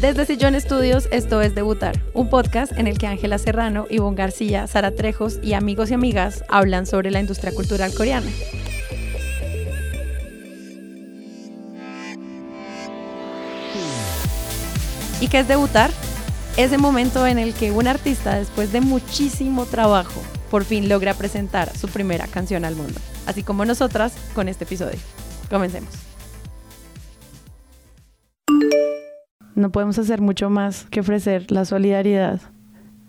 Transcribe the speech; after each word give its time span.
Desde 0.00 0.26
Sillón 0.26 0.54
Estudios, 0.54 1.08
esto 1.10 1.40
es 1.40 1.54
Debutar, 1.54 1.98
un 2.12 2.28
podcast 2.28 2.70
en 2.72 2.86
el 2.86 2.98
que 2.98 3.06
Ángela 3.06 3.38
Serrano, 3.38 3.86
Ivonne 3.88 4.14
García, 4.14 4.66
Sara 4.66 4.90
Trejos 4.90 5.38
y 5.42 5.54
amigos 5.54 5.90
y 5.90 5.94
amigas 5.94 6.44
hablan 6.50 6.84
sobre 6.84 7.10
la 7.10 7.18
industria 7.18 7.50
cultural 7.50 7.94
coreana. 7.94 8.30
¿Y 15.18 15.28
qué 15.28 15.38
es 15.38 15.48
debutar? 15.48 15.90
Ese 16.58 16.76
momento 16.76 17.26
en 17.26 17.38
el 17.38 17.54
que 17.54 17.70
un 17.70 17.88
artista, 17.88 18.36
después 18.36 18.72
de 18.72 18.82
muchísimo 18.82 19.64
trabajo, 19.64 20.20
por 20.50 20.64
fin 20.64 20.90
logra 20.90 21.14
presentar 21.14 21.74
su 21.74 21.88
primera 21.88 22.26
canción 22.26 22.66
al 22.66 22.76
mundo, 22.76 23.00
así 23.26 23.42
como 23.42 23.64
nosotras 23.64 24.12
con 24.34 24.48
este 24.48 24.64
episodio. 24.64 24.98
Comencemos. 25.48 26.15
No 29.56 29.72
podemos 29.72 29.98
hacer 29.98 30.20
mucho 30.20 30.50
más 30.50 30.84
que 30.90 31.00
ofrecer 31.00 31.50
la 31.50 31.64
solidaridad 31.64 32.42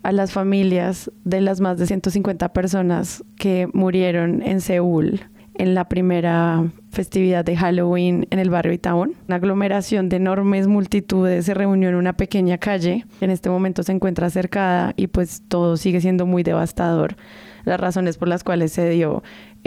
a 0.02 0.12
las 0.12 0.32
familias 0.32 1.10
de 1.24 1.42
las 1.42 1.60
más 1.60 1.76
de 1.78 1.86
150 1.86 2.54
personas 2.54 3.22
que 3.36 3.68
murieron 3.74 4.40
en 4.42 4.62
Seúl 4.62 5.20
en 5.58 5.74
la 5.74 5.88
primera 5.88 6.64
festividad 6.90 7.44
de 7.44 7.54
Halloween 7.54 8.26
en 8.30 8.38
el 8.38 8.48
barrio 8.48 8.72
Itaón. 8.72 9.12
Una 9.26 9.36
aglomeración 9.36 10.08
de 10.08 10.16
enormes 10.16 10.68
multitudes 10.68 11.44
se 11.44 11.52
reunió 11.52 11.90
en 11.90 11.96
una 11.96 12.14
pequeña 12.14 12.56
calle. 12.56 13.04
En 13.20 13.30
este 13.30 13.50
momento 13.50 13.82
se 13.82 13.92
encuentra 13.92 14.30
cercada 14.30 14.94
y 14.96 15.08
pues 15.08 15.42
todo 15.48 15.76
sigue 15.76 16.00
siendo 16.00 16.24
muy 16.24 16.44
devastador. 16.44 17.16
Las 17.64 17.78
razones 17.78 18.16
por 18.16 18.28
las 18.28 18.42
cuales 18.42 18.72
se 18.72 18.88
dio 18.88 19.22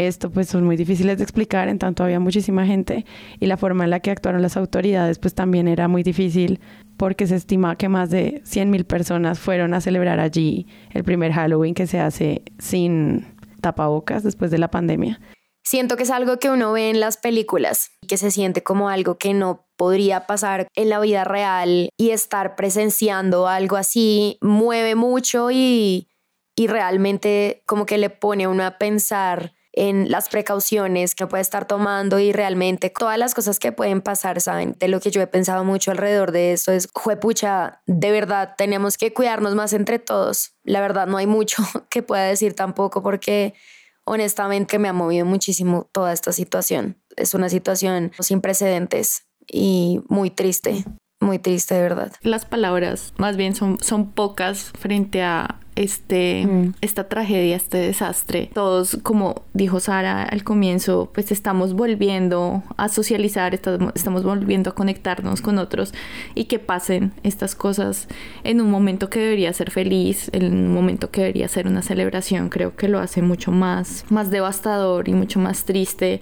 esto 0.07 0.29
pues 0.29 0.47
son 0.47 0.63
muy 0.65 0.77
difíciles 0.77 1.17
de 1.17 1.23
explicar, 1.23 1.67
en 1.67 1.79
tanto 1.79 2.03
había 2.03 2.19
muchísima 2.19 2.65
gente 2.65 3.05
y 3.39 3.45
la 3.45 3.57
forma 3.57 3.83
en 3.83 3.89
la 3.89 3.99
que 3.99 4.11
actuaron 4.11 4.41
las 4.41 4.57
autoridades 4.57 5.19
pues 5.19 5.33
también 5.33 5.67
era 5.67 5.87
muy 5.87 6.03
difícil 6.03 6.59
porque 6.97 7.27
se 7.27 7.35
estima 7.35 7.75
que 7.75 7.89
más 7.89 8.09
de 8.09 8.41
100.000 8.43 8.85
personas 8.85 9.39
fueron 9.39 9.73
a 9.73 9.81
celebrar 9.81 10.19
allí 10.19 10.67
el 10.91 11.03
primer 11.03 11.31
Halloween 11.33 11.73
que 11.73 11.87
se 11.87 11.99
hace 11.99 12.43
sin 12.59 13.25
tapabocas 13.61 14.23
después 14.23 14.51
de 14.51 14.57
la 14.57 14.69
pandemia. 14.69 15.19
Siento 15.63 15.95
que 15.95 16.03
es 16.03 16.09
algo 16.09 16.37
que 16.37 16.49
uno 16.49 16.73
ve 16.73 16.89
en 16.89 16.99
las 16.99 17.17
películas, 17.17 17.91
que 18.07 18.17
se 18.17 18.31
siente 18.31 18.63
como 18.63 18.89
algo 18.89 19.17
que 19.17 19.33
no 19.33 19.67
podría 19.77 20.25
pasar 20.25 20.67
en 20.75 20.89
la 20.89 20.99
vida 20.99 21.23
real 21.23 21.89
y 21.97 22.09
estar 22.09 22.55
presenciando 22.55 23.47
algo 23.47 23.77
así 23.77 24.37
mueve 24.41 24.95
mucho 24.95 25.51
y, 25.51 26.09
y 26.55 26.67
realmente 26.67 27.63
como 27.65 27.85
que 27.85 27.97
le 27.97 28.09
pone 28.09 28.47
uno 28.47 28.65
a 28.65 28.77
pensar 28.77 29.53
en 29.73 30.11
las 30.11 30.27
precauciones 30.29 31.15
que 31.15 31.27
puede 31.27 31.41
estar 31.41 31.65
tomando 31.65 32.19
y 32.19 32.31
realmente 32.33 32.89
todas 32.89 33.17
las 33.17 33.33
cosas 33.33 33.57
que 33.59 33.71
pueden 33.71 34.01
pasar, 34.01 34.41
¿saben? 34.41 34.75
De 34.79 34.87
lo 34.87 34.99
que 34.99 35.11
yo 35.11 35.21
he 35.21 35.27
pensado 35.27 35.63
mucho 35.63 35.91
alrededor 35.91 36.31
de 36.31 36.51
esto 36.51 36.71
es, 36.71 36.89
juepucha, 36.93 37.81
de 37.85 38.11
verdad 38.11 38.55
tenemos 38.57 38.97
que 38.97 39.13
cuidarnos 39.13 39.55
más 39.55 39.73
entre 39.73 39.99
todos. 39.99 40.55
La 40.63 40.81
verdad 40.81 41.07
no 41.07 41.17
hay 41.17 41.27
mucho 41.27 41.63
que 41.89 42.03
pueda 42.03 42.23
decir 42.23 42.53
tampoco 42.53 43.01
porque 43.01 43.53
honestamente 44.03 44.77
me 44.79 44.89
ha 44.89 44.93
movido 44.93 45.25
muchísimo 45.25 45.89
toda 45.91 46.11
esta 46.11 46.33
situación. 46.33 47.01
Es 47.15 47.33
una 47.33 47.49
situación 47.49 48.11
sin 48.19 48.41
precedentes 48.41 49.27
y 49.47 50.01
muy 50.07 50.31
triste, 50.31 50.83
muy 51.21 51.39
triste 51.39 51.75
de 51.75 51.81
verdad. 51.81 52.11
Las 52.21 52.45
palabras 52.45 53.13
más 53.17 53.37
bien 53.37 53.55
son, 53.55 53.77
son 53.79 54.11
pocas 54.11 54.71
frente 54.77 55.21
a 55.21 55.59
este, 55.75 56.45
mm. 56.45 56.73
esta 56.81 57.07
tragedia, 57.07 57.55
este 57.55 57.77
desastre. 57.77 58.49
Todos, 58.53 58.97
como 59.03 59.43
dijo 59.53 59.79
Sara 59.79 60.23
al 60.23 60.43
comienzo, 60.43 61.09
pues 61.13 61.31
estamos 61.31 61.73
volviendo 61.73 62.63
a 62.77 62.89
socializar, 62.89 63.53
estamos, 63.53 63.93
estamos 63.95 64.23
volviendo 64.23 64.71
a 64.71 64.75
conectarnos 64.75 65.41
con 65.41 65.57
otros 65.59 65.93
y 66.35 66.45
que 66.45 66.59
pasen 66.59 67.13
estas 67.23 67.55
cosas 67.55 68.07
en 68.43 68.61
un 68.61 68.69
momento 68.69 69.09
que 69.09 69.19
debería 69.19 69.53
ser 69.53 69.71
feliz, 69.71 70.29
en 70.33 70.53
un 70.53 70.73
momento 70.73 71.11
que 71.11 71.21
debería 71.21 71.47
ser 71.47 71.67
una 71.67 71.81
celebración, 71.81 72.49
creo 72.49 72.75
que 72.75 72.87
lo 72.87 72.99
hace 72.99 73.21
mucho 73.21 73.51
más, 73.51 74.05
más 74.09 74.29
devastador 74.29 75.07
y 75.07 75.13
mucho 75.13 75.39
más 75.39 75.65
triste 75.65 76.21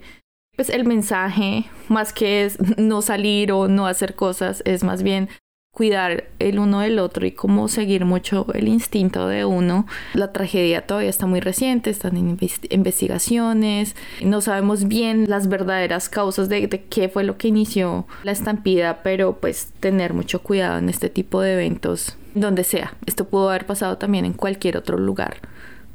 pues 0.60 0.68
el 0.72 0.84
mensaje, 0.84 1.64
más 1.88 2.12
que 2.12 2.44
es 2.44 2.58
no 2.78 3.02
salir 3.02 3.54
o 3.54 3.70
no 3.70 3.88
hacer 3.88 4.16
cosas, 4.16 4.62
es 4.66 4.84
más 4.84 5.04
bien 5.04 5.30
cuidar 5.72 6.26
el 6.40 6.60
uno 6.60 6.82
del 6.82 7.00
otro 7.00 7.26
y 7.26 7.32
cómo 7.32 7.70
seguir 7.70 8.04
mucho 8.04 8.46
el 8.54 8.68
instinto 8.68 9.30
de 9.30 9.46
uno. 9.46 9.88
La 10.14 10.34
tragedia 10.34 10.86
todavía 10.86 11.10
está 11.10 11.28
muy 11.28 11.40
reciente, 11.40 11.90
están 11.90 12.18
en 12.18 12.38
investigaciones, 12.72 13.96
no 14.22 14.42
sabemos 14.42 14.90
bien 14.90 15.30
las 15.30 15.48
verdaderas 15.48 16.10
causas 16.10 16.50
de, 16.50 16.68
qué 16.68 17.08
fue 17.08 17.24
lo 17.24 17.38
que 17.38 17.48
inició 17.48 18.06
la 18.24 18.34
estampida, 18.34 19.02
pero 19.02 19.38
pues 19.40 19.72
tener 19.80 20.14
mucho 20.14 20.44
cuidado 20.44 20.78
en 20.78 20.90
este 20.90 21.10
tipo 21.10 21.40
de 21.40 21.54
eventos, 21.54 22.18
donde 22.36 22.66
sea. 22.66 22.98
Esto 23.06 23.30
pudo 23.30 23.50
haber 23.50 23.66
pasado 23.66 23.98
también 23.98 24.26
en 24.26 24.34
cualquier 24.34 24.76
otro 24.76 24.98
lugar 24.98 25.38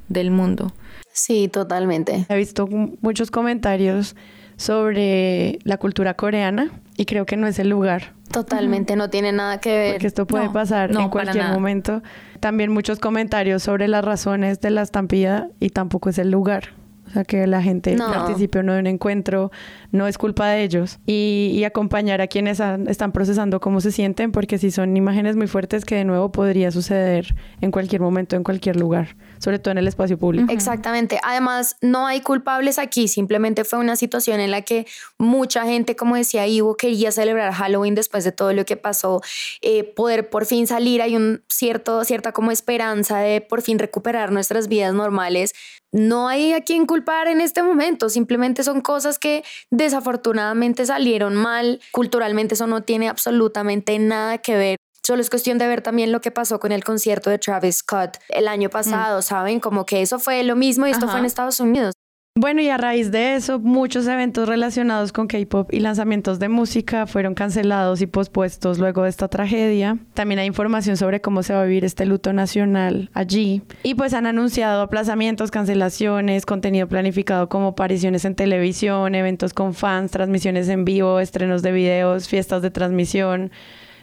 del 0.09 0.31
mundo. 0.31 0.73
Sí, 1.13 1.49
totalmente. 1.49 2.25
He 2.31 2.37
visto 2.37 2.67
muchos 2.67 3.31
comentarios 3.31 4.17
sobre 4.57 5.59
la 5.65 5.79
cultura 5.79 6.15
coreana 6.15 6.71
y 6.97 7.05
creo 7.07 7.27
que 7.27 7.37
no 7.37 7.47
es 7.47 7.59
el 7.59 7.69
lugar. 7.69 8.13
Totalmente, 8.31 8.97
no 8.97 9.11
tiene 9.11 9.33
nada 9.33 9.59
que 9.61 9.77
ver. 9.77 9.93
Porque 9.93 10.07
esto 10.07 10.27
puede 10.27 10.51
pasar 10.51 10.91
en 10.91 11.09
cualquier 11.09 11.49
momento. 11.49 12.03
También 12.41 12.73
muchos 12.73 12.99
comentarios 12.99 13.63
sobre 13.63 13.87
las 13.87 14.05
razones 14.05 14.61
de 14.61 14.71
la 14.71 14.83
estampida 14.83 15.49
y 15.61 15.71
tampoco 15.71 16.09
es 16.11 16.19
el 16.19 16.31
lugar. 16.31 16.71
O 17.07 17.11
sea, 17.11 17.25
que 17.25 17.47
la 17.47 17.63
gente 17.63 17.97
participe 17.97 18.61
o 18.61 18.63
no 18.63 18.75
de 18.75 18.81
un 18.81 18.87
encuentro, 18.87 19.51
no 19.91 20.07
es 20.07 20.19
culpa 20.19 20.49
de 20.49 20.63
ellos. 20.63 20.99
Y, 21.07 21.63
acompañar 21.65 22.21
a 22.21 22.27
quienes 22.27 22.61
están 22.61 23.13
procesando 23.13 23.59
cómo 23.59 23.81
se 23.81 23.91
sienten, 23.91 24.33
porque 24.33 24.59
si 24.59 24.71
son 24.71 24.97
imágenes 24.97 25.35
muy 25.35 25.47
fuertes 25.47 25.87
que 25.87 25.95
de 25.95 26.05
nuevo 26.05 26.31
podría 26.31 26.71
suceder 26.71 27.35
en 27.63 27.71
cualquier 27.71 28.03
momento, 28.03 28.37
en 28.37 28.45
cualquier 28.45 28.77
lugar 28.77 29.17
sobre 29.45 29.59
todo 29.59 29.73
en 29.73 29.79
el 29.79 29.87
espacio 29.87 30.19
público. 30.19 30.51
Exactamente. 30.51 31.21
Además, 31.23 31.77
no 31.83 32.07
hay 32.07 32.23
culpables 32.23 32.79
aquí, 32.79 33.09
simplemente 33.09 33.65
fue 33.65 33.79
una 33.79 33.95
situación 33.95 34.41
en 34.41 34.51
la 34.51 34.63
que 34.63 34.87
mucha 35.19 35.65
gente, 35.67 35.97
como 35.97 36.17
decía 36.17 36.47
Ivo, 36.47 36.77
quería 36.77 37.13
celebrar 37.13 37.53
Halloween 37.53 37.95
después 37.95 38.25
de 38.25 38.33
todo 38.33 38.55
lo 38.55 38.65
que 38.65 38.79
pasó, 38.79 39.21
eh, 39.61 39.85
poder 39.85 40.31
por 40.31 40.47
fin 40.47 40.67
salir, 40.67 41.03
hay 41.03 41.15
un 41.15 41.45
cierto, 41.49 42.05
cierta 42.05 42.33
como 42.33 42.53
esperanza 42.53 43.19
de 43.19 43.43
por 43.43 43.61
fin 43.61 43.79
recuperar 43.79 44.33
nuestras 44.33 44.67
vidas 44.69 44.95
normales. 44.95 45.53
No 45.95 46.27
hay 46.27 46.53
a 46.53 46.63
quien 46.63 46.87
culpar 46.87 47.29
en 47.29 47.41
este 47.41 47.63
momento, 47.63 48.09
simplemente 48.09 48.65
son 48.65 48.81
cosas 48.81 49.21
que 49.21 49.45
desafortunadamente 49.71 50.85
salieron 50.87 51.37
mal, 51.37 51.81
culturalmente 51.93 52.55
eso 52.55 52.67
no 52.67 52.83
tiene 52.83 53.09
absolutamente 53.09 53.97
nada 54.01 54.39
que 54.39 54.57
ver 54.57 54.77
Solo 55.07 55.21
es 55.21 55.29
cuestión 55.29 55.59
de 55.59 55.69
ver 55.69 55.83
también 55.83 56.13
lo 56.13 56.23
que 56.23 56.31
pasó 56.31 56.59
con 56.59 56.73
el 56.73 56.83
concierto 56.83 57.29
de 57.29 57.39
Travis 57.39 57.77
Scott 57.77 58.17
el 58.31 58.49
año 58.49 58.71
pasado, 58.71 59.21
¿saben? 59.21 59.61
Como 59.61 59.85
que 59.85 60.01
eso 60.01 60.19
fue 60.19 60.43
lo 60.45 60.57
mismo 60.57 60.87
y 60.87 60.93
esto 60.93 61.07
fue 61.09 61.19
en 61.19 61.27
Estados 61.27 61.61
Unidos. 61.61 61.93
Bueno, 62.37 62.61
y 62.61 62.69
a 62.69 62.77
raíz 62.77 63.13
de 63.13 63.37
eso, 63.37 63.61
muchos 63.61 64.09
eventos 64.09 64.49
relacionados 64.49 65.13
con 65.13 65.29
K-pop 65.29 65.73
y 65.73 65.79
lanzamientos 65.79 66.41
de 66.41 66.49
música 66.49 67.07
fueron 67.07 67.35
cancelados 67.35 68.01
y 68.01 68.09
pospuestos 68.09 68.81
luego 68.81 69.05
de 69.05 69.11
esta 69.11 69.29
tragedia. 69.29 69.99
También 70.15 70.41
hay 70.41 70.49
información 70.49 70.97
sobre 70.97 71.21
cómo 71.21 71.45
se 71.45 71.55
va 71.55 71.63
a 71.63 71.65
vivir 71.65 71.85
este 71.85 72.07
luto 72.07 72.33
nacional 72.33 73.09
allí. 73.15 73.63
Y 73.85 73.95
pues 73.95 74.15
han 74.15 74.27
anunciado 74.27 74.83
aplazamientos, 74.83 75.53
cancelaciones, 75.53 76.45
contenido 76.45 76.89
planificado 76.89 77.49
como 77.49 77.69
apariciones 77.69 78.25
en 78.25 78.35
televisión, 78.35 79.15
eventos 79.15 79.55
con 79.55 79.73
fans, 79.73 80.11
transmisiones 80.11 80.69
en 80.69 80.85
vivo, 80.85 81.21
estrenos 81.21 81.63
de 81.63 81.71
videos, 81.71 82.27
fiestas 82.27 82.63
de 82.63 82.73
transmisión 82.73 83.53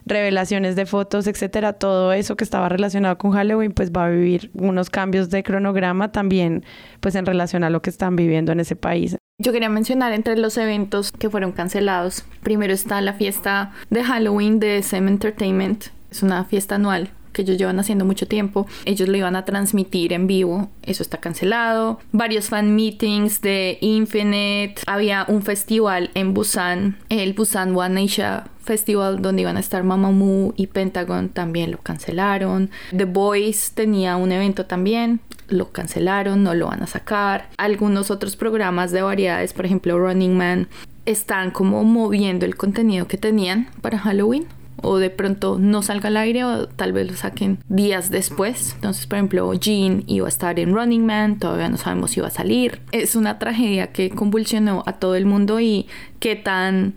revelaciones 0.05 0.75
de 0.75 0.85
fotos, 0.85 1.27
etcétera, 1.27 1.73
todo 1.73 2.13
eso 2.13 2.35
que 2.35 2.43
estaba 2.43 2.69
relacionado 2.69 3.17
con 3.17 3.31
Halloween, 3.31 3.71
pues 3.71 3.91
va 3.91 4.05
a 4.05 4.09
vivir 4.09 4.51
unos 4.53 4.89
cambios 4.89 5.29
de 5.29 5.43
cronograma 5.43 6.11
también, 6.11 6.63
pues 6.99 7.15
en 7.15 7.25
relación 7.25 7.63
a 7.63 7.69
lo 7.69 7.81
que 7.81 7.89
están 7.89 8.15
viviendo 8.15 8.51
en 8.51 8.59
ese 8.59 8.75
país. 8.75 9.17
Yo 9.39 9.51
quería 9.51 9.69
mencionar 9.69 10.13
entre 10.13 10.37
los 10.37 10.57
eventos 10.57 11.11
que 11.11 11.29
fueron 11.29 11.51
cancelados. 11.51 12.25
Primero 12.43 12.73
está 12.73 13.01
la 13.01 13.13
fiesta 13.13 13.71
de 13.89 14.03
Halloween 14.03 14.59
de 14.59 14.77
SM 14.77 15.07
Entertainment. 15.09 15.85
Es 16.11 16.21
una 16.21 16.43
fiesta 16.45 16.75
anual 16.75 17.09
que 17.31 17.43
ellos 17.43 17.57
llevan 17.57 17.79
haciendo 17.79 18.05
mucho 18.05 18.27
tiempo. 18.27 18.67
Ellos 18.85 19.07
lo 19.09 19.17
iban 19.17 19.35
a 19.35 19.45
transmitir 19.45 20.13
en 20.13 20.27
vivo. 20.27 20.69
Eso 20.83 21.03
está 21.03 21.17
cancelado. 21.17 21.99
Varios 22.11 22.49
fan 22.49 22.75
meetings 22.75 23.41
de 23.41 23.77
Infinite. 23.81 24.75
Había 24.87 25.25
un 25.27 25.41
festival 25.41 26.11
en 26.13 26.33
Busan, 26.33 26.97
el 27.09 27.33
Busan 27.33 27.75
One 27.75 28.03
Asia 28.03 28.45
Festival, 28.63 29.21
donde 29.21 29.41
iban 29.41 29.57
a 29.57 29.59
estar 29.59 29.83
Mamamoo 29.83 30.53
y 30.55 30.67
Pentagon. 30.67 31.29
También 31.29 31.71
lo 31.71 31.77
cancelaron. 31.79 32.69
The 32.95 33.05
Boys 33.05 33.71
tenía 33.73 34.17
un 34.17 34.31
evento 34.31 34.65
también. 34.65 35.19
Lo 35.47 35.71
cancelaron, 35.71 36.43
no 36.43 36.53
lo 36.53 36.67
van 36.67 36.83
a 36.83 36.87
sacar. 36.87 37.49
Algunos 37.57 38.11
otros 38.11 38.35
programas 38.35 38.91
de 38.91 39.01
variedades, 39.01 39.53
por 39.53 39.65
ejemplo 39.65 39.99
Running 39.99 40.37
Man, 40.37 40.67
están 41.05 41.51
como 41.51 41.83
moviendo 41.83 42.45
el 42.45 42.55
contenido 42.55 43.07
que 43.07 43.17
tenían 43.17 43.67
para 43.81 43.97
Halloween 43.97 44.45
o 44.81 44.97
de 44.97 45.09
pronto 45.09 45.57
no 45.59 45.81
salga 45.81 46.07
al 46.07 46.17
aire 46.17 46.43
o 46.43 46.67
tal 46.67 46.93
vez 46.93 47.09
lo 47.09 47.15
saquen 47.15 47.59
días 47.69 48.09
después. 48.09 48.73
Entonces, 48.75 49.07
por 49.07 49.17
ejemplo, 49.17 49.53
Jean 49.53 50.03
iba 50.07 50.25
a 50.25 50.29
estar 50.29 50.59
en 50.59 50.73
Running 50.73 51.05
Man, 51.05 51.39
todavía 51.39 51.69
no 51.69 51.77
sabemos 51.77 52.11
si 52.11 52.19
iba 52.19 52.27
a 52.27 52.31
salir. 52.31 52.81
Es 52.91 53.15
una 53.15 53.39
tragedia 53.39 53.91
que 53.91 54.09
convulsionó 54.09 54.83
a 54.85 54.93
todo 54.93 55.15
el 55.15 55.25
mundo 55.25 55.59
y 55.59 55.87
qué 56.19 56.35
tan 56.35 56.93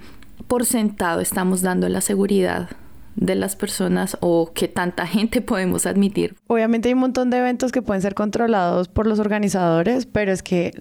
por 0.48 0.64
sentado 0.66 1.20
estamos 1.20 1.62
dando 1.62 1.88
la 1.88 2.00
seguridad 2.00 2.68
de 3.16 3.34
las 3.34 3.56
personas 3.56 4.16
o 4.20 4.52
qué 4.54 4.68
tanta 4.68 5.06
gente 5.06 5.40
podemos 5.40 5.86
admitir. 5.86 6.36
Obviamente 6.46 6.88
hay 6.88 6.94
un 6.94 7.00
montón 7.00 7.30
de 7.30 7.38
eventos 7.38 7.72
que 7.72 7.82
pueden 7.82 8.02
ser 8.02 8.14
controlados 8.14 8.88
por 8.88 9.06
los 9.06 9.18
organizadores, 9.18 10.06
pero 10.06 10.32
es 10.32 10.42
que 10.42 10.72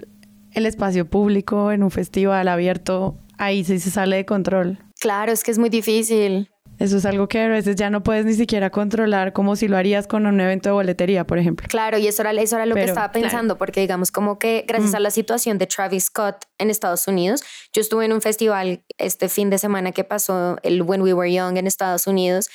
el 0.52 0.66
espacio 0.66 1.06
público 1.06 1.72
en 1.72 1.84
un 1.84 1.92
festival 1.92 2.48
abierto, 2.48 3.18
ahí 3.38 3.64
sí 3.64 3.80
se 3.80 3.90
sale 3.90 4.18
de 4.18 4.26
control. 4.26 4.78
Claro, 5.00 5.32
es 5.32 5.44
que 5.44 5.52
es 5.52 5.60
muy 5.60 5.70
difícil. 5.70 6.50
Eso 6.84 6.98
es 6.98 7.06
algo 7.06 7.30
que 7.30 7.40
a 7.40 7.48
veces 7.48 7.78
ya 7.78 7.90
no 7.90 8.04
puedes 8.04 8.26
ni 8.26 8.34
siquiera 8.34 8.70
controlar 8.70 9.32
como 9.32 9.56
si 9.56 9.70
lo 9.70 9.78
harías 9.78 10.06
con 10.06 10.26
un 10.26 10.42
evento 10.42 10.68
de 10.68 10.74
boletería, 10.74 11.26
por 11.26 11.38
ejemplo. 11.38 11.66
Claro, 11.70 11.98
y 11.98 12.08
eso 12.08 12.24
era, 12.24 12.34
eso 12.34 12.58
era 12.58 12.66
lo 12.66 12.76
que 12.76 12.84
estaba 12.84 13.10
pensando, 13.14 13.58
porque 13.58 13.80
digamos 13.80 14.12
como 14.12 14.38
que 14.38 14.66
gracias 14.68 14.94
a 14.94 15.00
la 15.00 15.10
situación 15.10 15.58
de 15.58 15.66
Travis 15.66 16.08
Scott 16.08 16.44
en 16.58 16.70
Estados 16.70 17.08
Unidos, 17.08 17.42
yo 17.72 17.80
estuve 17.80 18.04
en 18.04 18.12
un 18.12 18.22
festival 18.22 18.84
este 18.98 19.30
fin 19.30 19.50
de 19.50 19.60
semana 19.60 19.94
que 19.94 20.04
pasó, 20.04 20.58
el 20.62 20.82
When 20.82 21.02
We 21.04 21.14
Were 21.14 21.32
Young 21.32 21.56
en 21.56 21.68
Estados 21.68 22.06
Unidos, 22.06 22.50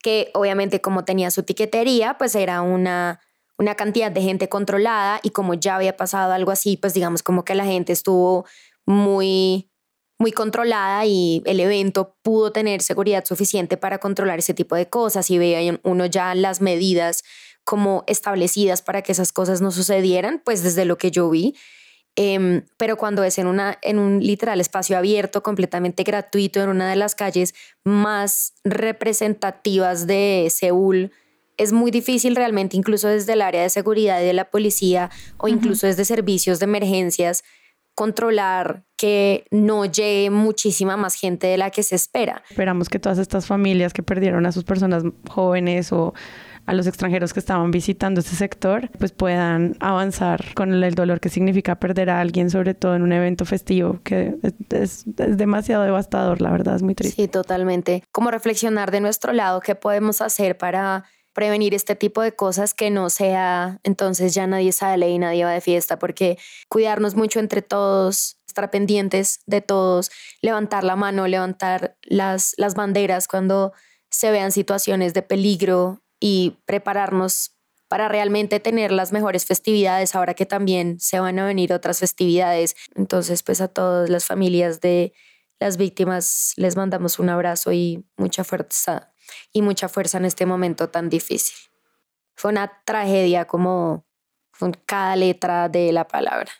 que 0.00 0.30
obviamente 0.32 0.80
como 0.80 1.04
tenía 1.04 1.32
su 1.32 1.42
tiquetería, 1.42 2.16
pues 2.18 2.36
era 2.36 2.62
una 2.62 3.18
una 3.58 3.74
cantidad 3.74 4.12
de 4.12 4.22
gente 4.22 4.48
controlada 4.48 5.18
y 5.24 5.30
como 5.30 5.54
ya 5.54 5.74
había 5.74 5.96
pasado 5.96 6.32
algo 6.32 6.52
así, 6.52 6.76
pues 6.76 6.94
digamos 6.94 7.24
como 7.24 7.44
que 7.44 7.56
la 7.56 7.64
gente 7.64 7.92
estuvo 7.92 8.46
muy 8.86 9.71
muy 10.22 10.30
controlada 10.30 11.04
y 11.04 11.42
el 11.46 11.58
evento 11.58 12.14
pudo 12.22 12.52
tener 12.52 12.80
seguridad 12.80 13.24
suficiente 13.24 13.76
para 13.76 13.98
controlar 13.98 14.38
ese 14.38 14.54
tipo 14.54 14.76
de 14.76 14.88
cosas 14.88 15.28
y 15.30 15.36
veía 15.36 15.80
uno 15.82 16.06
ya 16.06 16.34
las 16.36 16.60
medidas 16.60 17.24
como 17.64 18.04
establecidas 18.06 18.82
para 18.82 19.02
que 19.02 19.10
esas 19.10 19.32
cosas 19.32 19.60
no 19.60 19.72
sucedieran, 19.72 20.40
pues 20.44 20.62
desde 20.62 20.84
lo 20.84 20.96
que 20.96 21.10
yo 21.10 21.28
vi. 21.28 21.56
Em, 22.14 22.64
pero 22.76 22.96
cuando 22.96 23.24
es 23.24 23.38
en, 23.38 23.48
una, 23.48 23.78
en 23.82 23.98
un 23.98 24.20
literal 24.24 24.60
espacio 24.60 24.96
abierto, 24.96 25.42
completamente 25.42 26.04
gratuito, 26.04 26.62
en 26.62 26.68
una 26.68 26.88
de 26.88 26.96
las 26.96 27.16
calles 27.16 27.52
más 27.82 28.54
representativas 28.62 30.06
de 30.06 30.48
Seúl, 30.50 31.10
es 31.56 31.72
muy 31.72 31.90
difícil 31.90 32.36
realmente, 32.36 32.76
incluso 32.76 33.08
desde 33.08 33.32
el 33.32 33.42
área 33.42 33.62
de 33.62 33.70
seguridad 33.70 34.20
y 34.20 34.24
de 34.24 34.34
la 34.34 34.50
policía 34.50 35.10
o 35.38 35.48
incluso 35.48 35.88
desde 35.88 36.04
servicios 36.04 36.60
de 36.60 36.64
emergencias, 36.64 37.42
controlar 37.94 38.84
que 38.96 39.44
no 39.50 39.84
llegue 39.84 40.30
muchísima 40.30 40.96
más 40.96 41.14
gente 41.14 41.48
de 41.48 41.58
la 41.58 41.70
que 41.70 41.82
se 41.82 41.96
espera. 41.96 42.42
Esperamos 42.48 42.88
que 42.88 42.98
todas 42.98 43.18
estas 43.18 43.46
familias 43.46 43.92
que 43.92 44.02
perdieron 44.02 44.46
a 44.46 44.52
sus 44.52 44.64
personas 44.64 45.02
jóvenes 45.28 45.92
o 45.92 46.14
a 46.66 46.74
los 46.74 46.86
extranjeros 46.86 47.32
que 47.32 47.40
estaban 47.40 47.70
visitando 47.70 48.20
este 48.20 48.36
sector, 48.36 48.88
pues 48.98 49.12
puedan 49.12 49.76
avanzar 49.80 50.54
con 50.54 50.72
el 50.72 50.94
dolor 50.94 51.18
que 51.18 51.28
significa 51.28 51.80
perder 51.80 52.10
a 52.10 52.20
alguien, 52.20 52.50
sobre 52.50 52.74
todo 52.74 52.94
en 52.94 53.02
un 53.02 53.12
evento 53.12 53.44
festivo, 53.44 53.98
que 54.04 54.36
es, 54.42 54.54
es, 54.70 55.04
demasiado 55.36 55.82
devastador, 55.82 56.40
la 56.40 56.52
verdad, 56.52 56.76
es 56.76 56.82
muy 56.82 56.94
triste. 56.94 57.22
Sí, 57.22 57.28
totalmente. 57.28 58.04
Como 58.12 58.30
reflexionar 58.30 58.92
de 58.92 59.00
nuestro 59.00 59.32
lado, 59.32 59.60
qué 59.60 59.74
podemos 59.74 60.20
hacer 60.20 60.56
para 60.56 61.04
prevenir 61.32 61.74
este 61.74 61.96
tipo 61.96 62.22
de 62.22 62.32
cosas 62.32 62.74
que 62.74 62.90
no 62.90 63.10
sea 63.10 63.80
entonces 63.82 64.34
ya 64.34 64.46
nadie 64.46 64.72
sale 64.72 65.10
y 65.10 65.18
nadie 65.18 65.44
va 65.44 65.52
de 65.52 65.60
fiesta, 65.60 65.98
porque 65.98 66.38
cuidarnos 66.68 67.14
mucho 67.14 67.40
entre 67.40 67.62
todos, 67.62 68.38
estar 68.46 68.70
pendientes 68.70 69.40
de 69.46 69.60
todos, 69.60 70.10
levantar 70.42 70.84
la 70.84 70.96
mano, 70.96 71.26
levantar 71.26 71.96
las, 72.02 72.54
las 72.56 72.74
banderas 72.74 73.28
cuando 73.28 73.72
se 74.10 74.30
vean 74.30 74.52
situaciones 74.52 75.14
de 75.14 75.22
peligro 75.22 76.02
y 76.20 76.58
prepararnos 76.66 77.56
para 77.88 78.08
realmente 78.08 78.60
tener 78.60 78.90
las 78.92 79.12
mejores 79.12 79.44
festividades 79.44 80.14
ahora 80.14 80.34
que 80.34 80.46
también 80.46 80.98
se 80.98 81.20
van 81.20 81.38
a 81.38 81.44
venir 81.44 81.74
otras 81.74 81.98
festividades. 81.98 82.74
Entonces, 82.94 83.42
pues 83.42 83.60
a 83.60 83.68
todas 83.68 84.08
las 84.08 84.24
familias 84.24 84.80
de 84.80 85.12
las 85.60 85.76
víctimas 85.76 86.54
les 86.56 86.74
mandamos 86.74 87.18
un 87.18 87.28
abrazo 87.28 87.72
y 87.72 88.04
mucha 88.16 88.44
fuerza 88.44 89.11
y 89.52 89.62
mucha 89.62 89.88
fuerza 89.88 90.18
en 90.18 90.24
este 90.24 90.46
momento 90.46 90.88
tan 90.88 91.08
difícil. 91.08 91.56
Fue 92.34 92.50
una 92.50 92.72
tragedia 92.84 93.46
como 93.46 94.04
con 94.58 94.72
cada 94.72 95.16
letra 95.16 95.68
de 95.68 95.92
la 95.92 96.06
palabra. 96.06 96.50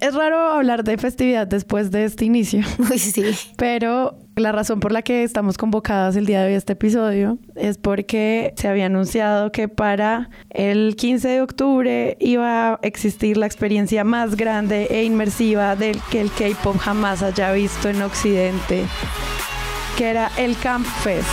Es 0.00 0.14
raro 0.14 0.36
hablar 0.38 0.84
de 0.84 0.98
festividad 0.98 1.46
después 1.46 1.90
de 1.90 2.04
este 2.04 2.24
inicio. 2.24 2.62
sí. 2.96 3.24
Pero 3.56 4.18
la 4.36 4.52
razón 4.52 4.80
por 4.80 4.92
la 4.92 5.02
que 5.02 5.22
estamos 5.22 5.56
convocadas 5.56 6.16
el 6.16 6.26
día 6.26 6.40
de 6.40 6.48
hoy 6.48 6.54
a 6.54 6.56
este 6.56 6.72
episodio 6.72 7.38
es 7.54 7.78
porque 7.78 8.52
se 8.56 8.68
había 8.68 8.86
anunciado 8.86 9.52
que 9.52 9.68
para 9.68 10.30
el 10.50 10.96
15 10.96 11.28
de 11.28 11.40
octubre 11.40 12.16
iba 12.18 12.72
a 12.72 12.78
existir 12.82 13.36
la 13.36 13.46
experiencia 13.46 14.02
más 14.04 14.36
grande 14.36 14.88
e 14.90 15.04
inmersiva 15.04 15.76
del 15.76 16.00
que 16.10 16.20
el 16.20 16.30
K-pop 16.32 16.76
jamás 16.76 17.22
haya 17.22 17.52
visto 17.52 17.88
en 17.88 18.02
Occidente 18.02 18.84
que 19.96 20.08
era 20.08 20.30
el 20.36 20.56
Camp 20.58 20.86
Fest. 20.86 21.28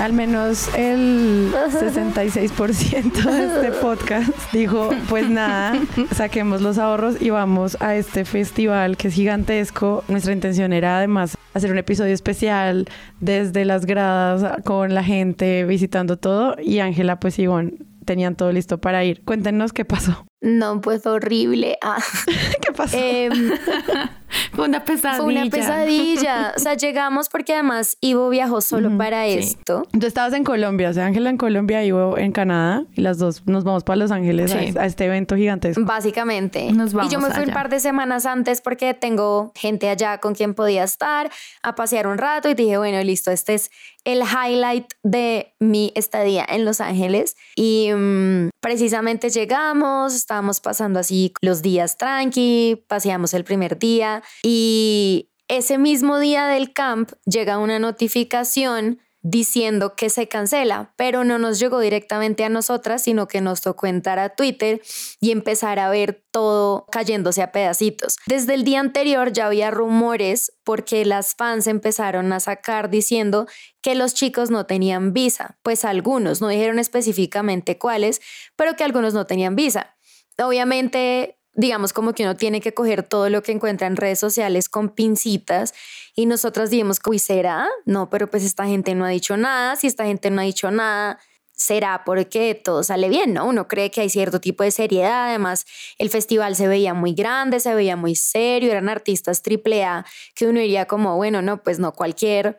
Al 0.00 0.12
menos 0.12 0.68
el 0.74 1.52
66% 1.52 3.12
de 3.12 3.44
este 3.44 3.78
podcast 3.80 4.30
dijo, 4.52 4.90
pues 5.08 5.30
nada, 5.30 5.80
saquemos 6.12 6.60
los 6.60 6.78
ahorros 6.78 7.22
y 7.22 7.30
vamos 7.30 7.76
a 7.80 7.94
este 7.94 8.24
festival 8.24 8.96
que 8.96 9.08
es 9.08 9.14
gigantesco. 9.14 10.02
Nuestra 10.08 10.32
intención 10.32 10.72
era 10.72 10.98
además 10.98 11.38
hacer 11.54 11.70
un 11.70 11.78
episodio 11.78 12.14
especial 12.14 12.88
desde 13.20 13.64
las 13.64 13.86
gradas 13.86 14.62
con 14.64 14.92
la 14.92 15.04
gente 15.04 15.64
visitando 15.64 16.16
todo 16.16 16.56
y 16.60 16.80
Ángela 16.80 17.20
pues 17.20 17.38
Ivonne 17.38 17.74
tenían 18.04 18.36
todo 18.36 18.52
listo 18.52 18.78
para 18.80 19.04
ir. 19.04 19.24
Cuéntenos 19.24 19.72
qué 19.72 19.84
pasó. 19.84 20.26
No, 20.40 20.80
pues 20.80 21.06
horrible. 21.06 21.78
Ah. 21.82 22.02
¿Qué 22.60 22.72
pasó? 22.72 22.96
Em, 22.96 23.32
fue 24.52 24.66
una 24.66 24.84
pesadilla. 24.84 25.22
Fue 25.22 25.32
una 25.32 25.50
pesadilla. 25.50 26.52
O 26.56 26.60
sea, 26.60 26.74
llegamos 26.74 27.28
porque 27.28 27.54
además 27.54 27.96
Ivo 28.00 28.28
viajó 28.28 28.60
solo 28.60 28.96
para 28.96 29.26
esto. 29.26 29.86
Tú 29.98 30.06
estabas 30.06 30.32
en 30.34 30.44
Colombia, 30.44 30.90
o 30.90 30.92
sea, 30.92 31.06
Ángela 31.06 31.30
en 31.30 31.36
Colombia, 31.36 31.84
Ivo 31.84 32.18
en 32.18 32.32
Canadá, 32.32 32.84
y 32.94 33.00
las 33.00 33.18
dos 33.18 33.46
nos 33.46 33.64
vamos 33.64 33.84
para 33.84 33.96
Los 33.96 34.10
Ángeles 34.10 34.54
a, 34.54 34.86
este 34.86 35.06
evento 35.06 35.36
gigantesco. 35.36 35.82
Básicamente. 35.84 36.72
Nos 36.72 36.92
vamos 36.92 37.10
y 37.10 37.14
yo 37.14 37.20
me 37.20 37.30
fui 37.30 37.44
un 37.44 37.52
par 37.52 37.68
de 37.68 37.80
semanas 37.80 38.26
antes 38.26 38.60
porque 38.60 38.94
tengo 38.94 39.52
gente 39.54 39.88
allá 39.88 40.18
con 40.18 40.34
quien 40.34 40.54
podía 40.54 40.84
estar, 40.84 41.30
a 41.62 41.74
pasear 41.74 42.06
un 42.06 42.18
rato 42.18 42.48
y 42.48 42.54
dije, 42.54 42.78
bueno, 42.78 43.02
listo, 43.02 43.30
este 43.30 43.54
es 43.54 43.70
el 44.04 44.22
highlight 44.22 44.86
de 45.02 45.54
mi 45.60 45.92
estadía 45.94 46.44
en 46.48 46.64
Los 46.64 46.80
Ángeles. 46.80 47.36
Y 47.56 47.90
mm, 47.94 48.50
precisamente 48.60 49.30
llegamos, 49.30 50.14
estábamos 50.14 50.60
pasando 50.60 50.98
así 50.98 51.32
los 51.40 51.62
días 51.62 51.96
tranqui, 51.96 52.84
paseamos 52.88 53.34
el 53.34 53.44
primer 53.44 53.78
día 53.78 54.21
y 54.42 55.30
ese 55.48 55.78
mismo 55.78 56.18
día 56.18 56.46
del 56.46 56.72
camp 56.72 57.12
llega 57.26 57.58
una 57.58 57.78
notificación 57.78 59.00
diciendo 59.22 59.94
que 59.94 60.10
se 60.10 60.26
cancela, 60.26 60.92
pero 60.96 61.22
no 61.22 61.38
nos 61.38 61.60
llegó 61.60 61.78
directamente 61.78 62.44
a 62.44 62.48
nosotras, 62.48 63.02
sino 63.02 63.28
que 63.28 63.40
nos 63.40 63.60
tocó 63.60 63.86
entrar 63.86 64.18
a 64.18 64.30
Twitter 64.30 64.82
y 65.20 65.30
empezar 65.30 65.78
a 65.78 65.88
ver 65.88 66.24
todo 66.32 66.86
cayéndose 66.90 67.40
a 67.40 67.52
pedacitos. 67.52 68.16
Desde 68.26 68.54
el 68.54 68.64
día 68.64 68.80
anterior 68.80 69.32
ya 69.32 69.46
había 69.46 69.70
rumores 69.70 70.52
porque 70.64 71.04
las 71.04 71.36
fans 71.36 71.68
empezaron 71.68 72.32
a 72.32 72.40
sacar 72.40 72.90
diciendo 72.90 73.46
que 73.80 73.94
los 73.94 74.14
chicos 74.14 74.50
no 74.50 74.66
tenían 74.66 75.12
visa, 75.12 75.56
pues 75.62 75.84
algunos, 75.84 76.40
no 76.40 76.48
dijeron 76.48 76.80
específicamente 76.80 77.78
cuáles, 77.78 78.20
pero 78.56 78.74
que 78.74 78.84
algunos 78.84 79.14
no 79.14 79.26
tenían 79.26 79.54
visa. 79.54 79.94
Obviamente 80.38 81.38
digamos 81.54 81.92
como 81.92 82.14
que 82.14 82.22
uno 82.22 82.36
tiene 82.36 82.60
que 82.60 82.74
coger 82.74 83.02
todo 83.02 83.28
lo 83.28 83.42
que 83.42 83.52
encuentra 83.52 83.86
en 83.86 83.96
redes 83.96 84.18
sociales 84.18 84.68
con 84.68 84.88
pincitas 84.90 85.74
y 86.14 86.26
nosotras 86.26 86.70
dijimos, 86.70 87.00
uy, 87.06 87.18
¿será? 87.18 87.68
No, 87.84 88.10
pero 88.10 88.30
pues 88.30 88.44
esta 88.44 88.66
gente 88.66 88.94
no 88.94 89.04
ha 89.04 89.08
dicho 89.08 89.36
nada, 89.36 89.76
si 89.76 89.86
esta 89.86 90.04
gente 90.04 90.30
no 90.30 90.40
ha 90.40 90.44
dicho 90.44 90.70
nada, 90.70 91.18
será 91.52 92.02
porque 92.04 92.54
todo 92.54 92.82
sale 92.82 93.08
bien, 93.08 93.34
¿no? 93.34 93.46
Uno 93.46 93.68
cree 93.68 93.90
que 93.90 94.00
hay 94.00 94.08
cierto 94.08 94.40
tipo 94.40 94.64
de 94.64 94.70
seriedad, 94.70 95.28
además 95.28 95.66
el 95.98 96.10
festival 96.10 96.56
se 96.56 96.68
veía 96.68 96.94
muy 96.94 97.14
grande, 97.14 97.60
se 97.60 97.74
veía 97.74 97.96
muy 97.96 98.14
serio, 98.16 98.70
eran 98.70 98.88
artistas 98.88 99.42
triple 99.42 99.84
A 99.84 100.04
que 100.34 100.46
uno 100.46 100.60
diría 100.60 100.86
como, 100.86 101.16
bueno, 101.16 101.42
no, 101.42 101.62
pues 101.62 101.78
no 101.78 101.92
cualquier 101.92 102.58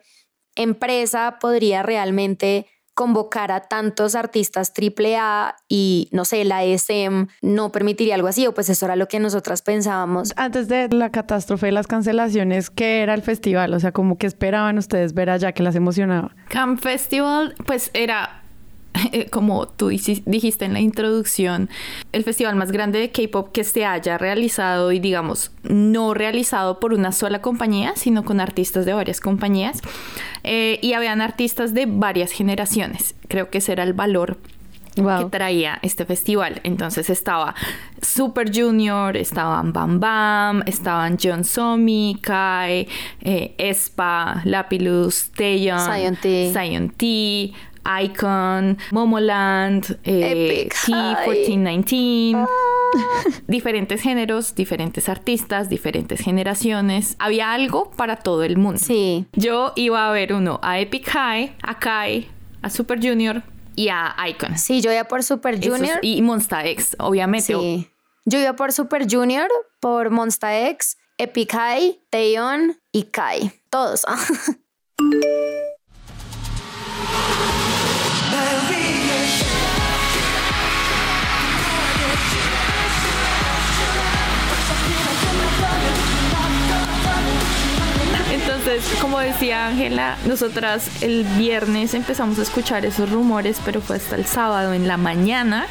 empresa 0.56 1.38
podría 1.40 1.82
realmente 1.82 2.66
convocar 2.94 3.52
a 3.52 3.60
tantos 3.60 4.14
artistas 4.14 4.72
AAA 4.72 5.56
y 5.68 6.08
no 6.12 6.24
sé, 6.24 6.44
la 6.44 6.64
ESM 6.64 7.26
no 7.42 7.72
permitiría 7.72 8.14
algo 8.14 8.28
así, 8.28 8.46
o 8.46 8.54
pues 8.54 8.68
eso 8.68 8.86
era 8.86 8.96
lo 8.96 9.08
que 9.08 9.18
nosotras 9.20 9.62
pensábamos. 9.62 10.32
Antes 10.36 10.68
de 10.68 10.88
la 10.88 11.10
catástrofe 11.10 11.66
de 11.66 11.72
las 11.72 11.86
cancelaciones, 11.86 12.70
¿qué 12.70 13.02
era 13.02 13.14
el 13.14 13.22
festival? 13.22 13.74
O 13.74 13.80
sea, 13.80 13.92
como 13.92 14.16
que 14.16 14.26
esperaban 14.26 14.78
ustedes 14.78 15.12
ver 15.14 15.30
allá 15.30 15.52
que 15.52 15.62
las 15.62 15.74
emocionaba. 15.74 16.34
Camp 16.48 16.80
Festival, 16.80 17.54
pues 17.66 17.90
era 17.94 18.43
como 19.30 19.66
tú 19.68 19.88
dijiste 19.88 20.64
en 20.64 20.72
la 20.72 20.80
introducción, 20.80 21.68
el 22.12 22.24
festival 22.24 22.56
más 22.56 22.72
grande 22.72 22.98
de 22.98 23.10
K-pop 23.10 23.52
que 23.52 23.64
se 23.64 23.84
haya 23.84 24.18
realizado 24.18 24.92
y 24.92 24.98
digamos 24.98 25.50
no 25.62 26.14
realizado 26.14 26.80
por 26.80 26.94
una 26.94 27.12
sola 27.12 27.40
compañía, 27.40 27.92
sino 27.96 28.24
con 28.24 28.40
artistas 28.40 28.86
de 28.86 28.94
varias 28.94 29.20
compañías. 29.20 29.80
Eh, 30.42 30.78
y 30.82 30.92
habían 30.92 31.20
artistas 31.20 31.74
de 31.74 31.86
varias 31.86 32.30
generaciones. 32.32 33.14
Creo 33.28 33.50
que 33.50 33.58
ese 33.58 33.72
era 33.72 33.82
el 33.82 33.94
valor 33.94 34.38
que 34.94 35.24
traía 35.30 35.78
este 35.82 36.04
festival. 36.04 36.60
Entonces 36.62 37.10
estaba 37.10 37.54
Super 38.00 38.54
Junior, 38.54 39.16
estaban 39.16 39.72
Bam 39.72 39.98
Bam, 39.98 40.62
estaban 40.66 41.18
John 41.20 41.44
Somi, 41.44 42.18
Kai, 42.22 42.86
eh, 43.20 43.54
Espa, 43.58 44.42
Lapilus, 44.44 45.30
Taeyeon, 45.36 45.80
Zion 46.52 46.90
T, 46.90 47.52
Icon, 48.02 48.78
Momoland, 48.90 49.98
eh, 50.04 50.68
T1419, 50.68 52.34
ah. 52.36 52.46
diferentes 53.46 54.00
géneros, 54.00 54.54
diferentes 54.54 55.08
artistas, 55.08 55.68
diferentes 55.68 56.20
generaciones. 56.20 57.16
Había 57.18 57.52
algo 57.52 57.90
para 57.90 58.16
todo 58.16 58.42
el 58.42 58.56
mundo. 58.56 58.78
Sí. 58.78 59.26
Yo 59.32 59.72
iba 59.76 60.08
a 60.08 60.12
ver 60.12 60.32
uno 60.32 60.60
a 60.62 60.80
Epic 60.80 61.08
High, 61.08 61.56
a 61.62 61.78
Kai, 61.78 62.28
a 62.62 62.70
Super 62.70 62.98
Junior 63.00 63.42
y 63.76 63.88
a 63.88 64.14
Icon. 64.28 64.58
Sí, 64.58 64.80
yo 64.80 64.92
iba 64.92 65.04
por 65.04 65.22
Super 65.22 65.62
Junior. 65.62 65.98
y 66.02 66.22
Monsta 66.22 66.64
X, 66.66 66.96
obviamente. 66.98 67.54
Sí. 67.54 67.90
Yo 68.24 68.38
iba 68.38 68.54
por 68.54 68.72
Super 68.72 69.06
Junior, 69.10 69.48
por 69.80 70.10
Monsta 70.10 70.68
X, 70.68 70.96
Epic 71.18 71.52
High, 71.52 72.00
Taeyeon 72.10 72.76
y 72.92 73.04
Kai. 73.04 73.52
Todos. 73.70 74.04
Entonces, 88.74 89.00
como 89.00 89.20
decía 89.20 89.68
Ángela, 89.68 90.18
nosotras 90.26 91.00
el 91.00 91.22
viernes 91.38 91.94
empezamos 91.94 92.40
a 92.40 92.42
escuchar 92.42 92.84
esos 92.84 93.08
rumores, 93.08 93.60
pero 93.64 93.80
fue 93.80 93.94
hasta 93.94 94.16
el 94.16 94.24
sábado 94.24 94.74
en 94.74 94.88
la 94.88 94.96
mañana 94.96 95.66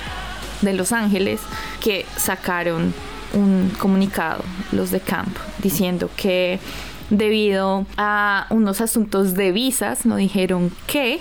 de 0.62 0.72
Los 0.72 0.94
Ángeles 0.94 1.42
que 1.82 2.06
sacaron 2.16 2.94
un 3.34 3.74
comunicado, 3.78 4.46
los 4.72 4.90
de 4.90 5.02
Camp, 5.02 5.36
diciendo 5.62 6.10
que 6.16 6.62
debido 7.10 7.86
a 7.98 8.48
unos 8.50 8.80
asuntos 8.80 9.34
de 9.34 9.52
visas, 9.52 10.06
nos 10.06 10.20
dijeron 10.20 10.72
que 10.88 11.20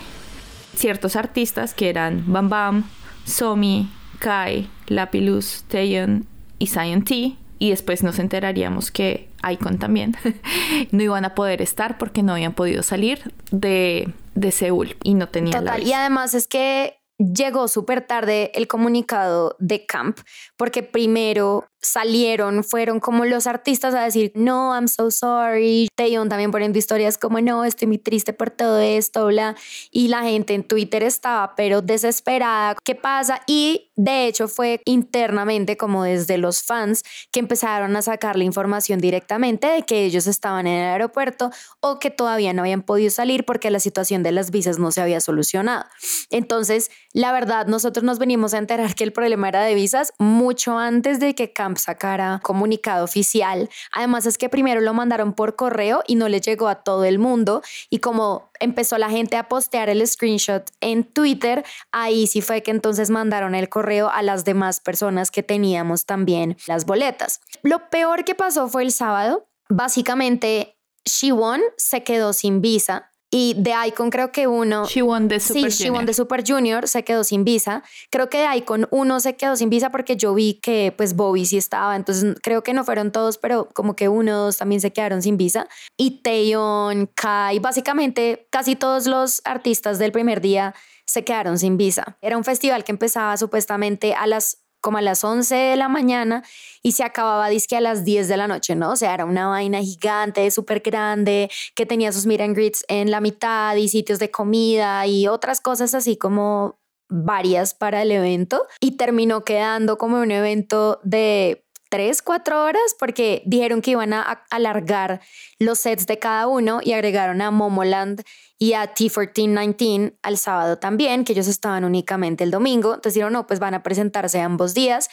ciertos 0.77 1.17
artistas 1.17 1.73
que 1.73 1.89
eran 1.89 2.23
Bam 2.27 2.47
Bam, 2.47 2.83
Somi, 3.25 3.91
Kai, 4.19 4.69
Lapilus, 4.87 5.65
Taeyeon 5.67 6.25
y 6.59 6.67
Zion 6.67 7.03
T, 7.03 7.35
y 7.59 7.69
después 7.71 8.03
nos 8.03 8.19
enteraríamos 8.19 8.89
que 8.89 9.32
Icon 9.51 9.77
también 9.77 10.15
no 10.91 11.03
iban 11.03 11.25
a 11.25 11.35
poder 11.35 11.61
estar 11.61 11.97
porque 11.97 12.23
no 12.23 12.33
habían 12.33 12.53
podido 12.53 12.83
salir 12.83 13.33
de, 13.51 14.13
de 14.35 14.51
Seúl 14.51 14.97
y 15.03 15.13
no 15.13 15.29
tenían 15.29 15.65
la 15.65 15.79
Y 15.79 15.93
además 15.93 16.33
es 16.33 16.47
que 16.47 16.99
llegó 17.17 17.67
súper 17.67 18.05
tarde 18.05 18.51
el 18.55 18.67
comunicado 18.67 19.55
de 19.59 19.85
Camp, 19.85 20.19
porque 20.63 20.81
primero 20.81 21.65
salieron, 21.81 22.63
fueron 22.63 23.01
como 23.01 23.25
los 23.25 23.45
artistas 23.45 23.93
a 23.93 24.03
decir, 24.05 24.31
no, 24.35 24.73
I'm 24.73 24.87
so 24.87 25.11
sorry. 25.11 25.89
Taeyeon 25.95 26.29
también 26.29 26.51
poniendo 26.51 26.79
historias 26.79 27.17
como, 27.17 27.41
no, 27.41 27.65
estoy 27.65 27.89
muy 27.89 27.97
triste 27.97 28.31
por 28.31 28.49
todo 28.49 28.79
esto, 28.79 29.27
bla. 29.27 29.57
Y 29.91 30.07
la 30.07 30.23
gente 30.23 30.53
en 30.53 30.63
Twitter 30.63 31.03
estaba, 31.03 31.55
pero 31.55 31.81
desesperada, 31.81 32.77
¿qué 32.85 32.95
pasa? 32.95 33.41
Y 33.47 33.91
de 33.95 34.27
hecho 34.27 34.47
fue 34.47 34.81
internamente 34.85 35.75
como 35.77 36.03
desde 36.03 36.37
los 36.37 36.63
fans 36.63 37.03
que 37.31 37.41
empezaron 37.41 37.95
a 37.95 38.01
sacar 38.01 38.37
la 38.37 38.45
información 38.45 38.99
directamente 38.99 39.67
de 39.67 39.83
que 39.83 40.05
ellos 40.05 40.25
estaban 40.25 40.65
en 40.65 40.79
el 40.79 40.89
aeropuerto 40.91 41.51
o 41.81 41.99
que 41.99 42.09
todavía 42.09 42.53
no 42.53 42.61
habían 42.61 42.81
podido 42.81 43.11
salir 43.11 43.45
porque 43.45 43.69
la 43.69 43.79
situación 43.79 44.23
de 44.23 44.31
las 44.31 44.51
visas 44.51 44.79
no 44.79 44.91
se 44.91 45.01
había 45.01 45.19
solucionado. 45.19 45.85
Entonces, 46.29 46.89
la 47.11 47.33
verdad, 47.33 47.67
nosotros 47.67 48.03
nos 48.03 48.19
venimos 48.19 48.53
a 48.53 48.57
enterar 48.57 48.95
que 48.95 49.03
el 49.03 49.11
problema 49.11 49.49
era 49.49 49.63
de 49.63 49.75
visas 49.75 50.13
mucho 50.53 50.77
antes 50.77 51.19
de 51.19 51.33
que 51.33 51.51
Camp 51.51 51.77
sacara 51.77 52.39
comunicado 52.43 53.03
oficial. 53.03 53.71
Además 53.91 54.27
es 54.27 54.37
que 54.37 54.49
primero 54.49 54.81
lo 54.81 54.93
mandaron 54.93 55.33
por 55.33 55.55
correo 55.55 56.03
y 56.05 56.13
no 56.13 56.29
le 56.29 56.41
llegó 56.41 56.67
a 56.67 56.83
todo 56.83 57.05
el 57.05 57.17
mundo 57.17 57.63
y 57.89 57.97
como 57.99 58.51
empezó 58.59 58.99
la 58.99 59.09
gente 59.09 59.35
a 59.35 59.49
postear 59.49 59.89
el 59.89 60.07
screenshot 60.07 60.69
en 60.79 61.05
Twitter, 61.05 61.65
ahí 61.91 62.27
sí 62.27 62.41
fue 62.41 62.61
que 62.61 62.69
entonces 62.69 63.09
mandaron 63.09 63.55
el 63.55 63.67
correo 63.67 64.11
a 64.11 64.21
las 64.21 64.45
demás 64.45 64.79
personas 64.79 65.31
que 65.31 65.41
teníamos 65.41 66.05
también 66.05 66.55
las 66.67 66.85
boletas. 66.85 67.41
Lo 67.63 67.89
peor 67.89 68.23
que 68.23 68.35
pasó 68.35 68.67
fue 68.67 68.83
el 68.83 68.91
sábado. 68.91 69.47
Básicamente, 69.69 70.77
Shiwon 71.03 71.61
se 71.77 72.03
quedó 72.03 72.31
sin 72.31 72.61
visa 72.61 73.09
y 73.35 73.55
de 73.57 73.73
Icon 73.87 74.11
creo 74.11 74.31
que 74.31 74.45
uno... 74.45 74.85
She 74.85 75.01
won 75.01 75.27
the 75.27 75.39
Super 75.39 75.71
sí, 75.71 75.85
She 75.85 75.89
won 75.89 76.05
the 76.05 76.13
Super 76.13 76.43
Junior, 76.45 76.87
se 76.87 77.03
quedó 77.03 77.23
sin 77.23 77.43
visa. 77.43 77.81
Creo 78.11 78.29
que 78.29 78.37
de 78.37 78.57
Icon 78.57 78.87
uno 78.91 79.19
se 79.19 79.35
quedó 79.35 79.55
sin 79.55 79.71
visa 79.71 79.89
porque 79.89 80.15
yo 80.15 80.35
vi 80.35 80.59
que 80.61 80.93
pues 80.95 81.15
Bobby 81.15 81.47
sí 81.47 81.57
estaba, 81.57 81.95
entonces 81.95 82.35
creo 82.43 82.61
que 82.61 82.75
no 82.75 82.83
fueron 82.83 83.11
todos, 83.11 83.39
pero 83.39 83.69
como 83.73 83.95
que 83.95 84.07
uno 84.07 84.37
dos 84.37 84.57
también 84.57 84.81
se 84.81 84.93
quedaron 84.93 85.23
sin 85.23 85.37
visa. 85.37 85.67
Y 85.97 86.21
Taeyeon, 86.21 87.09
Kai, 87.15 87.57
básicamente 87.57 88.47
casi 88.51 88.75
todos 88.75 89.07
los 89.07 89.41
artistas 89.45 89.97
del 89.97 90.11
primer 90.11 90.39
día 90.39 90.75
se 91.07 91.23
quedaron 91.23 91.57
sin 91.57 91.75
visa. 91.75 92.17
Era 92.21 92.37
un 92.37 92.43
festival 92.43 92.83
que 92.83 92.91
empezaba 92.91 93.35
supuestamente 93.37 94.13
a 94.13 94.27
las 94.27 94.62
como 94.83 94.99
a 94.99 95.01
las 95.01 95.23
11 95.23 95.55
de 95.55 95.75
la 95.77 95.87
mañana 95.87 96.43
y 96.83 96.91
se 96.91 97.03
acababa 97.03 97.47
disque 97.47 97.77
a 97.77 97.81
las 97.81 98.03
10 98.03 98.27
de 98.27 98.37
la 98.37 98.47
noche, 98.47 98.75
¿no? 98.75 98.91
O 98.91 98.95
sea, 98.97 99.13
era 99.13 99.25
una 99.25 99.47
vaina 99.47 99.79
gigante, 99.79 100.51
súper 100.51 100.81
grande, 100.81 101.49
que 101.73 101.85
tenía 101.85 102.11
sus 102.11 102.25
meet 102.25 102.41
and 102.41 102.57
en 102.89 103.09
la 103.09 103.21
mitad 103.21 103.75
y 103.77 103.87
sitios 103.87 104.19
de 104.19 104.29
comida 104.29 105.07
y 105.07 105.27
otras 105.27 105.61
cosas 105.61 105.95
así 105.95 106.17
como 106.17 106.79
varias 107.09 107.73
para 107.73 108.01
el 108.01 108.11
evento 108.11 108.67
y 108.79 108.97
terminó 108.97 109.43
quedando 109.43 109.97
como 109.97 110.19
un 110.19 110.31
evento 110.31 110.99
de 111.03 111.65
tres, 111.93 112.23
cuatro 112.23 112.63
horas 112.63 112.95
porque 112.97 113.43
dijeron 113.45 113.79
que 113.83 113.91
iban 113.91 114.13
a 114.13 114.43
alargar 114.49 115.21
los 115.59 115.77
sets 115.77 116.07
de 116.07 116.17
cada 116.17 116.47
uno 116.47 116.79
y 116.83 116.93
agregaron 116.93 117.39
a 117.39 117.51
Momoland 117.51 118.23
y 118.57 118.73
a 118.73 118.95
T1419 118.95 120.15
al 120.23 120.39
sábado 120.39 120.79
también, 120.79 121.23
que 121.23 121.33
ellos 121.33 121.47
estaban 121.47 121.83
únicamente 121.83 122.43
el 122.43 122.49
domingo. 122.49 122.95
Entonces 122.95 123.13
dijeron, 123.13 123.33
no, 123.33 123.45
pues 123.45 123.59
van 123.59 123.75
a 123.75 123.83
presentarse 123.83 124.41
ambos 124.41 124.73
días. 124.73 125.07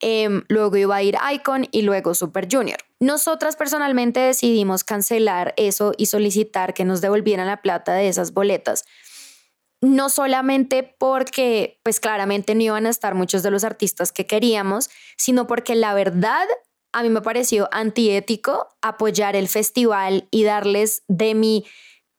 Em, 0.00 0.42
luego 0.48 0.78
iba 0.78 0.96
a 0.96 1.02
ir 1.02 1.18
Icon 1.34 1.68
y 1.70 1.82
luego 1.82 2.14
Super 2.14 2.48
Junior. 2.50 2.78
Nosotras 2.98 3.56
personalmente 3.56 4.20
decidimos 4.20 4.84
cancelar 4.84 5.52
eso 5.58 5.92
y 5.98 6.06
solicitar 6.06 6.72
que 6.72 6.86
nos 6.86 7.02
devolvieran 7.02 7.46
la 7.46 7.60
plata 7.60 7.92
de 7.92 8.08
esas 8.08 8.32
boletas. 8.32 8.86
No 9.82 10.08
solamente 10.08 10.94
porque, 10.98 11.80
pues 11.82 11.98
claramente 11.98 12.54
no 12.54 12.62
iban 12.62 12.86
a 12.86 12.90
estar 12.90 13.16
muchos 13.16 13.42
de 13.42 13.50
los 13.50 13.64
artistas 13.64 14.12
que 14.12 14.26
queríamos, 14.26 14.90
sino 15.18 15.48
porque 15.48 15.74
la 15.74 15.92
verdad 15.92 16.46
a 16.92 17.02
mí 17.02 17.08
me 17.08 17.20
pareció 17.20 17.68
antiético 17.72 18.68
apoyar 18.80 19.34
el 19.34 19.48
festival 19.48 20.28
y 20.30 20.44
darles 20.44 21.02
de 21.08 21.34
mi 21.34 21.64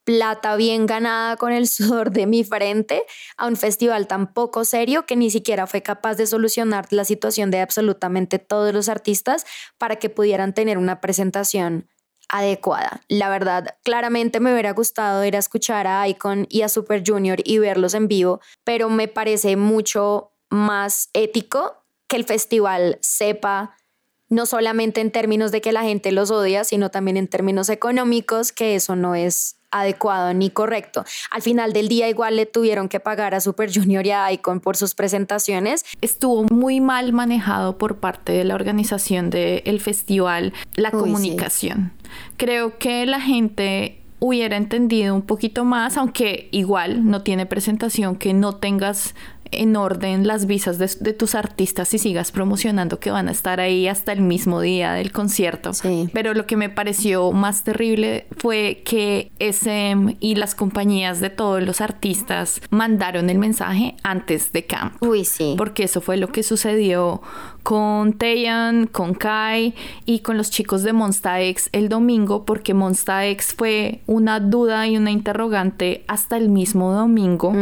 plata 0.03 0.57
bien 0.57 0.85
ganada 0.85 1.37
con 1.37 1.53
el 1.53 1.67
sudor 1.69 2.11
de 2.11 2.27
mi 2.27 2.43
frente 2.43 3.05
a 3.37 3.47
un 3.47 3.55
festival 3.55 4.07
tan 4.07 4.33
poco 4.33 4.65
serio 4.65 5.05
que 5.05 5.15
ni 5.15 5.29
siquiera 5.29 5.65
fue 5.65 5.81
capaz 5.81 6.15
de 6.15 6.27
solucionar 6.27 6.87
la 6.91 7.05
situación 7.05 7.49
de 7.49 7.61
absolutamente 7.61 8.39
todos 8.39 8.73
los 8.73 8.89
artistas 8.89 9.45
para 9.77 9.97
que 9.97 10.09
pudieran 10.09 10.53
tener 10.53 10.77
una 10.77 10.99
presentación 10.99 11.87
adecuada. 12.33 13.01
La 13.07 13.29
verdad, 13.29 13.77
claramente 13.83 14.39
me 14.39 14.51
hubiera 14.51 14.73
gustado 14.73 15.23
ir 15.23 15.35
a 15.35 15.39
escuchar 15.39 15.85
a 15.85 16.07
Icon 16.07 16.47
y 16.49 16.63
a 16.63 16.69
Super 16.69 17.03
Junior 17.05 17.39
y 17.43 17.59
verlos 17.59 17.93
en 17.93 18.07
vivo, 18.07 18.41
pero 18.63 18.89
me 18.89 19.07
parece 19.07 19.55
mucho 19.55 20.31
más 20.49 21.09
ético 21.13 21.83
que 22.07 22.15
el 22.15 22.25
festival 22.25 22.97
sepa 23.01 23.75
no 24.29 24.47
solamente 24.47 24.99
en 24.99 25.11
términos 25.11 25.51
de 25.51 25.61
que 25.61 25.71
la 25.71 25.83
gente 25.83 26.11
los 26.11 26.31
odia, 26.31 26.63
sino 26.63 26.89
también 26.89 27.17
en 27.17 27.27
términos 27.27 27.69
económicos, 27.69 28.51
que 28.51 28.73
eso 28.73 28.95
no 28.95 29.13
es 29.13 29.57
adecuado 29.69 30.33
ni 30.33 30.49
correcto. 30.49 31.05
Al 31.29 31.43
final 31.43 31.71
del 31.71 31.87
día 31.87 32.09
igual 32.09 32.35
le 32.35 32.47
tuvieron 32.47 32.89
que 32.89 32.99
pagar 32.99 33.35
a 33.35 33.41
Super 33.41 33.71
Junior 33.71 34.05
y 34.05 34.11
a 34.11 34.31
Icon 34.31 34.59
por 34.59 34.75
sus 34.75 34.95
presentaciones. 34.95 35.85
Estuvo 36.01 36.45
muy 36.45 36.79
mal 36.79 37.13
manejado 37.13 37.77
por 37.77 37.97
parte 37.97 38.31
de 38.31 38.43
la 38.43 38.55
organización 38.55 39.29
del 39.29 39.81
festival 39.81 40.53
la 40.75 40.89
comunicación. 40.89 41.93
Creo 42.37 42.77
que 42.77 43.05
la 43.05 43.21
gente 43.21 43.99
hubiera 44.19 44.55
entendido 44.55 45.13
un 45.13 45.21
poquito 45.21 45.65
más, 45.65 45.97
aunque 45.97 46.47
igual 46.51 47.09
no 47.09 47.23
tiene 47.23 47.45
presentación 47.45 48.15
que 48.15 48.33
no 48.33 48.55
tengas 48.55 49.15
en 49.61 49.75
orden 49.75 50.27
las 50.27 50.45
visas 50.45 50.77
de, 50.77 51.13
tus 51.13 51.35
artistas 51.35 51.93
y 51.93 51.97
sigas 51.97 52.31
promocionando 52.31 52.99
que 52.99 53.11
van 53.11 53.27
a 53.27 53.31
estar 53.31 53.59
ahí 53.59 53.87
hasta 53.87 54.11
el 54.11 54.21
mismo 54.21 54.61
día 54.61 54.93
del 54.93 55.11
concierto. 55.11 55.71
Pero 56.13 56.33
lo 56.33 56.45
que 56.45 56.57
me 56.57 56.69
pareció 56.69 57.31
más 57.31 57.63
terrible 57.63 58.27
fue 58.37 58.81
que 58.85 59.31
SM 59.39 60.17
y 60.19 60.35
las 60.35 60.55
compañías 60.55 61.19
de 61.19 61.29
todos 61.29 61.61
los 61.63 61.81
artistas 61.81 62.61
mandaron 62.69 63.29
el 63.29 63.37
mensaje 63.37 63.95
antes 64.03 64.51
de 64.51 64.65
Camp. 64.65 65.01
Uy, 65.01 65.25
sí. 65.25 65.55
Porque 65.57 65.83
eso 65.83 66.01
fue 66.01 66.17
lo 66.17 66.29
que 66.29 66.43
sucedió 66.43 67.21
con 67.63 68.13
Taeyeon, 68.13 68.87
con 68.87 69.13
Kai 69.13 69.73
y 70.05 70.19
con 70.19 70.37
los 70.37 70.51
chicos 70.51 70.83
de 70.83 70.93
Monsta 70.93 71.41
X 71.41 71.69
el 71.71 71.89
domingo, 71.89 72.45
porque 72.45 72.73
Monsta 72.73 73.25
X 73.27 73.55
fue 73.57 74.01
una 74.05 74.39
duda 74.39 74.87
y 74.87 74.97
una 74.97 75.11
interrogante 75.11 76.03
hasta 76.07 76.37
el 76.37 76.49
mismo 76.49 76.91
domingo, 76.91 77.53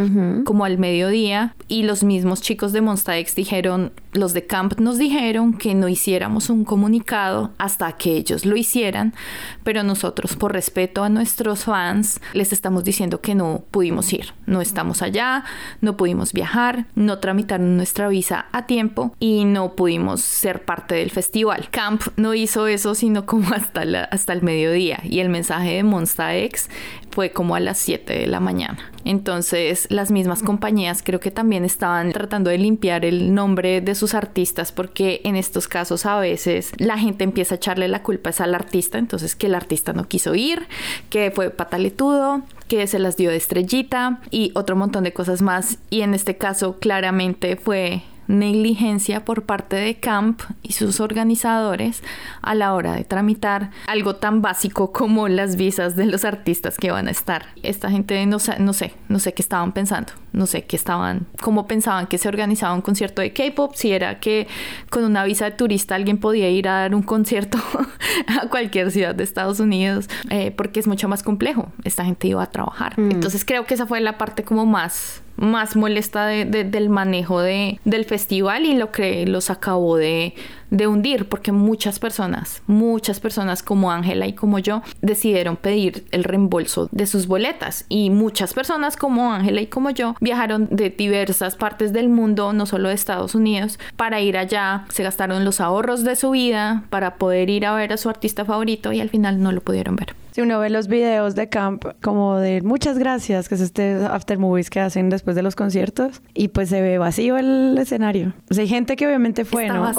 como 0.43 0.65
al 0.65 0.77
mediodía, 0.77 1.55
y 1.67 1.80
y 1.81 1.83
los 1.83 2.03
mismos 2.03 2.41
chicos 2.41 2.73
de 2.73 2.81
Monsta 2.81 3.17
X 3.17 3.33
dijeron, 3.33 3.91
los 4.13 4.33
de 4.33 4.45
Camp 4.45 4.79
nos 4.79 4.99
dijeron 4.99 5.53
que 5.53 5.73
no 5.73 5.87
hiciéramos 5.87 6.51
un 6.51 6.63
comunicado 6.63 7.53
hasta 7.57 7.91
que 7.93 8.11
ellos 8.17 8.45
lo 8.45 8.55
hicieran, 8.55 9.15
pero 9.63 9.81
nosotros 9.81 10.35
por 10.35 10.53
respeto 10.53 11.03
a 11.03 11.09
nuestros 11.09 11.63
fans 11.63 12.21
les 12.33 12.53
estamos 12.53 12.83
diciendo 12.83 13.19
que 13.19 13.33
no 13.33 13.63
pudimos 13.71 14.13
ir, 14.13 14.33
no 14.45 14.61
estamos 14.61 15.01
allá, 15.01 15.43
no 15.79 15.97
pudimos 15.97 16.33
viajar, 16.33 16.85
no 16.93 17.17
tramitaron 17.17 17.77
nuestra 17.77 18.09
visa 18.09 18.45
a 18.51 18.67
tiempo 18.67 19.15
y 19.19 19.45
no 19.45 19.75
pudimos 19.75 20.21
ser 20.21 20.63
parte 20.63 20.93
del 20.93 21.09
festival. 21.09 21.69
Camp 21.71 22.03
no 22.15 22.35
hizo 22.35 22.67
eso 22.67 22.93
sino 22.93 23.25
como 23.25 23.53
hasta, 23.55 23.85
la, 23.85 24.03
hasta 24.03 24.33
el 24.33 24.43
mediodía 24.43 24.99
y 25.03 25.19
el 25.19 25.29
mensaje 25.29 25.77
de 25.77 25.83
Monsta 25.83 26.35
X 26.35 26.69
fue 27.09 27.31
como 27.31 27.55
a 27.55 27.59
las 27.59 27.79
7 27.79 28.13
de 28.13 28.27
la 28.27 28.39
mañana. 28.39 28.91
Entonces 29.03 29.87
las 29.89 30.11
mismas 30.11 30.43
compañías 30.43 31.01
creo 31.03 31.19
que 31.19 31.31
también 31.31 31.60
estaban 31.65 32.11
tratando 32.11 32.49
de 32.49 32.57
limpiar 32.57 33.05
el 33.05 33.33
nombre 33.33 33.81
de 33.81 33.95
sus 33.95 34.13
artistas 34.13 34.71
porque 34.71 35.21
en 35.23 35.35
estos 35.35 35.67
casos 35.67 36.05
a 36.05 36.19
veces 36.19 36.71
la 36.77 36.97
gente 36.97 37.23
empieza 37.23 37.55
a 37.55 37.57
echarle 37.57 37.87
la 37.87 38.03
culpa 38.03 38.29
es 38.31 38.41
al 38.41 38.55
artista, 38.55 38.97
entonces 38.97 39.35
que 39.35 39.47
el 39.47 39.55
artista 39.55 39.93
no 39.93 40.07
quiso 40.07 40.35
ir, 40.35 40.67
que 41.09 41.31
fue 41.31 41.49
pataletudo, 41.49 42.41
que 42.67 42.87
se 42.87 42.99
las 42.99 43.17
dio 43.17 43.29
de 43.29 43.37
estrellita 43.37 44.21
y 44.31 44.51
otro 44.55 44.75
montón 44.75 45.03
de 45.03 45.13
cosas 45.13 45.41
más. 45.41 45.77
Y 45.89 46.01
en 46.01 46.13
este 46.13 46.37
caso 46.37 46.77
claramente 46.79 47.57
fue 47.57 48.03
negligencia 48.31 49.25
por 49.25 49.43
parte 49.43 49.75
de 49.75 49.99
Camp 49.99 50.41
y 50.63 50.73
sus 50.73 50.99
organizadores 50.99 52.03
a 52.41 52.55
la 52.55 52.73
hora 52.73 52.93
de 52.93 53.03
tramitar 53.03 53.71
algo 53.87 54.15
tan 54.15 54.41
básico 54.41 54.91
como 54.91 55.27
las 55.27 55.55
visas 55.55 55.95
de 55.95 56.05
los 56.05 56.25
artistas 56.25 56.77
que 56.77 56.91
van 56.91 57.07
a 57.07 57.11
estar. 57.11 57.47
Esta 57.61 57.89
gente 57.89 58.25
no, 58.25 58.37
no 58.59 58.73
sé, 58.73 58.93
no 59.09 59.19
sé 59.19 59.33
qué 59.33 59.41
estaban 59.41 59.73
pensando, 59.73 60.13
no 60.33 60.45
sé 60.45 60.63
qué 60.63 60.75
estaban, 60.75 61.27
cómo 61.41 61.67
pensaban 61.67 62.07
que 62.07 62.17
se 62.17 62.27
organizaba 62.27 62.73
un 62.73 62.81
concierto 62.81 63.21
de 63.21 63.33
K-pop, 63.33 63.73
si 63.75 63.91
era 63.91 64.19
que 64.19 64.47
con 64.89 65.03
una 65.03 65.23
visa 65.23 65.45
de 65.45 65.51
turista 65.51 65.95
alguien 65.95 66.17
podía 66.17 66.49
ir 66.49 66.67
a 66.67 66.81
dar 66.81 66.95
un 66.95 67.03
concierto 67.03 67.57
a 68.41 68.47
cualquier 68.47 68.91
ciudad 68.91 69.13
de 69.13 69.23
Estados 69.23 69.59
Unidos, 69.59 70.09
eh, 70.29 70.51
porque 70.51 70.79
es 70.79 70.87
mucho 70.87 71.07
más 71.07 71.23
complejo. 71.23 71.71
Esta 71.83 72.05
gente 72.05 72.27
iba 72.27 72.43
a 72.43 72.49
trabajar. 72.49 72.97
Mm. 72.97 73.11
Entonces 73.11 73.45
creo 73.45 73.65
que 73.65 73.73
esa 73.73 73.85
fue 73.85 73.99
la 73.99 74.17
parte 74.17 74.43
como 74.43 74.65
más 74.65 75.20
más 75.37 75.75
molesta 75.75 76.25
del 76.27 76.89
manejo 76.89 77.41
de, 77.41 77.79
del 77.85 78.05
festival 78.05 78.65
y 78.65 78.75
lo 78.75 78.91
que 78.91 79.25
los 79.25 79.49
acabó 79.49 79.97
de, 79.97 80.33
de 80.71 80.87
hundir, 80.87 81.27
porque 81.27 81.51
muchas 81.51 81.99
personas, 81.99 82.63
muchas 82.65 83.19
personas 83.19 83.61
como 83.61 83.91
Ángela 83.91 84.25
y 84.25 84.33
como 84.33 84.57
yo, 84.57 84.81
decidieron 85.01 85.57
pedir 85.57 86.05
el 86.11 86.23
reembolso 86.23 86.89
de 86.91 87.05
sus 87.05 87.27
boletas. 87.27 87.85
Y 87.89 88.09
muchas 88.09 88.53
personas 88.53 88.97
como 88.97 89.33
Ángela 89.33 89.61
y 89.61 89.67
como 89.67 89.89
yo 89.89 90.15
viajaron 90.21 90.67
de 90.71 90.89
diversas 90.89 91.55
partes 91.55 91.93
del 91.93 92.09
mundo, 92.09 92.53
no 92.53 92.65
solo 92.65 92.89
de 92.89 92.95
Estados 92.95 93.35
Unidos, 93.35 93.79
para 93.97 94.21
ir 94.21 94.37
allá. 94.37 94.85
Se 94.89 95.03
gastaron 95.03 95.45
los 95.45 95.59
ahorros 95.61 96.03
de 96.03 96.15
su 96.15 96.31
vida 96.31 96.83
para 96.89 97.15
poder 97.15 97.49
ir 97.49 97.65
a 97.65 97.75
ver 97.75 97.93
a 97.93 97.97
su 97.97 98.09
artista 98.09 98.45
favorito 98.45 98.93
y 98.93 99.01
al 99.01 99.09
final 99.09 99.41
no 99.43 99.51
lo 99.51 99.61
pudieron 99.61 99.97
ver. 99.97 100.15
Si 100.31 100.41
uno 100.41 100.59
ve 100.59 100.69
los 100.69 100.87
videos 100.87 101.35
de 101.35 101.49
Camp 101.49 101.83
como 102.01 102.37
de 102.37 102.61
muchas 102.61 102.97
gracias, 102.97 103.49
que 103.49 103.55
es 103.55 103.61
este 103.61 103.95
after 104.05 104.37
movies 104.37 104.69
que 104.69 104.79
hacen 104.79 105.09
después 105.09 105.35
de 105.35 105.43
los 105.43 105.55
conciertos, 105.55 106.21
y 106.33 106.49
pues 106.49 106.69
se 106.69 106.81
ve 106.81 106.97
vacío 106.97 107.37
el 107.37 107.77
escenario. 107.77 108.33
O 108.49 108.53
sea, 108.53 108.63
hay 108.63 108.69
gente 108.69 108.95
que 108.95 109.05
obviamente 109.07 109.43
fue, 109.43 109.67
¿no? 109.67 109.91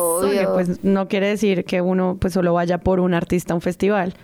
pues 0.55 0.83
no 0.83 1.09
quiere 1.09 1.29
decir 1.29 1.65
que 1.65 1.81
uno 1.81 2.17
pues 2.19 2.33
solo 2.33 2.55
vaya 2.55 2.79
por 2.79 3.01
un 3.01 3.15
artista 3.15 3.53
a 3.53 3.57
un 3.57 3.63
festival 3.63 4.15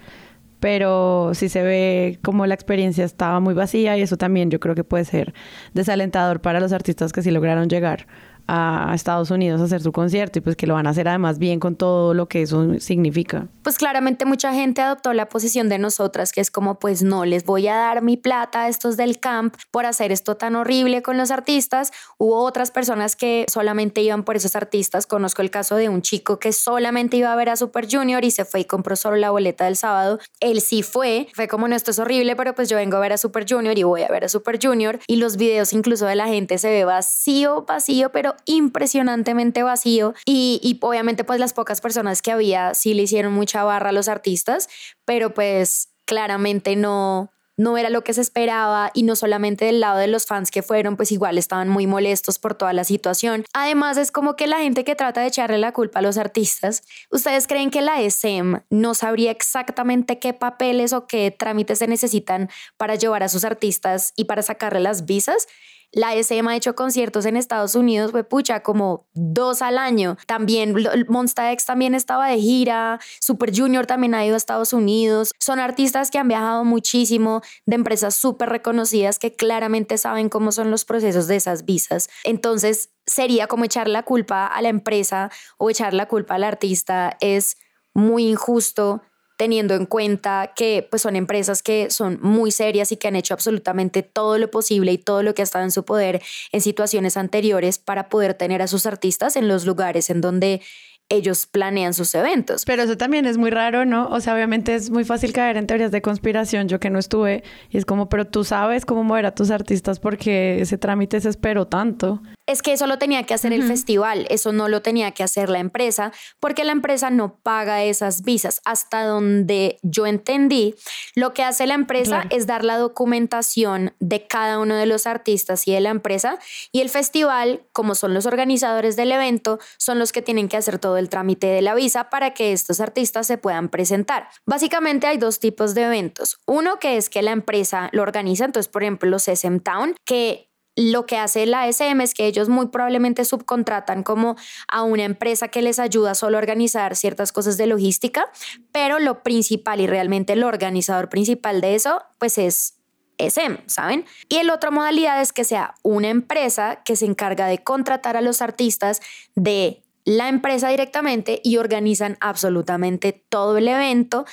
pero 0.60 1.32
sí 1.34 1.48
se 1.48 1.62
ve 1.62 2.18
como 2.22 2.46
la 2.46 2.54
experiencia 2.54 3.04
estaba 3.04 3.38
muy 3.40 3.54
vacía 3.54 3.96
y 3.96 4.02
eso 4.02 4.16
también 4.16 4.50
yo 4.50 4.58
creo 4.58 4.74
que 4.74 4.84
puede 4.84 5.04
ser 5.04 5.32
desalentador 5.72 6.40
para 6.40 6.60
los 6.60 6.72
artistas 6.72 7.12
que 7.12 7.22
sí 7.22 7.30
lograron 7.30 7.68
llegar 7.68 8.06
a 8.49 8.93
Estados 8.95 9.31
Unidos 9.31 9.61
a 9.61 9.64
hacer 9.64 9.83
su 9.83 9.93
concierto 9.93 10.38
y 10.38 10.43
pues 10.43 10.57
que 10.57 10.67
lo 10.67 10.75
van 10.75 10.87
a 10.87 10.90
hacer 10.90 11.07
además 11.07 11.38
bien 11.38 11.61
con 11.61 11.76
todo 11.76 12.15
lo 12.15 12.26
que 12.28 12.43
eso 12.43 12.80
significa. 12.80 13.47
Pues 13.63 13.76
claramente 13.76 14.25
mucha 14.25 14.54
gente 14.54 14.80
adoptó 14.80 15.13
la 15.13 15.28
posición 15.28 15.69
de 15.69 15.78
nosotras 15.78 16.32
que 16.32 16.41
es 16.41 16.50
como 16.50 16.78
pues 16.78 17.02
no 17.02 17.26
les 17.26 17.45
voy 17.45 17.69
a 17.69 17.76
dar 17.76 18.02
mi 18.02 18.17
plata 18.17 18.63
a 18.63 18.69
estos 18.69 18.97
del 18.97 19.21
camp 19.21 19.54
por 19.71 19.84
hacer 19.84 20.13
esto 20.13 20.37
tan 20.37 20.56
horrible 20.56 21.02
con 21.02 21.19
los 21.19 21.30
artistas. 21.30 21.93
Hubo 22.17 22.43
otras 22.43 22.71
personas 22.71 23.17
que 23.17 23.45
solamente 23.49 24.00
iban 24.00 24.25
por 24.25 24.37
esos 24.37 24.56
artistas. 24.56 25.06
Conozco 25.06 25.43
el 25.43 25.50
caso 25.50 25.76
de 25.76 25.91
un 25.91 26.00
chico 26.00 26.39
que 26.39 26.52
solamente 26.52 27.19
iba 27.19 27.32
a 27.32 27.37
ver 27.37 27.50
a 27.50 27.56
Super 27.56 27.87
Junior 27.91 28.25
y 28.25 28.30
se 28.30 28.47
fue 28.47 28.61
y 28.61 28.65
compró 28.65 28.97
solo 28.97 29.17
la 29.17 29.30
boleta 29.30 29.67
del 29.67 29.76
sábado. 29.76 30.19
Él 30.41 30.63
sí 30.63 30.82
fue, 30.82 31.28
fue 31.34 31.49
como 31.49 31.69
no 31.69 31.76
esto 31.76 31.91
es 31.91 31.99
horrible, 31.99 32.34
pero 32.37 32.54
pues 32.54 32.69
yo 32.71 32.76
vengo 32.76 32.97
a 32.97 33.00
ver 33.00 33.13
a 33.13 33.19
Super 33.19 33.45
Junior 33.49 33.76
y 33.76 33.82
voy 33.82 34.02
a 34.02 34.08
ver 34.08 34.25
a 34.25 34.28
Super 34.28 34.58
Junior 34.63 34.99
y 35.06 35.17
los 35.17 35.37
videos 35.37 35.73
incluso 35.75 36.06
de 36.06 36.17
la 36.17 36.26
gente 36.26 36.56
se 36.56 36.71
ve 36.71 36.84
vacío, 36.84 37.63
vacío, 37.63 38.11
pero 38.11 38.34
impresionantemente 38.44 39.62
vacío 39.62 40.14
y, 40.24 40.60
y 40.62 40.78
obviamente 40.80 41.24
pues 41.24 41.40
las 41.40 41.52
pocas 41.52 41.80
personas 41.80 42.22
que 42.22 42.32
había 42.32 42.74
sí 42.74 42.94
le 42.94 43.02
hicieron 43.02 43.32
mucha 43.32 43.64
barra 43.64 43.90
a 43.90 43.92
los 43.92 44.08
artistas, 44.08 44.68
pero 45.04 45.34
pues 45.34 45.88
claramente 46.04 46.74
no, 46.76 47.30
no 47.58 47.76
era 47.76 47.90
lo 47.90 48.02
que 48.02 48.14
se 48.14 48.20
esperaba 48.22 48.90
y 48.94 49.02
no 49.02 49.16
solamente 49.16 49.66
del 49.66 49.80
lado 49.80 49.98
de 49.98 50.06
los 50.06 50.26
fans 50.26 50.50
que 50.50 50.62
fueron, 50.62 50.96
pues 50.96 51.12
igual 51.12 51.36
estaban 51.36 51.68
muy 51.68 51.86
molestos 51.86 52.38
por 52.38 52.54
toda 52.54 52.72
la 52.72 52.84
situación. 52.84 53.44
Además 53.52 53.98
es 53.98 54.12
como 54.12 54.36
que 54.36 54.46
la 54.46 54.58
gente 54.58 54.84
que 54.84 54.94
trata 54.94 55.20
de 55.20 55.26
echarle 55.26 55.58
la 55.58 55.72
culpa 55.72 55.98
a 55.98 56.02
los 56.02 56.16
artistas, 56.16 56.84
¿ustedes 57.10 57.46
creen 57.48 57.70
que 57.70 57.82
la 57.82 58.00
ESEM 58.00 58.60
no 58.70 58.94
sabría 58.94 59.32
exactamente 59.32 60.20
qué 60.20 60.32
papeles 60.32 60.92
o 60.92 61.06
qué 61.08 61.34
trámites 61.36 61.80
se 61.80 61.88
necesitan 61.88 62.48
para 62.76 62.94
llevar 62.94 63.24
a 63.24 63.28
sus 63.28 63.44
artistas 63.44 64.12
y 64.16 64.24
para 64.24 64.42
sacarle 64.42 64.80
las 64.80 65.04
visas? 65.04 65.48
La 65.92 66.14
SM 66.14 66.50
ha 66.50 66.56
hecho 66.56 66.74
conciertos 66.74 67.24
en 67.24 67.36
Estados 67.36 67.74
Unidos, 67.74 68.10
fue 68.10 68.22
pucha, 68.22 68.62
como 68.62 69.08
dos 69.14 69.62
al 69.62 69.78
año. 69.78 70.16
También 70.26 70.74
Monsta 71.08 71.50
X 71.52 71.64
también 71.64 71.94
estaba 71.94 72.28
de 72.28 72.38
gira, 72.38 73.00
Super 73.20 73.56
Junior 73.56 73.86
también 73.86 74.14
ha 74.14 74.24
ido 74.24 74.34
a 74.34 74.36
Estados 74.36 74.72
Unidos. 74.74 75.32
Son 75.38 75.58
artistas 75.58 76.10
que 76.10 76.18
han 76.18 76.28
viajado 76.28 76.64
muchísimo 76.64 77.40
de 77.64 77.76
empresas 77.76 78.14
súper 78.14 78.50
reconocidas 78.50 79.18
que 79.18 79.34
claramente 79.34 79.96
saben 79.96 80.28
cómo 80.28 80.52
son 80.52 80.70
los 80.70 80.84
procesos 80.84 81.26
de 81.26 81.36
esas 81.36 81.64
visas. 81.64 82.10
Entonces, 82.24 82.90
sería 83.06 83.46
como 83.46 83.64
echar 83.64 83.88
la 83.88 84.04
culpa 84.04 84.46
a 84.46 84.60
la 84.60 84.68
empresa 84.68 85.30
o 85.56 85.70
echar 85.70 85.94
la 85.94 86.06
culpa 86.06 86.34
al 86.34 86.44
artista. 86.44 87.16
Es 87.20 87.56
muy 87.94 88.26
injusto 88.28 89.02
teniendo 89.38 89.74
en 89.74 89.86
cuenta 89.86 90.52
que 90.54 90.86
pues 90.90 91.00
son 91.00 91.14
empresas 91.14 91.62
que 91.62 91.90
son 91.90 92.18
muy 92.20 92.50
serias 92.50 92.90
y 92.90 92.96
que 92.96 93.06
han 93.06 93.14
hecho 93.14 93.34
absolutamente 93.34 94.02
todo 94.02 94.36
lo 94.36 94.50
posible 94.50 94.92
y 94.92 94.98
todo 94.98 95.22
lo 95.22 95.32
que 95.32 95.42
ha 95.42 95.44
estado 95.44 95.64
en 95.64 95.70
su 95.70 95.84
poder 95.84 96.20
en 96.50 96.60
situaciones 96.60 97.16
anteriores 97.16 97.78
para 97.78 98.08
poder 98.08 98.34
tener 98.34 98.62
a 98.62 98.66
sus 98.66 98.84
artistas 98.84 99.36
en 99.36 99.46
los 99.46 99.64
lugares 99.64 100.10
en 100.10 100.20
donde 100.20 100.60
ellos 101.08 101.47
planean 101.47 101.94
sus 101.94 102.14
eventos. 102.14 102.64
Pero 102.64 102.82
eso 102.82 102.97
también 102.97 103.26
es 103.26 103.38
muy 103.38 103.50
raro, 103.50 103.84
¿no? 103.84 104.08
O 104.08 104.21
sea, 104.21 104.34
obviamente 104.34 104.75
es 104.75 104.90
muy 104.90 105.04
fácil 105.04 105.32
caer 105.32 105.56
en 105.56 105.66
teorías 105.66 105.90
de 105.90 106.02
conspiración, 106.02 106.68
yo 106.68 106.80
que 106.80 106.90
no 106.90 106.99
estuve, 106.99 107.42
y 107.71 107.78
es 107.78 107.84
como, 107.84 108.08
pero 108.08 108.26
tú 108.26 108.44
sabes 108.44 108.84
cómo 108.84 109.04
mover 109.04 109.26
a 109.26 109.34
tus 109.34 109.50
artistas 109.50 110.00
porque 110.00 110.60
ese 110.60 110.78
trámite 110.78 111.21
se 111.21 111.28
esperó 111.28 111.66
tanto 111.66 112.21
es 112.49 112.62
que 112.62 112.73
eso 112.73 112.86
lo 112.86 112.97
tenía 112.97 113.25
que 113.25 113.34
hacer 113.34 113.52
el 113.52 113.62
festival, 113.62 114.26
eso 114.30 114.52
no 114.52 114.68
lo 114.68 114.80
tenía 114.80 115.10
que 115.10 115.23
hacer 115.23 115.50
la 115.50 115.58
empresa, 115.58 116.12
porque 116.40 116.64
la 116.64 116.73
empresa 116.73 117.10
no 117.10 117.36
paga 117.42 117.84
esas 117.84 118.23
visas. 118.23 118.62
Hasta 118.64 119.04
donde 119.04 119.78
yo 119.82 120.06
entendí, 120.06 120.75
lo 121.14 121.34
que 121.34 121.42
hace 121.42 121.66
la 121.66 121.75
empresa 121.75 122.25
es 122.30 122.47
dar 122.47 122.64
la 122.64 122.78
documentación 122.78 123.92
de 124.00 124.26
cada 124.26 124.60
uno 124.60 124.76
de 124.76 124.86
los 124.86 125.06
artistas 125.06 125.68
y 125.68 125.73
de 125.73 125.80
la 125.80 125.90
empresa, 125.90 126.38
y 126.73 126.80
el 126.80 126.88
festival, 126.88 127.66
como 127.73 127.94
son 127.94 128.14
los 128.14 128.25
organizadores 128.25 128.97
del 128.97 129.12
evento, 129.12 129.58
son 129.76 129.99
los 129.99 130.12
que 130.12 130.23
tienen 130.23 130.49
que 130.49 130.56
hacer 130.56 130.78
todo 130.78 130.97
el 130.99 131.08
trámite 131.08 131.47
de 131.47 131.63
la 131.63 131.75
visa 131.75 132.11
para 132.11 132.34
que 132.34 132.52
estos 132.52 132.80
artistas 132.80 133.26
se 133.26 133.39
puedan 133.39 133.69
presentar. 133.69 134.28
Básicamente 134.47 135.06
hay 135.06 135.19
dos 135.19 135.41
tipos 135.41 135.75
de 135.75 135.84
eventos. 135.84 136.39
Uno 136.47 136.78
que 136.78 136.97
es 136.97 137.11
que 137.11 137.23
la 137.23 137.32
empresa 137.32 137.89
lo 137.93 138.02
organiza, 138.02 138.45
entonces 138.45 138.71
por 138.71 138.82
ejemplo 138.82 139.08
los 139.08 139.28
SM 139.28 139.61
Town, 139.61 139.95
que 140.04 140.49
lo 140.78 141.06
que 141.06 141.17
hace 141.17 141.45
la 141.45 141.67
SM 141.67 142.02
es 142.04 142.15
que 142.15 142.26
ellos 142.26 142.49
muy 142.49 142.69
probablemente 142.69 143.25
subcontratan 143.25 144.04
como 144.04 144.37
a 144.69 144.84
una 144.84 145.02
empresa 145.02 145.49
que 145.49 145.61
les 145.61 145.80
ayuda 145.80 146.15
solo 146.15 146.37
a 146.37 146.41
organizar 146.41 146.95
ciertas 146.95 147.32
cosas 147.32 147.56
de 147.56 147.67
logística, 147.67 148.30
pero 148.71 149.00
lo 149.00 149.25
principal 149.25 149.80
y 149.80 149.89
realmente 149.89 150.34
el 150.34 150.45
organizador 150.45 151.08
principal 151.08 151.61
de 151.61 151.75
eso, 151.75 152.02
pues 152.19 152.39
es 152.39 152.78
SM, 153.19 153.58
¿saben? 153.67 154.04
Y 154.28 154.37
el 154.37 154.50
otra 154.50 154.71
modalidad 154.71 155.21
es 155.21 155.32
que 155.32 155.43
sea 155.43 155.75
una 155.82 156.11
empresa 156.11 156.82
que 156.84 156.95
se 156.95 157.06
encarga 157.06 157.49
de 157.49 157.58
contratar 157.58 158.17
a 158.17 158.21
los 158.21 158.41
artistas 158.41 159.00
de 159.34 159.82
la 160.08 160.30
empresa 160.30 160.71
directamente 160.71 161.38
y 161.44 161.58
organizan 161.58 162.16
absolutamente 162.21 163.12
todo 163.28 163.58
el 163.58 163.68
evento 163.68 164.25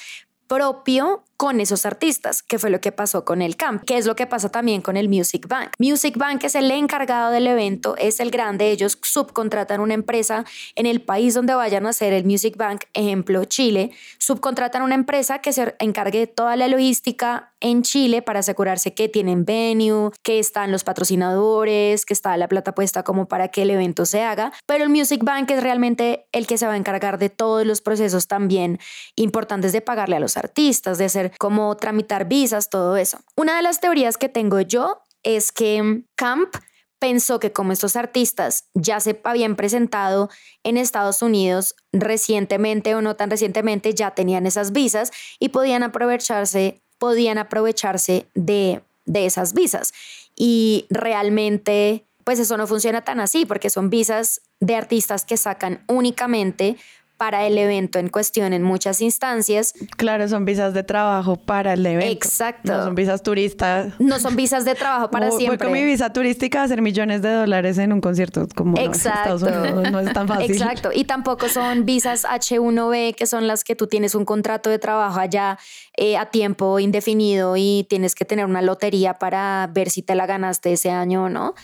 propio 0.48 1.26
con 1.38 1.60
esos 1.60 1.86
artistas, 1.86 2.42
que 2.44 2.60
fue 2.60 2.70
lo 2.70 2.80
que 2.82 2.92
pasó 2.92 3.26
con 3.26 3.42
el 3.42 3.56
camp, 3.56 3.84
que 3.84 3.98
es 3.98 4.06
lo 4.06 4.16
que 4.16 4.28
pasa 4.28 4.50
también 4.50 4.82
con 4.82 4.98
el 4.98 5.10
Music 5.10 5.48
Bank. 5.48 5.72
Music 5.80 6.18
Bank 6.18 6.44
es 6.44 6.56
el 6.56 6.72
encargado 6.72 7.32
del 7.32 7.48
evento, 7.48 7.96
es 7.98 8.20
el 8.20 8.32
grande, 8.32 8.72
ellos 8.72 8.98
subcontratan 9.02 9.82
una 9.82 9.94
empresa 9.94 10.46
en 10.76 10.86
el 10.86 11.02
país 11.02 11.34
donde 11.34 11.54
vayan 11.54 11.86
a 11.86 11.90
hacer 11.90 12.14
el 12.14 12.26
Music 12.26 12.56
Bank, 12.58 12.84
ejemplo 12.94 13.46
Chile, 13.46 13.92
subcontratan 14.18 14.82
una 14.82 14.96
empresa 14.96 15.40
que 15.40 15.54
se 15.54 15.76
encargue 15.80 16.20
de 16.20 16.28
toda 16.28 16.56
la 16.56 16.68
logística 16.68 17.52
en 17.60 17.82
Chile 17.82 18.22
para 18.22 18.40
asegurarse 18.40 18.94
que 18.94 19.10
tienen 19.10 19.44
venue, 19.44 20.12
que 20.22 20.40
están 20.40 20.72
los 20.72 20.84
patrocinadores, 20.84 22.06
que 22.06 22.14
está 22.14 22.38
la 22.38 22.48
plata 22.48 22.76
puesta 22.76 23.04
como 23.04 23.28
para 23.28 23.48
que 23.48 23.64
el 23.64 23.72
evento 23.72 24.06
se 24.06 24.22
haga, 24.22 24.54
pero 24.66 24.84
el 24.84 24.90
Music 24.90 25.24
Bank 25.24 25.50
es 25.52 25.64
realmente 25.64 26.28
el 26.32 26.48
que 26.48 26.58
se 26.58 26.68
va 26.68 26.74
a 26.74 26.78
encargar 26.78 27.18
de 27.18 27.30
todos 27.30 27.66
los 27.66 27.82
procesos 27.82 28.28
también 28.28 28.80
importantes 29.16 29.72
de 29.72 29.82
pagarle 29.82 30.16
a 30.16 30.20
los 30.20 30.38
artistas, 30.38 30.98
de 30.98 31.06
hacer 31.06 31.25
como 31.38 31.76
tramitar 31.78 32.28
visas, 32.28 32.70
todo 32.70 32.98
eso. 32.98 33.20
Una 33.36 33.56
de 33.58 33.64
las 33.64 33.80
teorías 33.80 34.18
que 34.18 34.30
tengo 34.30 34.62
yo 34.62 35.02
es 35.24 35.52
que 35.52 36.04
Camp 36.16 36.56
pensó 37.00 37.40
que 37.40 37.52
como 37.52 37.72
estos 37.72 37.96
artistas 37.96 38.66
ya 38.74 39.00
se 39.00 39.20
habían 39.24 39.56
presentado 39.56 40.30
en 40.64 40.78
Estados 40.78 41.22
Unidos 41.22 41.76
recientemente 41.92 42.96
o 42.96 43.02
no 43.02 43.16
tan 43.16 43.30
recientemente, 43.30 43.94
ya 43.94 44.12
tenían 44.12 44.46
esas 44.46 44.72
visas 44.72 45.12
y 45.40 45.50
podían 45.50 45.84
aprovecharse, 45.84 46.82
podían 46.98 47.38
aprovecharse 47.38 48.28
de, 48.34 48.82
de 49.06 49.26
esas 49.26 49.54
visas. 49.54 49.94
Y 50.36 50.88
realmente, 50.90 52.06
pues 52.24 52.40
eso 52.40 52.58
no 52.58 52.66
funciona 52.66 53.04
tan 53.04 53.20
así, 53.20 53.46
porque 53.46 53.70
son 53.70 53.90
visas 53.90 54.42
de 54.60 54.76
artistas 54.76 55.26
que 55.26 55.38
sacan 55.38 55.84
únicamente 55.88 56.78
para 57.18 57.46
el 57.48 57.58
evento 57.58 58.00
en 58.00 58.10
cuestión 58.10 58.54
en 58.54 58.64
muchas 58.64 59.02
instancias. 59.02 59.74
Claro, 59.98 60.28
son 60.28 60.46
visas 60.46 60.74
de 60.74 60.84
trabajo 60.84 61.38
para 61.38 61.74
el 61.74 61.86
evento. 61.86 62.12
Exacto. 62.12 62.74
No 62.74 62.84
son 62.84 62.96
visas 62.96 63.24
turistas. 63.24 63.94
No 64.00 64.20
son 64.20 64.36
visas 64.36 64.66
de 64.66 64.76
trabajo 64.76 65.10
para 65.10 65.32
siempre. 65.32 65.58
Voy 65.58 65.58
con 65.58 65.72
mi 65.72 65.84
visa 65.84 66.12
turística 66.12 66.62
a 66.62 66.64
hacer 66.66 66.82
millones 66.82 67.22
de 67.22 67.32
dólares 67.32 67.78
en 67.78 67.94
un 67.94 68.02
concierto 68.02 68.48
como 68.56 68.78
Exacto. 68.78 69.36
Estados 69.36 69.44
Unidos. 69.44 69.86
No 69.96 70.00
es 70.00 70.14
tan 70.14 70.28
fácil. 70.28 70.52
Exacto. 70.52 70.90
Y 70.94 71.06
tampoco 71.06 71.48
son 71.48 71.86
visas 71.86 72.26
H1B, 72.26 73.16
que 73.16 73.28
son 73.28 73.48
las 73.48 73.64
que 73.64 73.76
tú 73.76 73.88
tienes 73.88 74.16
un 74.16 74.26
contrato 74.26 74.70
de 74.70 74.80
trabajo 74.80 75.20
allá 75.20 75.58
eh, 75.96 76.18
a 76.18 76.26
tiempo 76.26 76.80
indefinido 76.80 77.56
y 77.56 77.86
tienes 77.88 78.16
que 78.16 78.26
tener 78.26 78.46
una 78.46 78.62
lotería 78.62 79.14
para 79.14 79.70
ver 79.72 79.90
si 79.90 80.02
te 80.02 80.16
la 80.16 80.26
ganaste 80.26 80.74
ese 80.74 80.90
año 80.90 81.26
o 81.26 81.30
no 81.30 81.56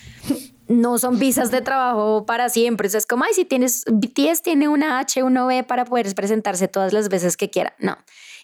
no 0.67 0.97
son 0.97 1.19
visas 1.19 1.51
de 1.51 1.61
trabajo 1.61 2.25
para 2.25 2.49
siempre. 2.49 2.87
es 2.87 3.05
como, 3.05 3.23
ay, 3.23 3.33
si 3.33 3.45
tienes, 3.45 3.83
BTS 3.87 4.41
tiene 4.41 4.67
una 4.67 5.01
H1B 5.01 5.65
para 5.65 5.85
poder 5.85 6.13
presentarse 6.15 6.67
todas 6.67 6.93
las 6.93 7.09
veces 7.09 7.37
que 7.37 7.49
quiera. 7.49 7.75
No, 7.79 7.97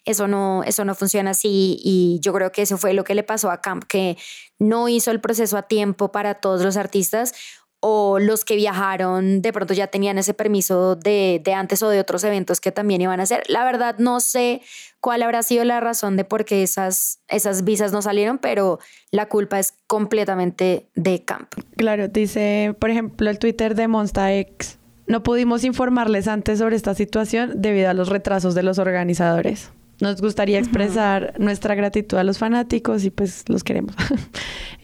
eso 0.04 0.28
no, 0.28 0.62
eso 0.64 0.84
no 0.84 0.94
funciona 0.94 1.30
así. 1.30 1.78
Y 1.82 2.18
yo 2.20 2.32
creo 2.32 2.52
que 2.52 2.62
eso 2.62 2.78
fue 2.78 2.92
lo 2.92 3.04
que 3.04 3.14
le 3.14 3.22
pasó 3.22 3.50
a 3.50 3.60
Camp, 3.60 3.84
que 3.84 4.16
no 4.58 4.88
hizo 4.88 5.10
el 5.10 5.20
proceso 5.20 5.56
a 5.56 5.62
tiempo 5.62 6.12
para 6.12 6.34
todos 6.34 6.62
los 6.62 6.76
artistas 6.76 7.34
o 7.80 8.18
los 8.18 8.44
que 8.44 8.56
viajaron 8.56 9.40
de 9.40 9.52
pronto 9.52 9.72
ya 9.72 9.86
tenían 9.86 10.18
ese 10.18 10.34
permiso 10.34 10.96
de, 10.96 11.40
de, 11.44 11.54
antes 11.54 11.82
o 11.82 11.88
de 11.88 12.00
otros 12.00 12.24
eventos 12.24 12.60
que 12.60 12.72
también 12.72 13.00
iban 13.00 13.20
a 13.20 13.22
hacer. 13.22 13.44
La 13.48 13.64
verdad 13.64 13.96
no 13.98 14.20
sé 14.20 14.62
cuál 15.00 15.22
habrá 15.22 15.42
sido 15.42 15.64
la 15.64 15.80
razón 15.80 16.16
de 16.16 16.24
por 16.24 16.44
qué 16.44 16.62
esas, 16.62 17.20
esas 17.28 17.64
visas 17.64 17.92
no 17.92 18.02
salieron, 18.02 18.38
pero 18.38 18.80
la 19.10 19.26
culpa 19.26 19.58
es 19.58 19.74
completamente 19.86 20.88
de 20.94 21.24
Camp. 21.24 21.54
Claro, 21.76 22.08
dice, 22.08 22.74
por 22.78 22.90
ejemplo, 22.90 23.30
el 23.30 23.38
Twitter 23.38 23.74
de 23.74 23.86
Monsta 23.86 24.34
X. 24.34 24.78
No 25.06 25.22
pudimos 25.22 25.64
informarles 25.64 26.28
antes 26.28 26.58
sobre 26.58 26.76
esta 26.76 26.94
situación 26.94 27.62
debido 27.62 27.88
a 27.88 27.94
los 27.94 28.08
retrasos 28.08 28.54
de 28.54 28.62
los 28.62 28.78
organizadores. 28.78 29.70
Nos 30.00 30.20
gustaría 30.20 30.60
expresar 30.60 31.34
nuestra 31.38 31.74
gratitud 31.74 32.18
a 32.18 32.24
los 32.24 32.38
fanáticos 32.38 33.04
y 33.04 33.10
pues 33.10 33.44
los 33.48 33.64
queremos. 33.64 33.94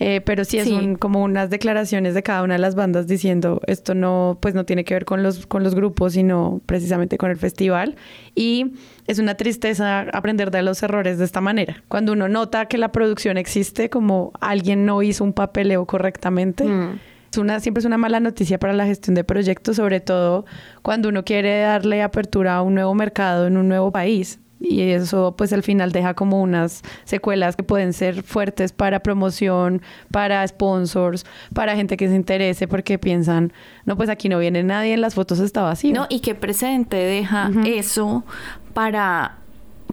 Eh, 0.01 0.21
pero 0.23 0.45
sí 0.45 0.59
es 0.59 0.69
como 0.99 1.23
unas 1.23 1.51
declaraciones 1.51 2.15
de 2.15 2.25
cada 2.25 2.43
una 2.43 2.55
de 2.55 2.59
las 2.59 2.75
bandas 2.75 3.07
diciendo 3.07 3.61
esto 3.69 3.95
no 3.95 4.39
pues 4.41 4.53
no 4.53 4.65
tiene 4.65 4.83
que 4.83 4.93
ver 4.93 5.05
con 5.05 5.23
los 5.23 5.47
con 5.47 5.63
los 5.63 5.77
grupos 5.77 6.15
sino 6.15 6.61
precisamente 6.67 7.17
con 7.17 7.31
el 7.31 7.37
festival 7.37 7.95
y 8.35 8.73
es 9.07 9.21
una 9.21 9.37
tristeza 9.37 10.01
aprender 10.13 10.51
de 10.51 10.63
los 10.63 10.83
errores 10.83 11.19
de 11.19 11.25
esta 11.25 11.41
manera. 11.41 11.85
Cuando 11.87 12.13
uno 12.13 12.29
nota 12.29 12.67
que 12.67 12.77
la 12.77 12.91
producción 12.91 13.37
existe 13.37 13.89
como 13.89 14.33
alguien 14.41 14.85
no 14.85 15.01
hizo 15.01 15.23
un 15.23 15.33
papeleo 15.33 15.87
correctamente. 15.87 16.65
Mm. 16.65 16.99
Es 17.31 17.39
una, 17.39 17.61
siempre 17.61 17.79
es 17.79 17.85
una 17.85 17.99
mala 17.99 18.19
noticia 18.19 18.59
para 18.59 18.73
la 18.73 18.87
gestión 18.87 19.15
de 19.15 19.23
proyectos, 19.23 19.77
sobre 19.77 20.01
todo 20.01 20.45
cuando 20.83 21.09
uno 21.09 21.25
quiere 21.25 21.61
darle 21.61 22.03
apertura 22.03 22.57
a 22.57 22.63
un 22.63 22.75
nuevo 22.75 22.95
mercado 22.95 23.47
en 23.47 23.57
un 23.57 23.69
nuevo 23.69 23.93
país 23.93 24.41
y 24.61 24.81
eso 24.81 25.35
pues 25.37 25.53
al 25.53 25.63
final 25.63 25.93
deja 25.93 26.15
como 26.15 26.41
unas 26.41 26.83
secuelas 27.05 27.57
que 27.57 27.63
pueden 27.63 27.93
ser 27.93 28.23
fuertes 28.23 28.73
para 28.73 29.01
promoción, 29.01 29.83
para 30.11 30.47
sponsors, 30.47 31.25
para 31.53 31.77
gente 31.77 31.97
que 31.97 32.09
se 32.09 32.15
interese 32.15 32.67
porque 32.69 32.99
piensan, 32.99 33.53
no 33.85 33.97
pues 33.97 34.09
aquí 34.09 34.29
no 34.29 34.39
viene 34.39 34.63
nadie, 34.63 34.95
en 34.95 35.01
las 35.01 35.15
fotos 35.15 35.39
está 35.41 35.63
vacío. 35.63 35.95
No, 35.95 36.07
y 36.09 36.21
qué 36.21 36.35
precedente 36.35 36.97
deja 36.97 37.51
eso 37.65 38.25
para 38.73 39.39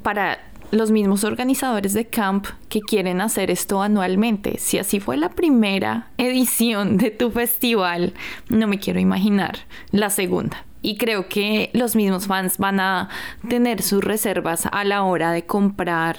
para 0.02 0.40
los 0.72 0.90
mismos 0.90 1.24
organizadores 1.24 1.94
de 1.94 2.08
camp 2.08 2.48
que 2.70 2.80
quieren 2.80 3.22
hacer 3.22 3.52
esto 3.52 3.82
anualmente. 3.82 4.58
Si 4.58 4.78
así 4.78 5.00
fue 5.00 5.18
la 5.18 5.30
primera 5.30 6.08
edición 6.18 6.98
de 6.98 7.12
tu 7.12 7.30
festival, 7.30 8.14
no 8.50 8.68
me 8.68 8.80
quiero 8.80 9.00
imaginar 9.00 9.60
la 9.92 10.10
segunda. 10.10 10.66
Y 10.82 10.98
creo 10.98 11.28
que 11.28 11.70
los 11.74 11.96
mismos 11.96 12.28
fans 12.28 12.58
van 12.58 12.80
a 12.80 13.10
tener 13.48 13.82
sus 13.82 14.04
reservas 14.04 14.68
a 14.72 14.84
la 14.84 15.04
hora 15.04 15.32
de 15.32 15.46
comprar 15.46 16.18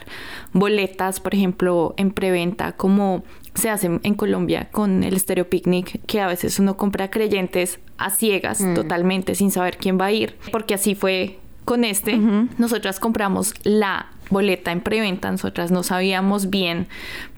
boletas, 0.53 1.21
por 1.21 1.35
ejemplo, 1.35 1.95
en 1.97 2.13
preventa, 2.13 2.73
como 2.73 3.25
se 3.55 3.71
hace 3.71 4.01
en 4.03 4.15
Colombia 4.15 4.69
con 4.71 5.03
el 5.03 5.19
Stereo 5.19 5.49
Picnic, 5.49 6.01
que 6.07 6.21
a 6.21 6.27
veces 6.27 6.59
uno 6.59 6.77
compra 6.77 7.11
creyentes 7.11 7.81
a 7.99 8.11
ciegas 8.11 8.61
mm. 8.61 8.75
totalmente 8.75 9.35
sin 9.35 9.51
saber 9.51 9.77
quién 9.77 9.99
va 10.01 10.07
a 10.07 10.13
ir, 10.13 10.37
porque 10.51 10.75
así 10.75 10.95
fue 10.95 11.39
con 11.65 11.85
este. 11.85 12.19
Nosotras 12.59 12.99
compramos 12.99 13.55
la 13.63 14.07
boleta 14.33 14.73
en 14.73 14.81
preventa, 14.81 15.31
nosotras 15.31 15.71
no 15.71 15.83
sabíamos 15.83 16.51
bien, 16.51 16.89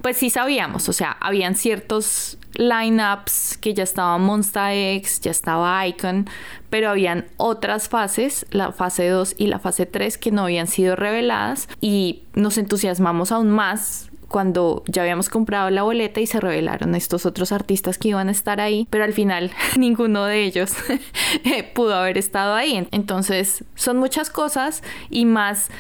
pues 0.01 0.17
sí 0.17 0.31
sabíamos, 0.31 0.89
o 0.89 0.93
sea, 0.93 1.17
habían 1.21 1.55
ciertos 1.57 2.39
lineups 2.55 3.59
que 3.59 3.75
ya 3.75 3.83
estaba 3.83 4.17
Monsta 4.19 4.75
X, 4.75 5.21
ya 5.21 5.31
estaba 5.31 5.87
Icon, 5.87 6.29
pero 6.71 6.89
habían 6.89 7.27
otras 7.37 7.89
fases, 7.89 8.47
la 8.51 8.73
fase 8.73 9.09
2 9.09 9.35
y 9.39 9.49
la 9.49 9.59
fase 9.59 9.87
3 9.87 10.19
que 10.19 10.31
no 10.31 10.45
habían 10.45 10.67
sido 10.67 10.97
reveladas 10.97 11.69
y 11.81 12.23
nos 12.35 12.59
entusiasmamos 12.59 13.33
aún 13.33 13.51
más 13.51 14.11
cuando 14.29 14.83
ya 14.89 15.03
habíamos 15.03 15.29
comprado 15.29 15.71
la 15.71 15.85
boleta 15.85 16.21
y 16.21 16.27
se 16.27 16.41
revelaron 16.41 16.97
estos 16.97 17.25
otros 17.25 17.53
artistas 17.53 17.99
que 17.99 18.09
iban 18.09 18.29
a 18.29 18.33
estar 18.33 18.61
ahí, 18.61 18.89
pero 18.91 19.05
al 19.05 19.13
final 19.13 19.53
ninguno 19.79 20.25
de 20.25 20.43
ellos 20.43 20.75
pudo 21.75 21.95
haber 21.95 22.19
estado 22.19 22.55
ahí. 22.55 22.89
Entonces 22.91 23.63
son 23.77 23.99
muchas 23.99 24.31
cosas 24.31 24.83
y 25.09 25.25
más 25.25 25.71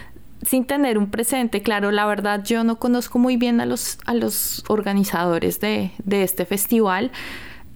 sin 0.47 0.65
tener 0.65 0.99
un 0.99 1.11
presente, 1.11 1.63
claro, 1.63 1.91
la 1.91 2.07
verdad 2.07 2.43
yo 2.45 2.65
no 2.65 2.79
conozco 2.79 3.19
muy 3.19 3.37
bien 3.37 3.61
a 3.61 3.67
los, 3.67 3.99
a 4.07 4.15
los 4.15 4.65
organizadores 4.69 5.61
de, 5.61 5.93
de 6.05 6.23
este 6.23 6.47
festival. 6.47 7.11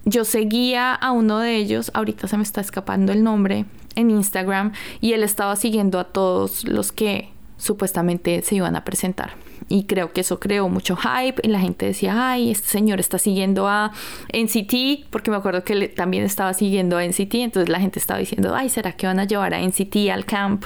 Yo 0.04 0.24
seguía 0.24 0.94
a 0.94 1.12
uno 1.12 1.38
de 1.38 1.56
ellos, 1.56 1.90
ahorita 1.94 2.28
se 2.28 2.36
me 2.36 2.42
está 2.42 2.60
escapando 2.60 3.12
el 3.12 3.22
nombre, 3.22 3.66
en 3.98 4.10
Instagram 4.10 4.72
y 5.00 5.12
él 5.12 5.22
estaba 5.22 5.56
siguiendo 5.56 5.98
a 5.98 6.04
todos 6.04 6.64
los 6.64 6.92
que 6.92 7.30
supuestamente 7.58 8.40
se 8.42 8.54
iban 8.54 8.74
a 8.74 8.84
presentar 8.84 9.32
y 9.68 9.84
creo 9.84 10.12
que 10.12 10.22
eso 10.22 10.40
creó 10.40 10.68
mucho 10.68 10.96
hype 10.96 11.40
y 11.42 11.48
la 11.48 11.60
gente 11.60 11.86
decía, 11.86 12.30
ay, 12.30 12.50
este 12.50 12.68
señor 12.68 13.00
está 13.00 13.18
siguiendo 13.18 13.68
a 13.68 13.92
NCT, 14.32 15.08
porque 15.10 15.30
me 15.30 15.36
acuerdo 15.36 15.62
que 15.62 15.88
también 15.88 16.24
estaba 16.24 16.54
siguiendo 16.54 16.96
a 16.96 17.04
NCT, 17.04 17.34
entonces 17.34 17.68
la 17.68 17.78
gente 17.78 17.98
estaba 17.98 18.18
diciendo, 18.18 18.54
ay, 18.54 18.68
¿será 18.70 18.92
que 18.92 19.06
van 19.06 19.20
a 19.20 19.24
llevar 19.24 19.54
a 19.54 19.60
NCT 19.60 20.10
al 20.10 20.24
camp? 20.24 20.64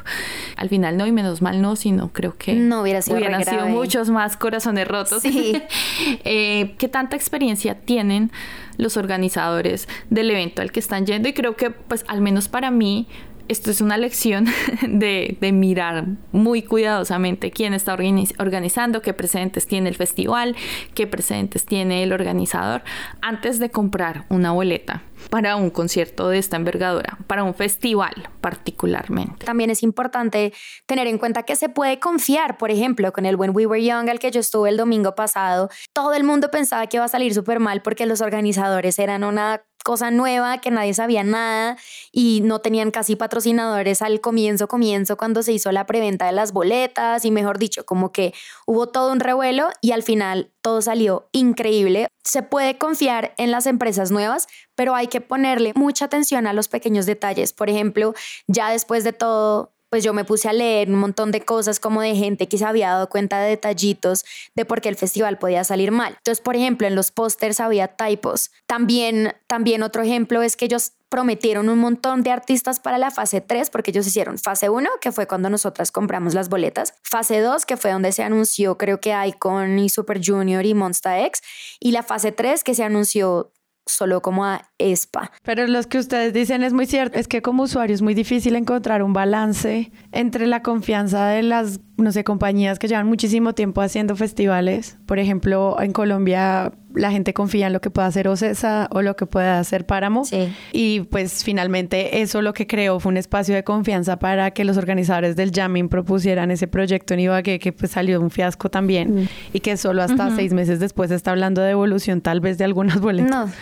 Al 0.56 0.68
final 0.68 0.96
no, 0.96 1.06
y 1.06 1.12
menos 1.12 1.42
mal 1.42 1.60
no, 1.60 1.74
sino 1.76 2.12
creo 2.12 2.36
que 2.36 2.54
no 2.54 2.82
hubiera 2.82 3.02
sido 3.02 3.16
hubieran 3.16 3.44
sido 3.44 3.66
muchos 3.66 4.10
más 4.10 4.36
corazones 4.36 4.86
rotos. 4.86 5.22
Sí. 5.22 5.60
eh, 6.24 6.74
¿Qué 6.78 6.88
tanta 6.88 7.16
experiencia 7.16 7.74
tienen 7.80 8.30
los 8.76 8.96
organizadores 8.96 9.88
del 10.10 10.30
evento 10.30 10.62
al 10.62 10.70
que 10.70 10.80
están 10.80 11.06
yendo? 11.06 11.28
Y 11.28 11.32
creo 11.32 11.56
que, 11.56 11.70
pues, 11.70 12.04
al 12.08 12.20
menos 12.20 12.48
para 12.48 12.70
mí, 12.70 13.08
esto 13.52 13.70
es 13.70 13.80
una 13.80 13.98
lección 13.98 14.46
de, 14.88 15.36
mirar 15.52 16.06
muy 16.32 16.62
cuidadosamente 16.62 17.50
quién 17.50 17.74
está 17.74 17.92
organizando, 17.92 19.02
qué 19.02 19.12
presentes 19.12 19.66
tiene 19.66 19.90
el 19.90 19.94
festival, 19.94 20.56
qué 20.94 21.06
presentes 21.06 21.66
tiene 21.66 22.02
el 22.02 22.12
organizador 22.12 22.82
antes 23.20 23.58
de 23.58 23.70
comprar 23.70 24.24
una 24.30 24.52
boleta 24.52 25.02
para 25.30 25.56
un 25.56 25.70
concierto 25.70 26.28
de 26.28 26.38
esta 26.38 26.56
envergadura, 26.56 27.18
para 27.26 27.44
un 27.44 27.54
festival 27.54 28.30
particularmente. 28.40 29.44
También 29.44 29.70
es 29.70 29.82
importante 29.82 30.52
tener 30.86 31.06
en 31.06 31.18
cuenta 31.18 31.44
que 31.44 31.54
se 31.54 31.68
puede 31.68 32.00
confiar, 32.00 32.58
por 32.58 32.70
ejemplo, 32.70 33.12
con 33.12 33.26
el 33.26 33.36
When 33.36 33.52
We 33.54 33.66
Were 33.66 33.84
Young 33.84 34.08
al 34.08 34.18
que 34.18 34.30
yo 34.30 34.40
estuve 34.40 34.70
el 34.70 34.76
domingo 34.76 35.14
pasado, 35.14 35.68
todo 35.92 36.14
el 36.14 36.24
mundo 36.24 36.50
pensaba 36.50 36.86
que 36.86 36.96
iba 36.96 37.04
a 37.04 37.08
salir 37.08 37.34
súper 37.34 37.60
mal 37.60 37.82
porque 37.82 38.06
los 38.06 38.20
organizadores 38.20 38.98
eran 38.98 39.22
una 39.22 39.62
cosa 39.82 40.10
nueva 40.10 40.58
que 40.58 40.70
nadie 40.70 40.94
sabía 40.94 41.24
nada 41.24 41.76
y 42.10 42.40
no 42.42 42.60
tenían 42.60 42.90
casi 42.90 43.16
patrocinadores 43.16 44.02
al 44.02 44.20
comienzo, 44.20 44.68
comienzo 44.68 45.16
cuando 45.16 45.42
se 45.42 45.52
hizo 45.52 45.72
la 45.72 45.86
preventa 45.86 46.26
de 46.26 46.32
las 46.32 46.52
boletas 46.52 47.24
y 47.24 47.30
mejor 47.30 47.58
dicho, 47.58 47.84
como 47.84 48.12
que 48.12 48.34
hubo 48.66 48.88
todo 48.88 49.12
un 49.12 49.20
revuelo 49.20 49.68
y 49.80 49.92
al 49.92 50.02
final 50.02 50.50
todo 50.60 50.82
salió 50.82 51.28
increíble. 51.32 52.08
Se 52.24 52.42
puede 52.42 52.78
confiar 52.78 53.34
en 53.36 53.50
las 53.50 53.66
empresas 53.66 54.10
nuevas, 54.10 54.46
pero 54.74 54.94
hay 54.94 55.08
que 55.08 55.20
ponerle 55.20 55.72
mucha 55.74 56.04
atención 56.04 56.46
a 56.46 56.52
los 56.52 56.68
pequeños 56.68 57.06
detalles. 57.06 57.52
Por 57.52 57.68
ejemplo, 57.68 58.14
ya 58.46 58.70
después 58.70 59.04
de 59.04 59.12
todo, 59.12 59.72
pues 59.92 60.02
yo 60.02 60.14
me 60.14 60.24
puse 60.24 60.48
a 60.48 60.54
leer 60.54 60.88
un 60.88 60.98
montón 60.98 61.32
de 61.32 61.42
cosas 61.42 61.78
como 61.78 62.00
de 62.00 62.16
gente 62.16 62.48
que 62.48 62.56
se 62.56 62.64
había 62.64 62.88
dado 62.88 63.10
cuenta 63.10 63.40
de 63.40 63.50
detallitos 63.50 64.24
de 64.54 64.64
por 64.64 64.80
qué 64.80 64.88
el 64.88 64.96
festival 64.96 65.36
podía 65.36 65.64
salir 65.64 65.90
mal. 65.90 66.14
Entonces, 66.16 66.40
por 66.40 66.56
ejemplo, 66.56 66.86
en 66.86 66.94
los 66.94 67.10
pósters 67.10 67.60
había 67.60 67.88
typos. 67.88 68.52
También, 68.66 69.34
también 69.46 69.82
otro 69.82 70.00
ejemplo 70.00 70.40
es 70.40 70.56
que 70.56 70.64
ellos 70.64 70.92
prometieron 71.10 71.68
un 71.68 71.78
montón 71.78 72.22
de 72.22 72.30
artistas 72.30 72.80
para 72.80 72.96
la 72.96 73.10
fase 73.10 73.42
3 73.42 73.68
porque 73.68 73.90
ellos 73.90 74.06
hicieron 74.06 74.38
fase 74.38 74.70
1, 74.70 74.88
que 75.02 75.12
fue 75.12 75.26
cuando 75.26 75.50
nosotras 75.50 75.92
compramos 75.92 76.32
las 76.32 76.48
boletas, 76.48 76.94
fase 77.02 77.40
2, 77.40 77.66
que 77.66 77.76
fue 77.76 77.92
donde 77.92 78.12
se 78.12 78.22
anunció 78.22 78.78
creo 78.78 78.98
que 78.98 79.14
Icon 79.26 79.78
y 79.78 79.90
Super 79.90 80.22
Junior 80.24 80.64
y 80.64 80.72
Monsta 80.72 81.20
X, 81.26 81.42
y 81.80 81.90
la 81.90 82.02
fase 82.02 82.32
3 82.32 82.64
que 82.64 82.74
se 82.74 82.82
anunció 82.82 83.52
solo 83.86 84.22
como 84.22 84.44
a 84.44 84.70
ESPA. 84.78 85.32
Pero 85.42 85.66
lo 85.66 85.82
que 85.82 85.98
ustedes 85.98 86.32
dicen 86.32 86.62
es 86.62 86.72
muy 86.72 86.86
cierto, 86.86 87.18
es 87.18 87.28
que 87.28 87.42
como 87.42 87.64
usuario 87.64 87.94
es 87.94 88.02
muy 88.02 88.14
difícil 88.14 88.56
encontrar 88.56 89.02
un 89.02 89.12
balance 89.12 89.92
entre 90.12 90.46
la 90.46 90.62
confianza 90.62 91.26
de 91.26 91.42
las, 91.42 91.80
no 92.02 92.12
sé, 92.12 92.24
compañías 92.24 92.78
que 92.78 92.88
llevan 92.88 93.06
muchísimo 93.06 93.54
tiempo 93.54 93.80
haciendo 93.80 94.16
festivales. 94.16 94.98
Por 95.06 95.18
ejemplo, 95.18 95.76
en 95.80 95.92
Colombia 95.92 96.72
la 96.94 97.10
gente 97.10 97.32
confía 97.32 97.68
en 97.68 97.72
lo 97.72 97.80
que 97.80 97.90
pueda 97.90 98.06
hacer 98.06 98.28
Ocesa 98.28 98.88
o 98.90 99.02
lo 99.02 99.16
que 99.16 99.26
pueda 99.26 99.58
hacer 99.58 99.86
Páramo. 99.86 100.24
Y 100.72 101.00
pues 101.00 101.44
finalmente 101.44 102.20
eso 102.20 102.42
lo 102.42 102.52
que 102.52 102.66
creó 102.66 103.00
fue 103.00 103.10
un 103.10 103.16
espacio 103.16 103.54
de 103.54 103.64
confianza 103.64 104.18
para 104.18 104.50
que 104.50 104.64
los 104.64 104.76
organizadores 104.76 105.36
del 105.36 105.52
jamming 105.52 105.88
propusieran 105.88 106.50
ese 106.50 106.66
proyecto 106.66 107.14
en 107.14 107.20
Ibagué 107.20 107.58
que 107.58 107.72
pues 107.72 107.92
salió 107.92 108.20
un 108.20 108.30
fiasco 108.30 108.70
también 108.70 109.22
mm. 109.22 109.28
y 109.54 109.60
que 109.60 109.76
solo 109.76 110.02
hasta 110.02 110.34
seis 110.36 110.52
meses 110.52 110.80
después 110.80 111.10
está 111.10 111.30
hablando 111.30 111.62
de 111.62 111.70
evolución 111.70 112.20
tal 112.20 112.40
vez 112.40 112.58
de 112.58 112.64
algunas 112.64 113.00
boletas. 113.00 113.52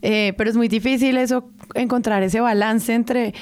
Eh, 0.00 0.32
pero 0.36 0.48
es 0.48 0.56
muy 0.56 0.68
difícil 0.68 1.18
eso, 1.18 1.50
encontrar 1.74 2.22
ese 2.22 2.40
balance 2.40 2.94
entre 2.94 3.34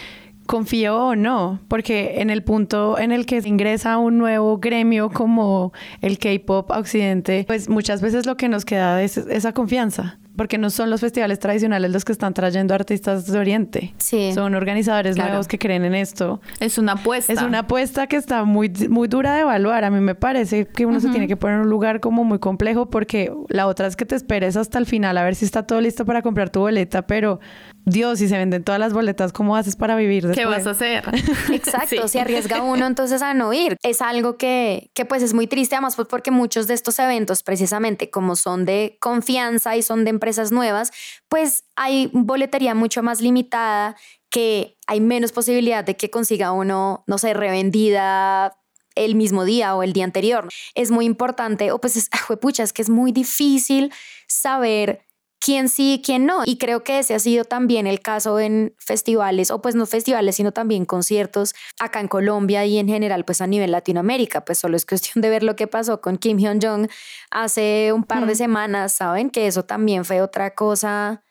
confío 0.46 1.08
o 1.08 1.16
no, 1.16 1.60
porque 1.68 2.20
en 2.20 2.30
el 2.30 2.42
punto 2.42 2.98
en 2.98 3.12
el 3.12 3.26
que 3.26 3.42
ingresa 3.44 3.98
un 3.98 4.18
nuevo 4.18 4.58
gremio 4.58 5.10
como 5.10 5.72
el 6.00 6.18
K-pop 6.18 6.70
occidente, 6.70 7.44
pues 7.46 7.68
muchas 7.68 8.00
veces 8.00 8.26
lo 8.26 8.36
que 8.36 8.48
nos 8.48 8.64
queda 8.64 9.02
es 9.02 9.16
esa 9.16 9.52
confianza 9.52 10.18
porque 10.36 10.58
no 10.58 10.70
son 10.70 10.90
los 10.90 11.00
festivales 11.00 11.38
tradicionales 11.38 11.90
los 11.90 12.04
que 12.04 12.12
están 12.12 12.34
trayendo 12.34 12.74
artistas 12.74 13.26
de 13.26 13.38
Oriente. 13.38 13.94
Sí. 13.96 14.32
Son 14.34 14.54
organizadores 14.54 15.16
nuevos 15.16 15.48
que 15.48 15.58
creen 15.58 15.84
en 15.84 15.94
esto. 15.94 16.40
Es 16.60 16.78
una 16.78 16.92
apuesta. 16.92 17.32
Es 17.32 17.42
una 17.42 17.60
apuesta 17.60 18.06
que 18.06 18.16
está 18.16 18.44
muy, 18.44 18.70
muy 18.88 19.08
dura 19.08 19.34
de 19.34 19.40
evaluar. 19.40 19.84
A 19.84 19.90
mí 19.90 20.00
me 20.00 20.14
parece 20.14 20.66
que 20.66 20.86
uno 20.86 21.00
se 21.00 21.08
tiene 21.08 21.26
que 21.26 21.36
poner 21.36 21.56
en 21.56 21.62
un 21.62 21.70
lugar 21.70 22.00
como 22.00 22.22
muy 22.24 22.38
complejo 22.38 22.90
porque 22.90 23.32
la 23.48 23.66
otra 23.66 23.86
es 23.86 23.96
que 23.96 24.04
te 24.04 24.14
esperes 24.14 24.56
hasta 24.56 24.78
el 24.78 24.86
final 24.86 25.16
a 25.16 25.24
ver 25.24 25.34
si 25.34 25.44
está 25.44 25.66
todo 25.66 25.80
listo 25.80 26.04
para 26.04 26.22
comprar 26.22 26.50
tu 26.50 26.60
boleta, 26.60 27.06
pero 27.06 27.40
Dios, 27.88 28.18
si 28.18 28.28
se 28.28 28.36
venden 28.36 28.64
todas 28.64 28.80
las 28.80 28.92
boletas, 28.92 29.32
¿cómo 29.32 29.56
haces 29.56 29.76
para 29.76 29.94
vivir 29.94 30.26
después? 30.26 30.44
¿Qué 30.44 30.50
vas 30.50 30.66
a 30.66 30.70
hacer? 30.70 31.04
Exacto, 31.52 32.08
si 32.08 32.18
arriesga 32.18 32.60
uno 32.62 32.84
entonces 32.84 33.22
a 33.22 33.32
no 33.32 33.52
ir. 33.52 33.76
Es 33.84 34.02
algo 34.02 34.36
que, 34.36 34.90
que 34.92 35.04
pues 35.04 35.22
es 35.22 35.34
muy 35.34 35.46
triste, 35.46 35.76
además 35.76 35.94
pues 35.94 36.08
porque 36.08 36.32
muchos 36.32 36.66
de 36.66 36.74
estos 36.74 36.98
eventos 36.98 37.44
precisamente 37.44 38.10
como 38.10 38.34
son 38.34 38.64
de 38.64 38.98
confianza 39.00 39.76
y 39.76 39.82
son 39.82 40.04
de 40.04 40.10
empresas 40.10 40.50
nuevas, 40.50 40.90
pues 41.28 41.64
hay 41.76 42.10
boletería 42.12 42.74
mucho 42.74 43.04
más 43.04 43.20
limitada, 43.20 43.94
que 44.30 44.76
hay 44.88 45.00
menos 45.00 45.30
posibilidad 45.30 45.84
de 45.84 45.96
que 45.96 46.10
consiga 46.10 46.50
uno, 46.50 47.04
no 47.06 47.18
sé, 47.18 47.34
revendida 47.34 48.56
el 48.96 49.14
mismo 49.14 49.44
día 49.44 49.76
o 49.76 49.84
el 49.84 49.92
día 49.92 50.04
anterior. 50.04 50.48
Es 50.74 50.90
muy 50.90 51.04
importante, 51.04 51.70
o 51.70 51.80
pues 51.80 51.96
es, 51.96 52.10
pucha, 52.40 52.64
es 52.64 52.72
que 52.72 52.82
es 52.82 52.90
muy 52.90 53.12
difícil 53.12 53.92
saber 54.26 55.05
quién 55.40 55.68
sí 55.68 55.94
y 55.94 56.02
quién 56.02 56.26
no. 56.26 56.42
Y 56.44 56.58
creo 56.58 56.82
que 56.82 56.98
ese 56.98 57.14
ha 57.14 57.18
sido 57.18 57.44
también 57.44 57.86
el 57.86 58.00
caso 58.00 58.38
en 58.38 58.74
festivales, 58.78 59.50
o 59.50 59.60
pues 59.60 59.74
no 59.74 59.86
festivales, 59.86 60.36
sino 60.36 60.52
también 60.52 60.84
conciertos 60.84 61.54
acá 61.78 62.00
en 62.00 62.08
Colombia 62.08 62.64
y 62.64 62.78
en 62.78 62.88
general 62.88 63.24
pues 63.24 63.40
a 63.40 63.46
nivel 63.46 63.72
Latinoamérica. 63.72 64.44
Pues 64.44 64.58
solo 64.58 64.76
es 64.76 64.86
cuestión 64.86 65.22
de 65.22 65.30
ver 65.30 65.42
lo 65.42 65.56
que 65.56 65.66
pasó 65.66 66.00
con 66.00 66.16
Kim 66.16 66.38
Hyun 66.38 66.60
Jong 66.60 66.88
hace 67.30 67.92
un 67.92 68.04
par 68.04 68.26
de 68.26 68.34
semanas, 68.34 68.92
¿saben? 68.92 69.30
Que 69.30 69.46
eso 69.46 69.64
también 69.64 70.04
fue 70.04 70.20
otra 70.20 70.54
cosa 70.54 71.22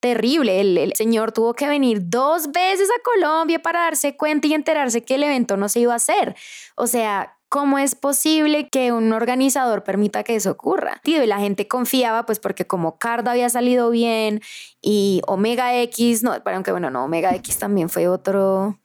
terrible. 0.00 0.60
El, 0.60 0.78
el, 0.78 0.94
señor 0.94 1.32
tuvo 1.32 1.54
que 1.54 1.68
venir 1.68 2.00
dos 2.02 2.50
veces 2.52 2.88
a 2.88 3.02
Colombia 3.02 3.60
para 3.60 3.80
darse 3.80 4.16
cuenta 4.16 4.46
y 4.46 4.54
enterarse 4.54 5.04
que 5.04 5.16
el 5.16 5.22
evento 5.22 5.56
no 5.56 5.68
se 5.68 5.80
iba 5.80 5.92
a 5.92 5.96
hacer. 5.96 6.34
O 6.74 6.86
sea, 6.86 7.36
¿Cómo 7.50 7.78
es 7.78 7.96
posible 7.96 8.68
que 8.68 8.92
un 8.92 9.12
organizador 9.12 9.82
permita 9.82 10.22
que 10.22 10.36
eso 10.36 10.52
ocurra? 10.52 11.00
Tío, 11.02 11.20
y 11.20 11.26
la 11.26 11.40
gente 11.40 11.66
confiaba, 11.66 12.24
pues 12.24 12.38
porque 12.38 12.64
como 12.64 12.96
Card 12.96 13.26
había 13.26 13.48
salido 13.50 13.90
bien 13.90 14.40
y 14.80 15.20
Omega 15.26 15.76
X, 15.82 16.22
no, 16.22 16.32
pero 16.44 16.54
aunque 16.54 16.70
bueno, 16.70 16.90
no, 16.90 17.06
Omega 17.06 17.34
X 17.34 17.58
también 17.58 17.88
fue 17.88 18.06
otro, 18.06 18.78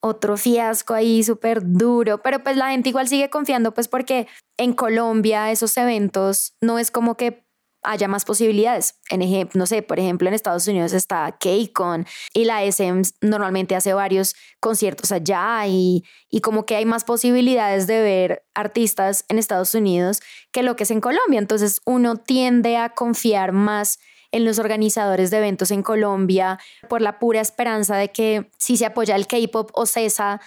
otro 0.00 0.36
fiasco 0.36 0.94
ahí 0.94 1.22
súper 1.22 1.62
duro, 1.62 2.20
pero 2.22 2.42
pues 2.42 2.56
la 2.56 2.70
gente 2.70 2.88
igual 2.88 3.06
sigue 3.06 3.30
confiando, 3.30 3.72
pues 3.72 3.86
porque 3.86 4.26
en 4.56 4.72
Colombia 4.72 5.52
esos 5.52 5.76
eventos 5.76 6.56
no 6.60 6.80
es 6.80 6.90
como 6.90 7.16
que 7.16 7.44
haya 7.82 8.08
más 8.08 8.24
posibilidades. 8.24 8.96
En 9.10 9.22
ejemplo, 9.22 9.58
no 9.58 9.66
sé, 9.66 9.82
por 9.82 9.98
ejemplo, 9.98 10.28
en 10.28 10.34
Estados 10.34 10.66
Unidos 10.68 10.92
está 10.92 11.36
K-Con 11.38 12.06
y 12.32 12.44
la 12.44 12.62
SM 12.64 13.02
normalmente 13.20 13.74
hace 13.74 13.92
varios 13.92 14.34
conciertos 14.60 15.12
allá 15.12 15.66
y, 15.66 16.04
y 16.30 16.40
como 16.40 16.64
que 16.64 16.76
hay 16.76 16.84
más 16.84 17.04
posibilidades 17.04 17.86
de 17.86 18.00
ver 18.00 18.44
artistas 18.54 19.24
en 19.28 19.38
Estados 19.38 19.74
Unidos 19.74 20.20
que 20.52 20.62
lo 20.62 20.76
que 20.76 20.84
es 20.84 20.90
en 20.90 21.00
Colombia. 21.00 21.38
Entonces 21.38 21.80
uno 21.84 22.16
tiende 22.16 22.76
a 22.76 22.90
confiar 22.90 23.52
más 23.52 23.98
en 24.32 24.44
los 24.44 24.58
organizadores 24.58 25.30
de 25.30 25.38
eventos 25.38 25.70
en 25.70 25.82
Colombia 25.82 26.58
por 26.88 27.02
la 27.02 27.18
pura 27.18 27.40
esperanza 27.40 27.96
de 27.96 28.10
que 28.10 28.50
si 28.56 28.76
se 28.76 28.86
apoya 28.86 29.14
el 29.14 29.26
K-Pop 29.26 29.70
o 29.74 29.86
CESA, 29.86 30.40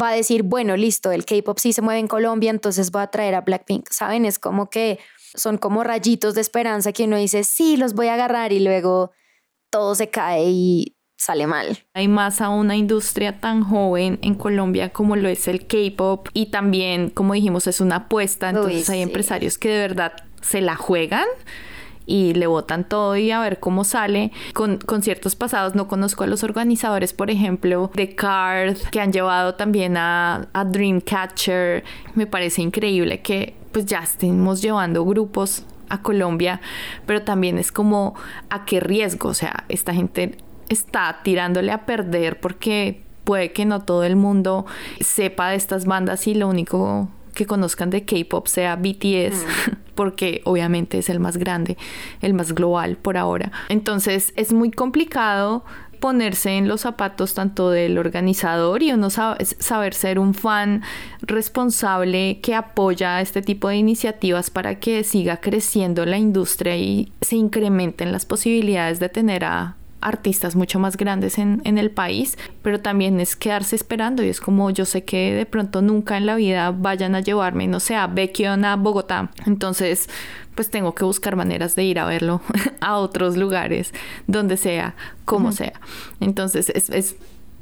va 0.00 0.10
a 0.10 0.12
decir, 0.12 0.42
bueno, 0.42 0.76
listo, 0.76 1.10
el 1.10 1.24
K-Pop 1.24 1.58
sí 1.58 1.72
se 1.72 1.82
mueve 1.82 2.00
en 2.00 2.08
Colombia, 2.08 2.50
entonces 2.50 2.90
va 2.90 3.02
a 3.02 3.10
traer 3.10 3.34
a 3.34 3.40
Blackpink. 3.40 3.88
¿Saben? 3.90 4.24
Es 4.24 4.38
como 4.38 4.68
que 4.68 4.98
son 5.34 5.58
como 5.58 5.84
rayitos 5.84 6.34
de 6.34 6.40
esperanza 6.40 6.92
que 6.92 7.04
uno 7.04 7.16
dice, 7.16 7.44
sí, 7.44 7.76
los 7.76 7.94
voy 7.94 8.08
a 8.08 8.14
agarrar 8.14 8.52
y 8.52 8.60
luego 8.60 9.12
todo 9.70 9.94
se 9.94 10.08
cae 10.08 10.44
y 10.48 10.96
sale 11.16 11.46
mal. 11.46 11.78
Hay 11.94 12.08
más 12.08 12.40
a 12.40 12.50
una 12.50 12.76
industria 12.76 13.40
tan 13.40 13.62
joven 13.62 14.18
en 14.22 14.34
Colombia 14.34 14.90
como 14.90 15.16
lo 15.16 15.28
es 15.28 15.48
el 15.48 15.66
K-pop 15.66 16.28
y 16.32 16.46
también, 16.46 17.10
como 17.10 17.34
dijimos, 17.34 17.66
es 17.66 17.80
una 17.80 17.96
apuesta, 17.96 18.50
entonces 18.50 18.88
hay 18.90 19.02
empresarios 19.02 19.58
que 19.58 19.70
de 19.70 19.78
verdad 19.78 20.12
se 20.42 20.60
la 20.60 20.76
juegan 20.76 21.26
y 22.06 22.34
le 22.34 22.46
votan 22.46 22.88
todo 22.88 23.16
y 23.16 23.32
a 23.32 23.40
ver 23.40 23.58
cómo 23.58 23.82
sale. 23.82 24.30
Con 24.54 24.78
conciertos 24.78 25.34
pasados 25.34 25.74
no 25.74 25.88
conozco 25.88 26.24
a 26.24 26.26
los 26.28 26.44
organizadores, 26.44 27.12
por 27.12 27.30
ejemplo, 27.30 27.90
de 27.94 28.14
Card, 28.14 28.76
que 28.92 29.00
han 29.00 29.12
llevado 29.12 29.56
también 29.56 29.96
a, 29.96 30.48
a 30.52 30.64
Dreamcatcher. 30.64 31.82
Me 32.14 32.26
parece 32.26 32.62
increíble 32.62 33.20
que 33.22 33.56
pues 33.76 33.84
ya 33.84 33.98
estemos 33.98 34.62
llevando 34.62 35.04
grupos 35.04 35.66
a 35.90 36.00
Colombia, 36.00 36.62
pero 37.04 37.20
también 37.24 37.58
es 37.58 37.70
como 37.70 38.14
a 38.48 38.64
qué 38.64 38.80
riesgo, 38.80 39.28
o 39.28 39.34
sea, 39.34 39.66
esta 39.68 39.92
gente 39.92 40.38
está 40.70 41.20
tirándole 41.22 41.72
a 41.72 41.84
perder 41.84 42.40
porque 42.40 43.02
puede 43.24 43.52
que 43.52 43.66
no 43.66 43.82
todo 43.82 44.04
el 44.04 44.16
mundo 44.16 44.64
sepa 45.00 45.50
de 45.50 45.56
estas 45.56 45.84
bandas 45.84 46.26
y 46.26 46.32
lo 46.32 46.48
único 46.48 47.10
que 47.34 47.44
conozcan 47.44 47.90
de 47.90 48.06
K-pop 48.06 48.46
sea 48.46 48.76
BTS, 48.76 49.44
mm. 49.44 49.72
porque 49.94 50.40
obviamente 50.44 50.96
es 50.96 51.10
el 51.10 51.20
más 51.20 51.36
grande, 51.36 51.76
el 52.22 52.32
más 52.32 52.54
global 52.54 52.96
por 52.96 53.18
ahora. 53.18 53.52
Entonces 53.68 54.32
es 54.36 54.54
muy 54.54 54.70
complicado 54.70 55.66
ponerse 56.00 56.56
en 56.56 56.68
los 56.68 56.82
zapatos 56.82 57.34
tanto 57.34 57.70
del 57.70 57.98
organizador 57.98 58.82
y 58.82 58.92
uno 58.92 59.10
saber 59.10 59.94
ser 59.94 60.18
un 60.18 60.34
fan 60.34 60.82
responsable 61.22 62.40
que 62.40 62.54
apoya 62.54 63.20
este 63.20 63.42
tipo 63.42 63.68
de 63.68 63.76
iniciativas 63.76 64.50
para 64.50 64.78
que 64.78 65.04
siga 65.04 65.38
creciendo 65.38 66.06
la 66.06 66.18
industria 66.18 66.76
y 66.76 67.12
se 67.20 67.36
incrementen 67.36 68.12
las 68.12 68.26
posibilidades 68.26 69.00
de 69.00 69.08
tener 69.08 69.44
a 69.44 69.76
artistas 70.00 70.56
mucho 70.56 70.78
más 70.78 70.96
grandes 70.96 71.38
en, 71.38 71.62
en, 71.64 71.78
el 71.78 71.90
país, 71.90 72.36
pero 72.62 72.80
también 72.80 73.18
es 73.20 73.36
quedarse 73.36 73.76
esperando 73.76 74.22
y 74.22 74.28
es 74.28 74.40
como 74.40 74.70
yo 74.70 74.84
sé 74.84 75.04
que 75.04 75.34
de 75.34 75.46
pronto 75.46 75.82
nunca 75.82 76.16
en 76.16 76.26
la 76.26 76.36
vida 76.36 76.70
vayan 76.70 77.14
a 77.14 77.20
llevarme, 77.20 77.66
no 77.66 77.80
sé, 77.80 77.96
a 77.96 78.06
Bekion 78.06 78.64
a 78.64 78.76
Bogotá, 78.76 79.30
entonces 79.46 80.08
pues 80.56 80.70
tengo 80.70 80.94
que 80.94 81.04
buscar 81.04 81.36
maneras 81.36 81.76
de 81.76 81.84
ir 81.84 82.00
a 82.00 82.06
verlo 82.06 82.40
a 82.80 82.98
otros 82.98 83.36
lugares, 83.36 83.92
donde 84.26 84.56
sea, 84.56 84.96
como 85.24 85.52
sea. 85.52 85.80
Entonces 86.18 86.70
es, 86.70 87.16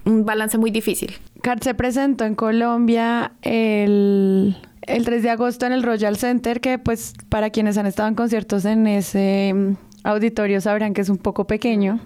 un 0.07 0.27
balance 0.27 0.59
muy 0.59 0.71
difícil. 0.71 1.15
Cart 1.43 1.63
se 1.63 1.75
presentó 1.75 2.25
en 2.25 2.35
Colombia 2.35 3.33
el, 3.41 4.55
el 4.83 5.05
3 5.05 5.23
de 5.23 5.31
agosto 5.31 5.65
en 5.65 5.73
el 5.73 5.83
Royal 5.83 6.17
Center, 6.17 6.61
que 6.61 6.79
pues 6.79 7.15
para 7.31 7.51
quienes 7.51 7.79
han 7.79 7.87
estado 7.87 8.09
en 8.09 8.15
conciertos 8.15 8.67
en 8.67 8.87
ese 8.87 9.77
auditorio 10.05 10.61
sabrán 10.61 10.95
que 10.95 11.01
es 11.01 11.09
un 11.09 11.19
poco 11.19 11.47
pequeño. 11.47 11.99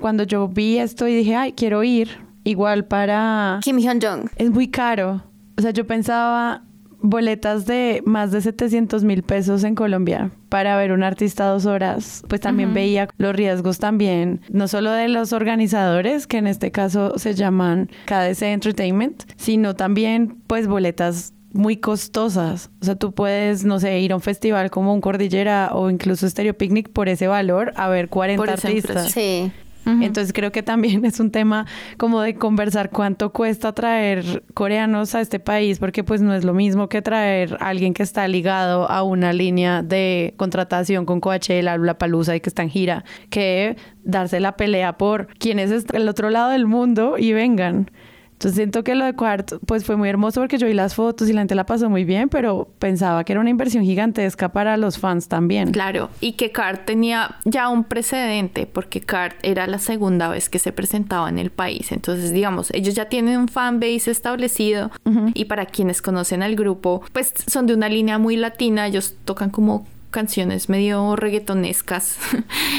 Cuando 0.00 0.22
yo 0.22 0.46
vi 0.46 0.78
esto 0.78 1.08
y 1.08 1.14
dije, 1.16 1.34
ay, 1.34 1.52
quiero 1.52 1.82
ir, 1.82 2.10
igual 2.44 2.84
para... 2.84 3.58
Kim 3.62 3.78
Hyun-jong. 3.78 4.30
Es 4.36 4.50
muy 4.50 4.68
caro. 4.68 5.24
O 5.56 5.62
sea, 5.62 5.72
yo 5.72 5.86
pensaba 5.86 6.62
boletas 7.00 7.66
de 7.66 8.02
más 8.04 8.30
de 8.32 8.40
700 8.40 9.04
mil 9.04 9.22
pesos 9.22 9.64
en 9.64 9.74
Colombia 9.74 10.30
para 10.48 10.76
ver 10.76 10.92
un 10.92 11.02
artista 11.02 11.46
dos 11.46 11.66
horas, 11.66 12.22
pues 12.28 12.40
también 12.40 12.74
veía 12.74 13.08
los 13.18 13.34
riesgos 13.34 13.78
también, 13.78 14.40
no 14.50 14.66
solo 14.66 14.90
de 14.92 15.08
los 15.08 15.32
organizadores, 15.32 16.26
que 16.26 16.38
en 16.38 16.46
este 16.46 16.70
caso 16.70 17.18
se 17.18 17.34
llaman 17.34 17.88
KDC 18.06 18.42
Entertainment, 18.42 19.24
sino 19.36 19.74
también 19.76 20.38
pues 20.46 20.66
boletas 20.66 21.34
muy 21.52 21.78
costosas. 21.78 22.70
O 22.80 22.84
sea, 22.84 22.94
tú 22.96 23.12
puedes, 23.12 23.64
no 23.64 23.80
sé, 23.80 23.98
ir 24.00 24.12
a 24.12 24.16
un 24.16 24.22
festival 24.22 24.70
como 24.70 24.92
un 24.92 25.00
Cordillera 25.00 25.70
o 25.72 25.90
incluso 25.90 26.28
Stereo 26.28 26.56
Picnic 26.56 26.90
por 26.90 27.08
ese 27.08 27.26
valor 27.26 27.72
a 27.76 27.88
ver 27.88 28.08
40 28.08 28.52
artistas. 28.52 29.10
Sí. 29.12 29.50
Entonces 29.86 30.32
creo 30.32 30.52
que 30.52 30.62
también 30.62 31.04
es 31.04 31.18
un 31.18 31.30
tema 31.30 31.66
como 31.96 32.20
de 32.20 32.34
conversar 32.34 32.90
cuánto 32.90 33.32
cuesta 33.32 33.72
traer 33.72 34.44
coreanos 34.54 35.14
a 35.14 35.20
este 35.20 35.40
país, 35.40 35.78
porque 35.78 36.04
pues 36.04 36.20
no 36.20 36.34
es 36.34 36.44
lo 36.44 36.52
mismo 36.52 36.88
que 36.88 37.00
traer 37.00 37.56
a 37.60 37.68
alguien 37.68 37.94
que 37.94 38.02
está 38.02 38.28
ligado 38.28 38.90
a 38.90 39.02
una 39.02 39.32
línea 39.32 39.82
de 39.82 40.34
contratación 40.36 41.06
con 41.06 41.20
Coachella, 41.20 41.78
La 41.78 41.96
Palusa 41.96 42.36
y 42.36 42.40
que 42.40 42.50
está 42.50 42.62
en 42.62 42.70
gira, 42.70 43.04
que 43.30 43.76
darse 44.04 44.40
la 44.40 44.56
pelea 44.56 44.98
por 44.98 45.28
quienes 45.38 45.70
es 45.70 45.86
el 45.92 46.08
otro 46.08 46.28
lado 46.30 46.50
del 46.50 46.66
mundo 46.66 47.16
y 47.18 47.32
vengan. 47.32 47.90
Entonces 48.38 48.54
siento 48.54 48.84
que 48.84 48.94
lo 48.94 49.04
de 49.04 49.14
Quart 49.14 49.54
pues 49.66 49.84
fue 49.84 49.96
muy 49.96 50.08
hermoso 50.08 50.40
porque 50.40 50.58
yo 50.58 50.68
vi 50.68 50.72
las 50.72 50.94
fotos 50.94 51.28
y 51.28 51.32
la 51.32 51.40
gente 51.40 51.56
la 51.56 51.66
pasó 51.66 51.90
muy 51.90 52.04
bien, 52.04 52.28
pero 52.28 52.68
pensaba 52.78 53.24
que 53.24 53.32
era 53.32 53.40
una 53.40 53.50
inversión 53.50 53.82
gigantesca 53.82 54.50
para 54.52 54.76
los 54.76 54.96
fans 54.96 55.26
también. 55.26 55.72
Claro, 55.72 56.08
y 56.20 56.34
que 56.34 56.52
Cart 56.52 56.84
tenía 56.84 57.34
ya 57.44 57.68
un 57.68 57.82
precedente 57.82 58.66
porque 58.66 59.00
Cart 59.00 59.34
era 59.42 59.66
la 59.66 59.80
segunda 59.80 60.28
vez 60.28 60.48
que 60.48 60.60
se 60.60 60.70
presentaba 60.70 61.28
en 61.28 61.40
el 61.40 61.50
país. 61.50 61.90
Entonces, 61.90 62.32
digamos, 62.32 62.70
ellos 62.74 62.94
ya 62.94 63.06
tienen 63.06 63.40
un 63.40 63.48
fan 63.48 63.80
base 63.80 64.12
establecido 64.12 64.92
y 65.34 65.46
para 65.46 65.66
quienes 65.66 66.00
conocen 66.00 66.44
al 66.44 66.54
grupo, 66.54 67.02
pues 67.12 67.32
son 67.48 67.66
de 67.66 67.74
una 67.74 67.88
línea 67.88 68.18
muy 68.18 68.36
latina, 68.36 68.86
ellos 68.86 69.16
tocan 69.24 69.50
como 69.50 69.84
canciones 70.12 70.68
medio 70.68 71.16
reggaetonescas. 71.16 72.18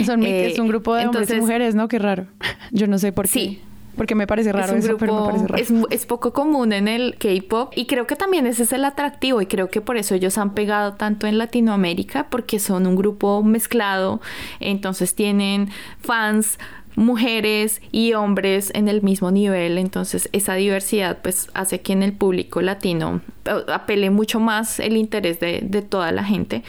Son, 0.05 0.23
es 0.23 0.57
un 0.57 0.69
grupo 0.69 0.95
de 0.95 1.05
hombres 1.05 1.29
y 1.31 1.35
mujeres, 1.35 1.75
¿no? 1.75 1.89
Qué 1.89 1.99
raro. 1.99 2.27
Yo 2.71 2.87
no 2.87 2.97
sé 2.97 3.11
por 3.11 3.25
qué. 3.25 3.31
Sí, 3.31 3.61
porque 3.99 4.15
me 4.15 4.27
parece 4.27 4.53
raro 4.53 4.77
es 4.77 4.85
eso, 4.85 4.95
pero 4.97 5.13
me 5.13 5.27
parece 5.27 5.47
raro. 5.47 5.87
Es, 5.89 6.05
poco 6.05 6.31
común 6.31 6.71
en 6.71 6.87
el 6.87 7.17
K-pop 7.17 7.73
y 7.75 7.85
creo 7.85 8.07
que 8.07 8.15
también 8.15 8.47
ese 8.47 8.63
es 8.63 8.71
el 8.71 8.85
atractivo 8.85 9.41
y 9.41 9.45
creo 9.45 9.69
que 9.69 9.81
por 9.81 9.97
eso 9.97 10.15
ellos 10.15 10.37
han 10.37 10.53
pegado 10.53 10.93
tanto 10.93 11.27
en 11.27 11.37
Latinoamérica 11.37 12.29
porque 12.29 12.59
son 12.59 12.87
un 12.87 12.95
grupo 12.95 13.43
mezclado, 13.43 14.21
entonces 14.61 15.15
tienen 15.15 15.67
fans 15.99 16.59
mujeres 16.95 17.81
y 17.91 18.13
hombres 18.13 18.71
en 18.73 18.87
el 18.87 19.01
mismo 19.01 19.31
nivel, 19.31 19.77
entonces 19.77 20.29
esa 20.31 20.53
diversidad 20.53 21.17
pues 21.21 21.49
hace 21.53 21.81
que 21.81 21.91
en 21.91 22.01
el 22.01 22.13
público 22.13 22.61
latino 22.61 23.19
eh, 23.43 23.65
apele 23.67 24.11
mucho 24.11 24.39
más 24.39 24.79
el 24.79 24.95
interés 24.95 25.41
de, 25.41 25.59
de 25.61 25.81
toda 25.81 26.13
la 26.13 26.23
gente. 26.23 26.63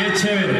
¡Qué 0.00 0.14
chévere! 0.14 0.59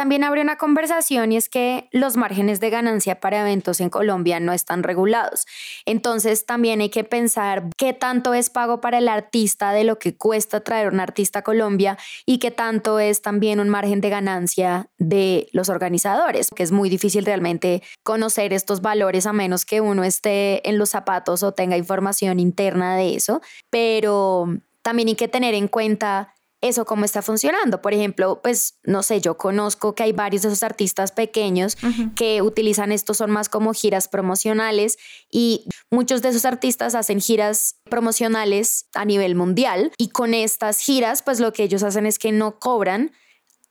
también 0.00 0.24
abre 0.24 0.40
una 0.40 0.56
conversación 0.56 1.30
y 1.30 1.36
es 1.36 1.50
que 1.50 1.90
los 1.92 2.16
márgenes 2.16 2.58
de 2.58 2.70
ganancia 2.70 3.20
para 3.20 3.42
eventos 3.42 3.80
en 3.80 3.90
Colombia 3.90 4.40
no 4.40 4.54
están 4.54 4.82
regulados. 4.82 5.46
Entonces 5.84 6.46
también 6.46 6.80
hay 6.80 6.88
que 6.88 7.04
pensar 7.04 7.68
qué 7.76 7.92
tanto 7.92 8.32
es 8.32 8.48
pago 8.48 8.80
para 8.80 8.96
el 8.96 9.10
artista 9.10 9.72
de 9.72 9.84
lo 9.84 9.98
que 9.98 10.16
cuesta 10.16 10.60
traer 10.60 10.88
un 10.88 11.00
artista 11.00 11.40
a 11.40 11.42
Colombia 11.42 11.98
y 12.24 12.38
qué 12.38 12.50
tanto 12.50 12.98
es 12.98 13.20
también 13.20 13.60
un 13.60 13.68
margen 13.68 14.00
de 14.00 14.08
ganancia 14.08 14.88
de 14.96 15.48
los 15.52 15.68
organizadores, 15.68 16.48
que 16.48 16.62
es 16.62 16.72
muy 16.72 16.88
difícil 16.88 17.26
realmente 17.26 17.82
conocer 18.02 18.54
estos 18.54 18.80
valores 18.80 19.26
a 19.26 19.34
menos 19.34 19.66
que 19.66 19.82
uno 19.82 20.02
esté 20.02 20.66
en 20.66 20.78
los 20.78 20.88
zapatos 20.88 21.42
o 21.42 21.52
tenga 21.52 21.76
información 21.76 22.40
interna 22.40 22.96
de 22.96 23.16
eso. 23.16 23.42
Pero 23.68 24.46
también 24.80 25.08
hay 25.08 25.14
que 25.14 25.28
tener 25.28 25.52
en 25.52 25.68
cuenta 25.68 26.32
eso 26.60 26.84
cómo 26.84 27.04
está 27.04 27.22
funcionando. 27.22 27.80
Por 27.80 27.94
ejemplo, 27.94 28.40
pues 28.42 28.78
no 28.84 29.02
sé, 29.02 29.20
yo 29.20 29.36
conozco 29.36 29.94
que 29.94 30.02
hay 30.02 30.12
varios 30.12 30.42
de 30.42 30.48
esos 30.48 30.62
artistas 30.62 31.12
pequeños 31.12 31.76
que 32.16 32.42
utilizan 32.42 32.92
esto, 32.92 33.14
son 33.14 33.30
más 33.30 33.48
como 33.48 33.72
giras 33.72 34.08
promocionales 34.08 34.98
y 35.30 35.66
muchos 35.90 36.22
de 36.22 36.28
esos 36.30 36.44
artistas 36.44 36.94
hacen 36.94 37.20
giras 37.20 37.76
promocionales 37.88 38.86
a 38.94 39.04
nivel 39.04 39.34
mundial 39.34 39.92
y 39.96 40.08
con 40.08 40.34
estas 40.34 40.80
giras 40.80 41.22
pues 41.22 41.40
lo 41.40 41.52
que 41.52 41.62
ellos 41.62 41.82
hacen 41.82 42.06
es 42.06 42.18
que 42.18 42.32
no 42.32 42.58
cobran 42.58 43.12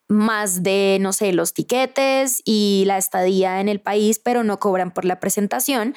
más 0.08 0.64
de, 0.64 0.98
no 1.00 1.14
sé, 1.14 1.34
los 1.34 1.54
tiquetes 1.54 2.42
y 2.44 2.84
la 2.88 2.98
estadía 2.98 3.62
en 3.62 3.70
el 3.70 3.80
país, 3.80 4.18
pero 4.18 4.44
no 4.44 4.60
cobran 4.60 4.92
por 4.92 5.06
la 5.06 5.20
presentación 5.20 5.94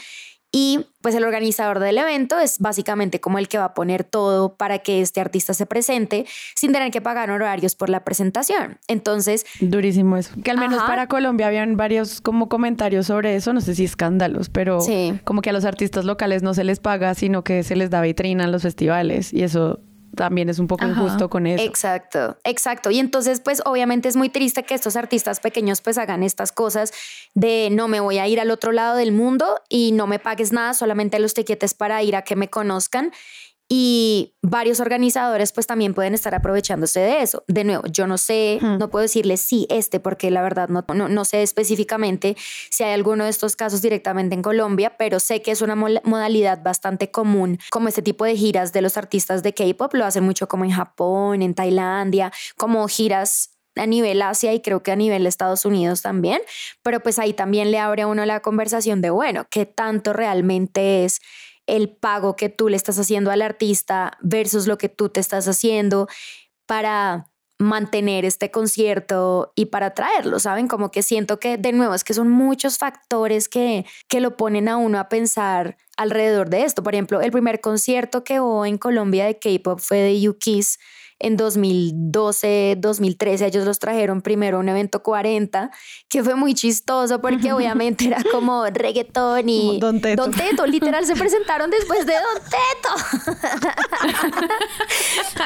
y 0.52 0.86
pues 1.00 1.14
el 1.14 1.24
organizador 1.24 1.78
del 1.80 1.96
evento 1.98 2.38
es 2.38 2.58
básicamente 2.58 3.20
como 3.20 3.38
el 3.38 3.48
que 3.48 3.56
va 3.58 3.64
a 3.64 3.74
poner 3.74 4.04
todo 4.04 4.54
para 4.54 4.78
que 4.78 5.00
este 5.00 5.20
artista 5.20 5.54
se 5.54 5.64
presente 5.64 6.26
sin 6.54 6.72
tener 6.72 6.92
que 6.92 7.00
pagar 7.00 7.30
horarios 7.30 7.74
por 7.74 7.88
la 7.88 8.04
presentación. 8.04 8.78
Entonces... 8.86 9.46
Durísimo 9.60 10.18
eso. 10.18 10.34
Que 10.44 10.50
al 10.50 10.58
menos 10.58 10.82
para 10.82 11.06
Colombia 11.06 11.46
habían 11.46 11.76
varios 11.76 12.20
como 12.20 12.48
comentarios 12.48 13.06
sobre 13.06 13.34
eso, 13.34 13.52
no 13.54 13.62
sé 13.62 13.74
si 13.74 13.84
escándalos, 13.84 14.50
pero 14.50 14.78
como 15.24 15.40
que 15.40 15.50
a 15.50 15.52
los 15.54 15.64
artistas 15.64 16.04
locales 16.04 16.42
no 16.42 16.52
se 16.52 16.64
les 16.64 16.80
paga, 16.80 17.14
sino 17.14 17.42
que 17.42 17.62
se 17.62 17.74
les 17.74 17.90
da 17.90 18.02
vitrina 18.02 18.44
en 18.44 18.52
los 18.52 18.62
festivales 18.62 19.32
y 19.32 19.42
eso 19.42 19.80
también 20.14 20.48
es 20.48 20.59
un 20.59 20.66
poco 20.66 20.87
injusto 20.87 21.29
con 21.31 21.46
eso. 21.46 21.64
Exacto, 21.64 22.37
exacto. 22.44 22.90
Y 22.90 22.98
entonces, 22.98 23.40
pues 23.40 23.62
obviamente 23.64 24.09
es 24.09 24.16
muy 24.16 24.29
triste 24.29 24.62
que 24.64 24.75
estos 24.75 24.96
artistas 24.96 25.40
pequeños 25.40 25.81
pues 25.81 25.98
hagan 25.98 26.22
estas 26.22 26.53
cosas 26.53 26.92
de 27.35 27.68
no 27.70 27.88
me 27.88 28.01
voy 28.01 28.18
a 28.18 28.29
ir 28.29 28.40
al 28.40 28.51
otro 28.51 28.72
lado 28.72 28.96
del 28.96 29.12
mundo 29.12 29.61
y 29.68 29.92
no 29.92 30.07
me 30.07 30.18
pagues 30.18 30.53
nada, 30.53 30.75
solamente 30.75 31.18
los 31.18 31.35
tiquetes 31.35 31.75
para 31.75 32.03
ir 32.03 32.16
a 32.16 32.22
que 32.22 32.37
me 32.37 32.48
conozcan 32.48 33.12
y 33.74 34.35
varios 34.42 34.80
organizadores 34.80 35.50
pues 35.50 35.66
también 35.66 35.94
pueden 35.94 36.12
estar 36.12 36.35
aprovechándose 36.35 37.00
de 37.00 37.22
eso. 37.22 37.42
De 37.48 37.64
nuevo, 37.64 37.85
yo 37.87 38.06
no 38.06 38.18
sé, 38.18 38.58
no 38.61 38.90
puedo 38.90 39.00
decirles 39.00 39.40
sí 39.40 39.66
este 39.70 39.98
porque 39.98 40.30
la 40.30 40.42
verdad 40.42 40.68
no, 40.68 40.85
no, 40.94 41.08
no, 41.08 41.24
sé 41.24 41.42
específicamente 41.42 42.37
si 42.68 42.85
hay 42.85 42.92
alguno 42.92 43.24
de 43.24 43.30
estos 43.30 43.56
casos 43.56 43.80
directamente 43.80 44.35
en 44.35 44.42
Colombia, 44.42 44.98
pero 44.98 45.18
sé 45.20 45.40
que 45.40 45.52
es 45.52 45.62
una 45.62 45.74
modalidad 45.74 46.62
bastante 46.62 47.11
común 47.11 47.58
como 47.70 47.88
este 47.88 48.02
tipo 48.02 48.26
de 48.26 48.37
giras 48.37 48.74
de 48.74 48.82
los 48.82 48.98
artistas 48.98 49.42
de 49.42 49.54
K-Pop, 49.54 49.94
lo 49.94 50.04
hacen 50.04 50.22
mucho 50.22 50.48
como 50.48 50.66
en 50.66 50.72
Japón, 50.72 51.40
en 51.40 51.54
Tailandia, 51.54 52.30
como 52.58 52.87
giras 52.88 53.52
a 53.76 53.87
nivel 53.87 54.20
Asia 54.20 54.52
y 54.52 54.61
creo 54.61 54.82
que 54.82 54.92
a 54.92 54.96
nivel 54.96 55.26
Estados 55.26 55.64
Unidos 55.64 56.02
también, 56.02 56.42
pero 56.82 57.00
pues 57.00 57.18
ahí 57.18 57.32
también 57.32 57.70
le 57.70 57.78
abre 57.78 58.02
a 58.02 58.06
uno 58.06 58.26
la 58.26 58.40
conversación 58.40 59.00
de, 59.00 59.08
bueno, 59.08 59.46
¿qué 59.50 59.64
tanto 59.64 60.12
realmente 60.12 61.06
es 61.06 61.22
el 61.66 61.90
pago 61.90 62.37
que 62.37 62.48
tú 62.48 62.68
le 62.68 62.77
estás 62.77 62.98
haciendo 62.98 63.31
al 63.31 63.42
artista 63.42 64.18
versus 64.20 64.66
lo 64.66 64.79
que 64.79 64.88
tú 64.88 65.09
te 65.09 65.20
estás 65.20 65.46
haciendo 65.48 66.09
para 66.66 67.29
mantener 67.59 68.25
este 68.25 68.51
concierto 68.51 69.53
y 69.55 69.66
para 69.66 69.94
traerlo, 69.94 70.40
¿saben? 70.40 70.68
Como 70.68 70.90
que 70.90 71.03
siento 71.03 71.38
que 71.38 71.57
de 71.57 71.72
nuevo 71.72 71.94
es 71.94 72.05
que 72.05 72.14
son 72.14 72.29
muchos 72.29 72.77
factores 72.77 73.48
que, 73.48 73.87
que 74.09 74.20
lo 74.20 74.37
ponen 74.37 74.68
a 74.68 74.77
uno 74.77 74.98
a 74.98 75.09
pensar 75.09 75.77
alrededor 75.96 76.51
de 76.51 76.64
esto. 76.64 76.83
Por 76.83 76.94
ejemplo, 76.94 77.20
el 77.20 77.31
primer 77.31 77.61
concierto 77.61 78.25
que 78.25 78.40
hubo 78.40 78.66
en 78.66 78.79
Colombia 78.79 79.27
de 79.27 79.38
K-Pop 79.38 79.79
fue 79.79 79.98
de 79.98 80.20
Yukis 80.20 80.79
en 81.18 81.37
2012, 81.37 82.77
2013, 82.79 83.46
ellos 83.46 83.64
los 83.64 83.79
trajeron 83.79 84.20
primero 84.22 84.57
a 84.57 84.61
un 84.61 84.68
evento 84.68 85.03
40, 85.03 85.70
que 86.09 86.25
fue 86.25 86.35
muy 86.35 86.55
chistoso 86.55 87.20
porque 87.20 87.53
obviamente 87.53 88.07
era 88.07 88.25
como 88.31 88.64
reggaetón 88.66 89.48
y 89.48 89.79
Don 89.79 90.01
Teto. 90.01 90.22
Don 90.22 90.33
Teto, 90.33 90.66
literal, 90.66 91.07
se 91.07 91.14
presentaron 91.14 91.70
después 91.70 92.05
de 92.07 92.14
Don 92.14 92.42
Teto. 92.51 92.62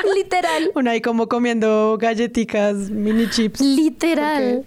literal. 0.15 0.71
Una 0.75 0.93
ahí 0.93 1.03
como 1.03 1.29
comiendo 1.29 1.99
galletitas, 1.99 2.89
mini 2.91 3.29
chips. 3.29 3.61
Literal. 3.61 4.65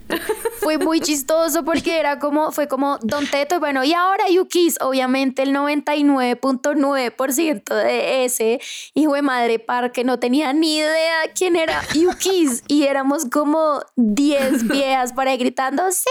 Fue 0.59 0.77
muy 0.77 1.01
chistoso 1.01 1.65
porque 1.65 1.99
era 1.99 2.19
como, 2.19 2.51
fue 2.51 2.67
como 2.67 2.99
Don 3.01 3.25
Teto 3.25 3.55
y 3.55 3.59
bueno, 3.59 3.83
y 3.83 3.93
ahora 3.93 4.29
Yukis, 4.29 4.77
obviamente 4.81 5.41
el 5.41 5.55
99.9% 5.55 7.73
de 7.73 8.25
ese 8.25 8.59
hijo 8.93 9.13
de 9.13 9.21
madre 9.21 9.59
par 9.59 9.91
que 9.91 10.03
no 10.03 10.19
tenía 10.19 10.53
ni 10.53 10.77
idea 10.77 10.98
quién 11.35 11.55
era 11.55 11.81
Yukis 11.93 12.63
y 12.67 12.83
éramos 12.83 13.25
como 13.25 13.81
10 13.95 14.67
viejas 14.67 15.13
por 15.15 15.27
ahí 15.27 15.37
gritando, 15.37 15.91
sí, 15.91 16.09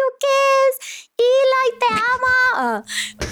Yukis. 0.00 1.07
Eli, 1.18 1.78
te 1.78 1.86
amo. 1.94 2.84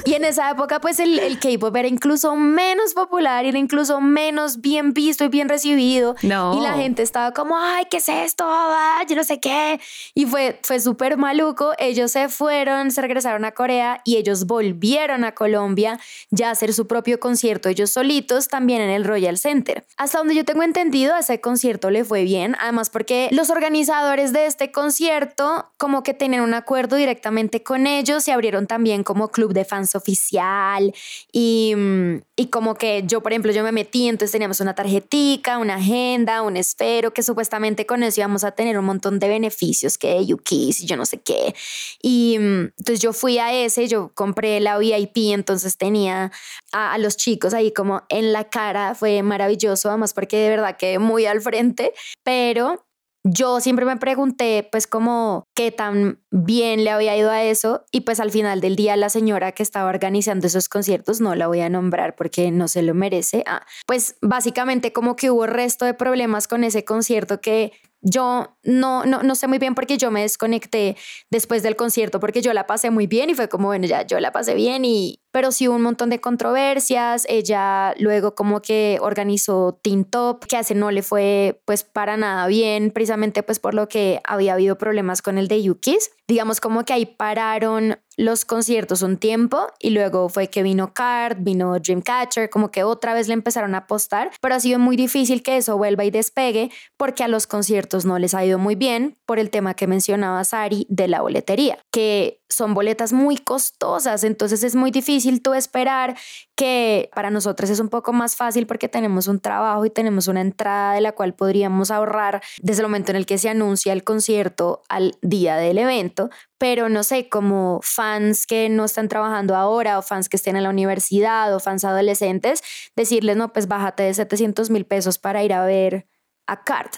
Y 0.05 0.15
en 0.15 0.25
esa 0.25 0.51
época, 0.51 0.81
pues 0.81 1.01
el, 1.01 1.19
el 1.19 1.39
K-pop 1.39 1.75
era 1.75 1.89
incluso 1.89 2.37
menos 2.37 2.95
popular, 2.95 3.45
era 3.45 3.59
incluso 3.59 4.01
menos 4.01 4.61
bien 4.61 4.93
visto 4.93 5.25
y 5.25 5.29
bien 5.29 5.49
recibido. 5.49 6.15
No. 6.23 6.57
Y 6.59 6.61
la 6.63 6.75
gente 6.75 7.03
estaba 7.03 7.33
como, 7.33 7.57
ay, 7.59 7.87
¿qué 7.91 7.97
es 7.97 8.09
esto? 8.09 8.45
Ah, 8.47 9.03
yo 9.09 9.17
no 9.17 9.25
sé 9.25 9.41
qué. 9.41 9.81
Y 10.15 10.27
fue, 10.27 10.59
fue 10.63 10.81
súper 10.81 11.17
maluco. 11.17 11.73
Ellos 11.79 12.13
se 12.13 12.29
fueron, 12.29 12.91
se 12.91 13.01
regresaron 13.01 13.45
a 13.45 13.53
Corea 13.53 14.01
y 14.05 14.17
ellos 14.17 14.47
volvieron 14.47 15.25
a 15.25 15.33
Colombia 15.33 15.99
ya 16.31 16.49
a 16.49 16.53
hacer 16.53 16.73
su 16.73 16.87
propio 16.87 17.21
concierto, 17.21 17.69
ellos 17.69 17.91
solitos, 17.91 18.49
también 18.49 18.81
en 18.81 18.91
el 18.91 19.05
Royal 19.05 19.39
Center. 19.39 19.85
Hasta 19.97 20.19
donde 20.19 20.35
yo 20.35 20.45
tengo 20.45 20.63
entendido, 20.63 21.15
a 21.15 21.21
ese 21.21 21.41
concierto 21.41 21.91
le 21.91 22.05
fue 22.05 22.25
bien, 22.25 22.57
además 22.61 22.91
porque 22.91 23.29
los 23.33 23.51
organizadores 23.51 24.33
de 24.33 24.47
este 24.47 24.73
concierto 24.73 25.71
como 25.77 26.03
que 26.03 26.15
tenían 26.15 26.43
un 26.43 26.55
acuerdo 26.55 26.97
directamente 26.97 27.63
con 27.63 27.76
ellos 27.85 28.29
y 28.29 28.31
abrieron 28.31 28.69
también 28.69 29.03
como 29.03 29.33
club 29.33 29.53
de 29.53 29.65
fans 29.65 29.97
oficial 29.97 30.95
y, 31.33 31.75
mm, 31.77 32.21
y 32.37 32.47
como 32.47 32.77
que 32.77 33.03
yo, 33.07 33.23
por 33.23 33.33
ejemplo, 33.33 33.51
yo 33.51 33.65
me 33.65 33.73
metí, 33.73 34.07
entonces 34.07 34.31
teníamos 34.31 34.61
una 34.61 34.77
tarjetica, 34.77 35.59
una 35.59 35.75
agenda, 35.75 36.43
un 36.43 36.57
esfero, 36.57 37.13
que 37.13 37.25
supuestamente 37.25 37.87
con 37.87 38.05
eso 38.05 38.21
íbamos 38.21 38.45
a 38.45 38.53
tener 38.53 38.79
un 38.79 38.85
montón 38.85 39.19
de 39.19 39.27
beneficios, 39.27 39.99
que 39.99 40.25
UKIS 40.33 40.83
y 40.83 40.87
yo 40.87 40.97
no 40.97 41.07
sé 41.07 41.19
qué. 41.19 41.55
Y 42.01 42.37
mm, 42.39 42.73
entonces 42.79 43.01
yo 43.01 43.13
fui 43.13 43.39
a 43.39 43.53
ese, 43.53 43.89
yo 43.89 44.13
compré 44.15 44.61
la 44.61 44.79
VIP, 44.79 45.33
entonces 45.33 45.77
tenía 45.77 46.31
a, 46.71 46.93
a 46.93 46.99
los 46.99 47.17
chicos 47.17 47.55
ahí 47.55 47.73
como 47.73 48.03
en 48.09 48.33
la 48.33 48.45
cara, 48.45 48.95
fue 48.95 49.23
maravilloso, 49.23 49.89
además 49.89 50.15
porque 50.15 50.37
de 50.37 50.51
verdad 50.51 50.77
quedé 50.77 50.99
muy 51.01 51.27
al 51.27 51.41
frente, 51.41 51.93
pero 52.23 52.86
yo 53.29 53.61
siempre 53.61 53.85
me 53.85 53.97
pregunté 53.97 54.69
pues 54.71 54.87
como 54.87 55.49
qué 55.55 55.73
tan 55.73 56.21
bien 56.31 56.85
le 56.85 56.91
había 56.91 57.17
ido 57.17 57.31
a 57.31 57.43
eso 57.43 57.85
y 57.91 58.03
pues 58.03 58.21
al 58.21 58.31
final 58.31 58.61
del 58.61 58.77
día 58.77 58.95
la 58.97 59.09
señora 59.09 59.51
que 59.51 59.65
estaba 59.65 59.91
organizando 59.91 60.47
esos 60.47 60.69
conciertos 60.69 61.21
no 61.21 61.35
la 61.35 61.49
voy 61.49 61.61
a 61.61 61.69
nombrar 61.69 62.15
porque 62.15 62.53
no 62.53 62.69
se 62.69 62.83
lo 62.83 62.95
merece. 62.95 63.43
Ah, 63.47 63.67
pues 63.87 64.17
básicamente 64.23 64.93
como 64.93 65.17
que 65.17 65.31
hubo 65.31 65.47
resto 65.47 65.85
de 65.85 65.95
problemas 65.95 66.47
con 66.47 66.63
ese 66.63 66.85
concierto 66.85 67.41
que 67.41 67.73
yo 68.01 68.57
no, 68.63 69.05
no, 69.05 69.23
no 69.25 69.35
sé 69.35 69.49
muy 69.49 69.59
bien 69.59 69.75
porque 69.75 69.99
yo 69.99 70.13
me 70.13 70.21
desconecté 70.21 70.97
después 71.31 71.65
del 71.65 71.75
concierto 71.75 72.21
porque 72.21 72.43
yo 72.43 72.53
la 72.53 72.67
pasé 72.67 72.91
muy 72.91 73.09
bien 73.09 73.31
y 73.31 73.35
fue 73.35 73.49
como, 73.49 73.67
bueno, 73.67 73.87
ya 73.87 74.07
yo 74.07 74.21
la 74.21 74.31
pasé 74.31 74.55
bien 74.55 74.85
y, 74.85 75.19
pero 75.37 75.53
sí 75.53 75.69
hubo 75.69 75.77
un 75.77 75.83
montón 75.83 76.09
de 76.09 76.19
controversias. 76.19 77.27
Ella 77.29 77.93
luego 77.99 78.35
como 78.35 78.63
que 78.63 78.97
organizó 79.03 79.79
Teen 79.83 80.07
Top, 80.07 80.47
que 80.47 80.57
hace 80.57 80.75
no 80.75 80.91
le 80.91 81.03
fue 81.03 81.61
pues 81.67 81.85
para 81.85 82.17
nada 82.17 82.47
bien, 82.47 82.91
precisamente 82.91 83.43
pues 83.43 83.59
por 83.59 83.75
lo 83.75 83.87
que 83.87 84.23
había 84.25 84.55
habido 84.55 84.79
problemas 84.79 85.21
con 85.21 85.37
el 85.37 85.47
de 85.47 85.63
Yukis. 85.63 86.11
Digamos 86.27 86.59
como 86.59 86.87
que 86.87 86.95
ahí 86.95 87.05
pararon 87.05 87.99
los 88.17 88.45
conciertos 88.45 89.03
un 89.03 89.19
tiempo 89.19 89.67
y 89.79 89.91
luego 89.91 90.29
fue 90.29 90.49
que 90.49 90.63
vino 90.63 90.95
Card, 90.95 91.39
vino 91.41 91.79
Dreamcatcher, 91.79 92.49
como 92.51 92.71
que 92.71 92.83
otra 92.83 93.15
vez 93.15 93.29
le 93.29 93.35
empezaron 93.35 93.75
a 93.75 93.79
apostar, 93.79 94.31
pero 94.41 94.55
ha 94.55 94.61
sido 94.61 94.79
muy 94.79 94.97
difícil 94.97 95.43
que 95.43 95.59
eso 95.59 95.77
vuelva 95.77 96.05
y 96.05 96.11
despegue 96.11 96.71
porque 96.97 97.25
a 97.25 97.29
los 97.29 97.47
conciertos 97.47 98.05
no 98.05 98.19
les 98.19 98.35
ha 98.35 98.45
ido 98.45 98.59
muy 98.59 98.75
bien 98.75 99.19
por 99.27 99.39
el 99.39 99.51
tema 99.51 99.75
que 99.75 99.87
mencionaba 99.87 100.43
Sari 100.45 100.87
de 100.89 101.09
la 101.09 101.21
boletería, 101.21 101.79
que 101.93 102.41
son 102.49 102.75
boletas 102.75 103.13
muy 103.13 103.37
costosas, 103.37 104.25
entonces 104.25 104.63
es 104.63 104.75
muy 104.75 104.91
difícil 104.91 105.26
tú 105.43 105.55
esperar 105.55 106.17
que 106.55 107.11
para 107.15 107.31
nosotros 107.31 107.71
es 107.71 107.81
un 107.81 107.89
poco 107.89 108.13
más 108.13 108.37
fácil 108.37 108.67
porque 108.67 108.89
tenemos 108.89 109.29
un 109.29 109.41
trabajo 109.41 109.85
y 109.85 109.91
tenemos 109.91 110.29
una 110.29 110.41
entrada 110.41 110.95
de 110.95 111.01
la 111.01 111.13
cual 111.13 111.35
podríamos 111.35 111.91
ahorrar 111.91 112.43
desde 112.63 112.83
el 112.83 112.89
momento 112.89 113.13
en 113.13 113.17
el 113.17 113.27
que 113.27 113.39
se 113.39 113.49
anuncia 113.49 113.93
el 113.93 114.05
concierto 114.05 114.83
al 114.89 115.17
día 115.23 115.57
del 115.57 115.79
evento, 115.79 116.31
pero 116.59 116.89
no 116.89 117.03
sé, 117.03 117.29
como 117.29 117.81
fans 117.83 118.47
que 118.47 118.69
no 118.69 118.85
están 118.85 119.09
trabajando 119.09 119.55
ahora 119.55 119.99
o 119.99 120.03
fans 120.03 120.29
que 120.29 120.37
estén 120.37 120.57
en 120.57 120.63
la 120.63 120.71
universidad 120.71 121.55
o 121.55 121.61
fans 121.61 121.85
adolescentes, 121.85 122.63
decirles, 122.97 123.37
no, 123.37 123.53
pues 123.53 123.69
bájate 123.69 124.05
de 124.05 124.15
700 124.15 124.71
mil 124.71 124.87
pesos 124.87 125.19
para 125.19 125.45
ir 125.45 125.53
a 125.53 125.65
ver 125.65 126.07
a 126.47 126.65
Card, 126.65 126.91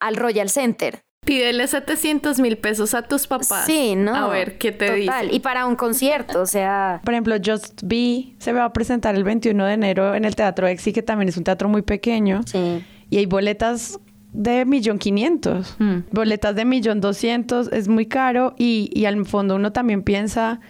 al 0.00 0.16
Royal 0.16 0.50
Center 0.50 1.05
Pídele 1.26 1.66
700 1.66 2.38
mil 2.40 2.56
pesos 2.56 2.94
a 2.94 3.02
tus 3.02 3.26
papás. 3.26 3.66
Sí, 3.66 3.96
¿no? 3.96 4.14
A 4.14 4.28
ver 4.28 4.56
qué 4.58 4.72
te 4.72 5.00
Total. 5.00 5.34
Y 5.34 5.40
para 5.40 5.66
un 5.66 5.76
concierto, 5.76 6.40
o 6.40 6.46
sea. 6.46 7.00
Por 7.04 7.14
ejemplo, 7.14 7.34
Just 7.44 7.82
Be 7.84 8.34
se 8.38 8.52
va 8.52 8.64
a 8.64 8.72
presentar 8.72 9.14
el 9.16 9.24
21 9.24 9.66
de 9.66 9.72
enero 9.74 10.14
en 10.14 10.24
el 10.24 10.36
Teatro 10.36 10.68
Exi, 10.68 10.92
que 10.92 11.02
también 11.02 11.28
es 11.28 11.36
un 11.36 11.44
teatro 11.44 11.68
muy 11.68 11.82
pequeño. 11.82 12.42
Sí. 12.46 12.84
Y 13.10 13.18
hay 13.18 13.26
boletas 13.26 13.98
de 14.32 14.64
millón 14.64 14.98
quinientos. 14.98 15.74
Mm. 15.78 15.98
Boletas 16.12 16.54
de 16.54 16.64
millón 16.64 17.00
doscientos. 17.00 17.68
Es 17.72 17.88
muy 17.88 18.06
caro. 18.06 18.54
Y, 18.56 18.90
y 18.92 19.06
al 19.06 19.24
fondo 19.26 19.56
uno 19.56 19.72
también 19.72 20.02
piensa, 20.02 20.60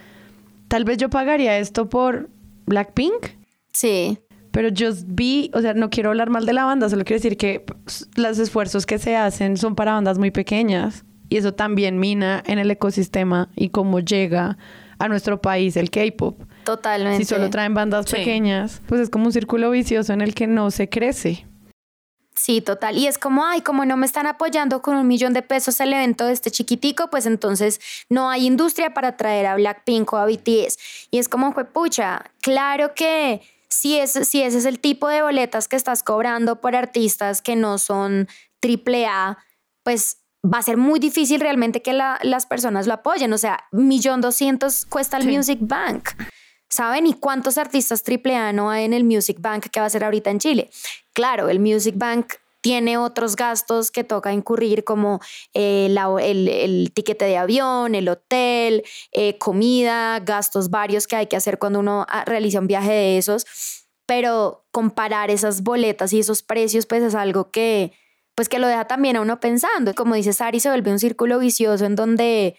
tal 0.67 0.83
vez 0.85 0.97
yo 0.97 1.09
pagaría 1.09 1.57
esto 1.59 1.87
por 1.87 2.29
Blackpink. 2.65 3.27
Sí. 3.73 4.17
Pero 4.57 4.69
Just 4.75 5.03
Be, 5.05 5.51
o 5.53 5.61
sea, 5.61 5.75
no 5.75 5.91
quiero 5.91 6.09
hablar 6.09 6.31
mal 6.31 6.47
de 6.47 6.51
la 6.53 6.65
banda, 6.65 6.89
solo 6.89 7.03
quiero 7.05 7.21
decir 7.21 7.37
que 7.37 7.63
los 8.15 8.39
esfuerzos 8.39 8.87
que 8.87 8.97
se 8.97 9.15
hacen 9.15 9.55
son 9.55 9.75
para 9.75 9.93
bandas 9.93 10.17
muy 10.17 10.31
pequeñas 10.31 11.05
y 11.29 11.37
eso 11.37 11.53
también 11.53 11.99
mina 11.99 12.41
en 12.43 12.57
el 12.57 12.71
ecosistema 12.71 13.49
y 13.55 13.69
cómo 13.69 13.99
llega 13.99 14.57
a 14.97 15.07
nuestro 15.09 15.39
país 15.43 15.77
el 15.77 15.91
K-pop. 15.91 16.41
Totalmente. 16.63 17.19
Si 17.19 17.25
solo 17.25 17.51
traen 17.51 17.75
bandas 17.75 18.07
Sí. 18.09 18.15
pequeñas, 18.15 18.81
pues 18.87 18.99
es 18.99 19.11
como 19.11 19.25
un 19.27 19.31
círculo 19.31 19.69
vicioso 19.69 20.11
en 20.13 20.21
el 20.21 20.33
que 20.33 20.47
no 20.47 20.71
se 20.71 20.89
crece. 20.89 21.45
Sí, 22.35 22.61
total. 22.61 22.97
Y 22.97 23.05
es 23.05 23.19
como, 23.19 23.45
ay, 23.45 23.61
como 23.61 23.85
no 23.85 23.95
me 23.95 24.07
están 24.07 24.25
apoyando 24.25 24.81
con 24.81 24.95
un 24.95 25.05
millón 25.05 25.33
de 25.33 25.43
pesos 25.43 25.79
el 25.81 25.93
evento 25.93 26.25
de 26.25 26.33
este 26.33 26.49
chiquitico, 26.49 27.11
pues 27.11 27.27
entonces 27.27 27.79
no 28.09 28.31
hay 28.31 28.47
industria 28.47 28.95
para 28.95 29.17
traer 29.17 29.45
a 29.45 29.55
Blackpink 29.55 30.11
o 30.13 30.17
a 30.17 30.25
BTS. 30.25 30.79
Y 31.11 31.19
es 31.19 31.29
como, 31.29 31.53
fue 31.53 31.65
pucha, 31.65 32.23
claro 32.41 32.95
que 32.95 33.41
si, 33.69 33.97
es, 33.97 34.11
si 34.11 34.41
ese 34.41 34.57
es 34.59 34.65
el 34.65 34.79
tipo 34.79 35.07
de 35.07 35.21
boletas 35.21 35.67
que 35.67 35.75
estás 35.75 36.03
cobrando 36.03 36.61
por 36.61 36.75
artistas 36.75 37.41
que 37.41 37.55
no 37.55 37.77
son 37.77 38.27
triple 38.59 39.05
A, 39.07 39.37
pues 39.83 40.17
va 40.45 40.59
a 40.59 40.63
ser 40.63 40.77
muy 40.77 40.99
difícil 40.99 41.39
realmente 41.41 41.81
que 41.81 41.93
la- 41.93 42.19
las 42.23 42.45
personas 42.45 42.87
lo 42.87 42.93
apoyen. 42.93 43.33
O 43.33 43.37
sea, 43.37 43.59
millón 43.71 44.21
doscientos 44.21 44.85
cuesta 44.85 45.17
el 45.17 45.23
Sí. 45.23 45.35
Music 45.35 45.59
Bank. 45.61 46.09
¿Saben? 46.69 47.07
¿Y 47.07 47.13
cuántos 47.13 47.57
artistas 47.57 48.03
AAA 48.03 48.51
no 48.53 48.69
hay 48.69 48.83
en 48.85 48.93
el 48.93 49.03
Music 49.05 49.37
Bank 49.39 49.67
que 49.71 49.79
va 49.79 49.85
a 49.85 49.89
ser 49.89 50.03
ahorita 50.03 50.29
en 50.29 50.39
Chile? 50.39 50.69
Claro, 51.13 51.47
el 51.49 51.59
Music 51.59 51.95
Bank 51.97 52.33
tiene 52.67 52.97
otros 52.97 53.37
gastos 53.37 53.91
que 53.91 54.03
toca 54.03 54.33
incurrir 54.33 54.83
como 54.83 55.21
eh, 55.53 55.85
el, 55.85 56.47
el 56.49 56.91
tiquete 56.93 57.23
de 57.23 57.37
avión, 57.37 57.95
el 57.95 58.09
hotel, 58.09 58.83
eh, 59.13 59.37
comida, 59.37 60.19
gastos 60.19 60.69
varios 60.69 61.07
que 61.07 61.15
hay 61.15 61.27
que 61.27 61.37
hacer 61.37 61.59
cuando 61.59 61.79
uno 61.79 62.05
ah, 62.09 62.25
realiza 62.25 62.59
un 62.59 62.67
viaje 62.67 62.91
de 62.91 63.17
esos. 63.17 63.45
Pero 64.05 64.65
comparar 64.73 65.31
esas 65.31 65.63
boletas 65.63 66.11
y 66.11 66.19
esos 66.19 66.43
precios 66.43 66.85
pues 66.85 67.03
es 67.03 67.15
algo 67.15 67.51
que 67.51 67.93
pues 68.35 68.49
que 68.49 68.59
lo 68.59 68.67
deja 68.67 68.85
también 68.85 69.15
a 69.15 69.21
uno 69.21 69.39
pensando. 69.39 69.95
Como 69.95 70.15
dice 70.15 70.33
Sari, 70.33 70.59
se 70.59 70.67
vuelve 70.67 70.91
un 70.91 70.99
círculo 70.99 71.39
vicioso 71.39 71.85
en 71.85 71.95
donde 71.95 72.57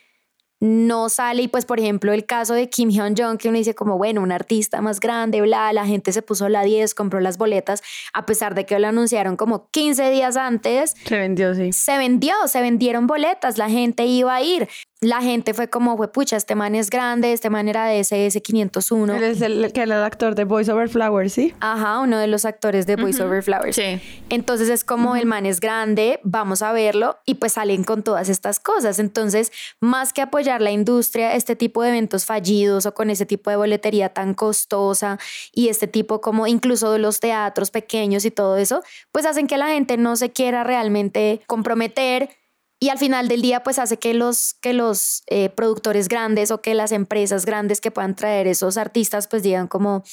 no 0.60 1.08
sale 1.08 1.42
y 1.42 1.48
pues 1.48 1.64
por 1.64 1.78
ejemplo 1.78 2.12
el 2.12 2.26
caso 2.26 2.54
de 2.54 2.68
Kim 2.68 2.90
Hyun 2.90 3.14
Jong 3.16 3.38
que 3.38 3.48
uno 3.48 3.58
dice 3.58 3.74
como 3.74 3.96
bueno 3.96 4.20
un 4.22 4.32
artista 4.32 4.80
más 4.80 4.98
grande 5.00 5.40
bla 5.40 5.72
la 5.72 5.86
gente 5.86 6.12
se 6.12 6.22
puso 6.22 6.48
la 6.48 6.62
10 6.62 6.94
compró 6.94 7.20
las 7.20 7.38
boletas 7.38 7.82
a 8.12 8.26
pesar 8.26 8.54
de 8.54 8.66
que 8.66 8.78
lo 8.78 8.88
anunciaron 8.88 9.36
como 9.36 9.68
15 9.70 10.10
días 10.10 10.36
antes 10.36 10.96
Se 11.04 11.16
vendió, 11.18 11.54
sí. 11.54 11.72
se 11.72 11.96
vendió 11.98 12.34
se 12.46 12.60
vendieron 12.60 13.06
boletas 13.06 13.56
la 13.58 13.70
gente 13.70 14.06
iba 14.06 14.34
a 14.34 14.42
ir 14.42 14.68
la 15.00 15.22
gente 15.22 15.54
fue 15.54 15.68
como 15.70 15.96
fue 15.96 16.10
pucha 16.10 16.36
este 16.36 16.56
man 16.56 16.74
es 16.74 16.90
grande 16.90 17.32
este 17.32 17.50
man 17.50 17.68
era 17.68 17.86
de 17.86 18.00
SS 18.00 18.40
501 18.42 19.14
Él 19.14 19.22
es 19.22 19.40
el 19.42 19.72
que 19.72 19.82
era 19.82 19.96
el 19.98 20.02
actor 20.02 20.34
de 20.34 20.44
Voice 20.44 20.72
Over 20.72 20.88
Flowers, 20.88 21.32
¿sí? 21.32 21.54
ajá 21.60 22.00
uno 22.00 22.18
de 22.18 22.26
los 22.26 22.44
actores 22.44 22.84
de 22.86 22.96
Voice 22.96 23.22
Over 23.22 23.42
Flowers 23.44 23.76
Sí. 23.76 24.00
entonces 24.28 24.68
es 24.68 24.82
como 24.82 25.14
el 25.14 25.26
man 25.26 25.46
es 25.46 25.60
grande, 25.60 26.18
vamos 26.24 26.62
a 26.62 26.72
verlo 26.72 27.16
y 27.24 27.34
pues 27.34 27.52
salen 27.52 27.84
con 27.84 28.02
todas 28.02 28.28
estas 28.28 28.58
cosas. 28.58 28.98
Entonces, 28.98 29.52
más 29.80 30.12
que 30.12 30.22
apoyar 30.22 30.60
la 30.60 30.70
industria, 30.70 31.34
este 31.34 31.54
tipo 31.56 31.82
de 31.82 31.90
eventos 31.90 32.24
fallidos 32.24 32.86
o 32.86 32.94
con 32.94 33.10
ese 33.10 33.26
tipo 33.26 33.50
de 33.50 33.56
boletería 33.56 34.08
tan 34.08 34.34
costosa 34.34 35.18
y 35.52 35.68
este 35.68 35.86
tipo 35.86 36.20
como 36.20 36.46
incluso 36.46 36.90
de 36.92 36.98
los 36.98 37.20
teatros 37.20 37.70
pequeños 37.70 38.24
y 38.24 38.30
todo 38.30 38.56
eso, 38.56 38.82
pues 39.12 39.26
hacen 39.26 39.46
que 39.46 39.56
la 39.58 39.68
gente 39.68 39.96
no 39.96 40.16
se 40.16 40.30
quiera 40.30 40.64
realmente 40.64 41.40
comprometer 41.46 42.30
y 42.80 42.90
al 42.90 42.98
final 42.98 43.28
del 43.28 43.42
día, 43.42 43.62
pues 43.62 43.78
hace 43.78 43.98
que 43.98 44.14
los, 44.14 44.54
que 44.54 44.72
los 44.72 45.22
eh, 45.26 45.48
productores 45.50 46.08
grandes 46.08 46.50
o 46.50 46.60
que 46.60 46.74
las 46.74 46.92
empresas 46.92 47.44
grandes 47.44 47.80
que 47.80 47.90
puedan 47.90 48.14
traer 48.14 48.46
esos 48.46 48.76
artistas, 48.76 49.26
pues 49.28 49.42
digan 49.42 49.66
como, 49.68 50.04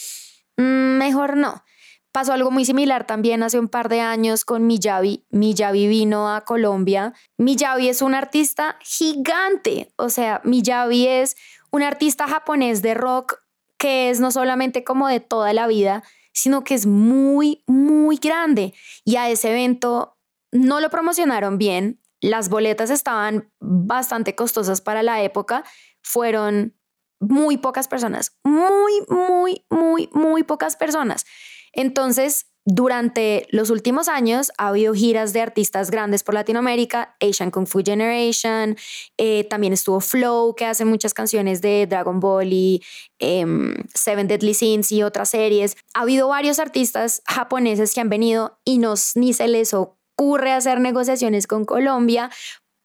"Mm, 0.58 0.98
mejor 0.98 1.38
no. 1.38 1.64
Pasó 2.12 2.32
algo 2.34 2.50
muy 2.50 2.64
similar 2.64 3.06
también 3.06 3.44
hace 3.44 3.60
un 3.60 3.68
par 3.68 3.90
de 3.90 4.00
años 4.00 4.46
con 4.46 4.66
Miyavi. 4.68 5.26
Miyavi 5.32 5.88
vino 5.88 6.34
a 6.34 6.46
Colombia. 6.46 7.14
Miyavi 7.38 7.90
es 7.90 8.02
un 8.02 8.16
artista 8.16 8.78
gigante. 8.82 9.92
O 9.98 10.10
sea, 10.10 10.40
Miyavi 10.46 11.08
es 11.08 11.36
un 11.72 11.84
artista 11.84 12.26
japonés 12.28 12.82
de 12.82 12.94
rock 12.94 13.40
que 13.78 14.10
es 14.10 14.22
no 14.22 14.32
solamente 14.32 14.86
como 14.86 15.10
de 15.10 15.20
toda 15.20 15.52
la 15.52 15.68
vida, 15.68 16.04
sino 16.32 16.64
que 16.64 16.74
es 16.76 16.86
muy, 16.86 17.64
muy 17.68 18.16
grande. 18.16 18.74
Y 19.04 19.18
a 19.18 19.30
ese 19.30 19.52
evento 19.52 20.18
no 20.54 20.80
lo 20.80 20.90
promocionaron 20.90 21.58
bien. 21.58 22.00
Las 22.22 22.50
boletas 22.50 22.90
estaban 22.90 23.52
bastante 23.60 24.36
costosas 24.36 24.82
para 24.82 25.04
la 25.04 25.22
época. 25.24 25.64
Fueron 26.02 26.76
muy 27.20 27.58
pocas 27.58 27.88
personas, 27.88 28.38
muy, 28.44 29.02
muy, 29.10 29.66
muy, 29.70 30.10
muy 30.14 30.44
pocas 30.44 30.76
personas. 30.76 31.26
Entonces, 31.74 32.48
durante 32.68 33.46
los 33.52 33.70
últimos 33.70 34.08
años 34.08 34.52
ha 34.58 34.70
habido 34.70 34.96
giras 34.96 35.34
de 35.34 35.42
artistas 35.42 35.92
grandes 35.92 36.24
por 36.24 36.34
Latinoamérica, 36.34 37.16
Asian 37.22 37.52
Kung 37.52 37.68
Fu 37.68 37.82
Generation, 37.86 38.76
eh, 39.18 39.44
también 39.44 39.72
estuvo 39.72 40.00
Flow, 40.00 40.56
que 40.56 40.66
hace 40.66 40.84
muchas 40.84 41.14
canciones 41.14 41.62
de 41.62 41.86
Dragon 41.86 42.20
Ball 42.20 42.52
y 42.52 42.82
em, 43.20 43.76
Seven 43.94 44.28
Deadly 44.28 44.56
Sins 44.56 44.92
y 44.92 45.04
otras 45.04 45.30
series. 45.30 45.78
Ha 45.94 46.02
habido 46.02 46.28
varios 46.28 46.58
artistas 46.58 47.22
japoneses 47.28 47.94
que 47.94 48.02
han 48.02 48.10
venido 48.10 48.60
y 48.66 48.80
nos, 48.80 49.16
ni 49.16 49.34
se 49.34 49.48
les 49.48 49.76
ocurre 50.16 50.54
hacer 50.54 50.80
negociaciones 50.80 51.48
con 51.48 51.66
Colombia, 51.66 52.30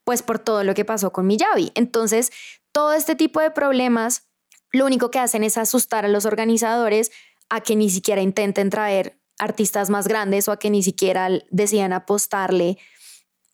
pues 0.03 0.21
por 0.21 0.39
todo 0.39 0.63
lo 0.63 0.73
que 0.73 0.85
pasó 0.85 1.11
con 1.11 1.27
Miyavi. 1.27 1.71
Entonces, 1.75 2.31
todo 2.71 2.93
este 2.93 3.15
tipo 3.15 3.39
de 3.39 3.51
problemas 3.51 4.27
lo 4.71 4.85
único 4.85 5.11
que 5.11 5.19
hacen 5.19 5.43
es 5.43 5.57
asustar 5.57 6.05
a 6.05 6.09
los 6.09 6.25
organizadores 6.25 7.11
a 7.49 7.61
que 7.61 7.75
ni 7.75 7.89
siquiera 7.89 8.21
intenten 8.21 8.69
traer 8.69 9.19
artistas 9.37 9.89
más 9.89 10.07
grandes 10.07 10.47
o 10.47 10.51
a 10.51 10.59
que 10.59 10.69
ni 10.69 10.83
siquiera 10.83 11.29
decían 11.49 11.93
apostarle 11.93 12.77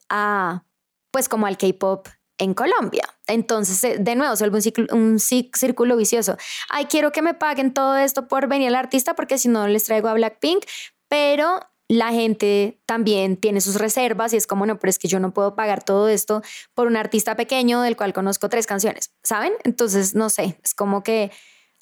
a, 0.10 0.64
pues 1.12 1.28
como 1.30 1.48
al 1.48 1.58
K-pop 1.58 2.08
en 2.38 2.54
Colombia. 2.54 3.04
Entonces, 3.26 3.84
eh, 3.84 3.98
de 4.00 4.16
nuevo, 4.16 4.36
se 4.36 4.48
vuelve 4.48 4.74
un, 4.92 5.20
círculo 5.20 5.98
vicioso. 5.98 6.38
Ay, 6.70 6.86
quiero 6.86 7.12
que 7.12 7.24
me 7.24 7.34
paguen 7.34 7.74
todo 7.74 7.98
esto 7.98 8.28
por 8.28 8.48
venir 8.48 8.68
al 8.68 8.76
artista 8.76 9.16
porque 9.16 9.40
si 9.40 9.48
no 9.48 9.68
les 9.68 9.86
traigo 9.86 10.08
a 10.08 10.14
Blackpink, 10.14 10.64
pero 11.08 11.60
la 11.90 12.12
gente 12.12 12.80
también 12.86 13.38
tiene 13.38 13.62
sus 13.62 13.76
reservas 13.76 14.34
y 14.34 14.38
es 14.38 14.48
como, 14.48 14.66
no, 14.66 14.78
pero 14.78 14.90
es 14.90 15.00
que 15.00 15.08
yo 15.08 15.20
no 15.20 15.34
puedo 15.34 15.56
pagar 15.56 15.84
todo 15.84 16.10
esto 16.10 16.42
por 16.74 16.88
un 16.88 16.98
artista 16.98 17.36
pequeño 17.36 17.82
del 17.82 17.96
cual 17.96 18.14
conozco 18.14 18.50
tres 18.50 18.68
canciones, 18.68 19.12
¿saben? 19.24 19.54
Entonces, 19.64 20.14
no 20.14 20.30
sé, 20.30 20.60
es 20.64 20.74
como 20.74 21.04
que 21.04 21.32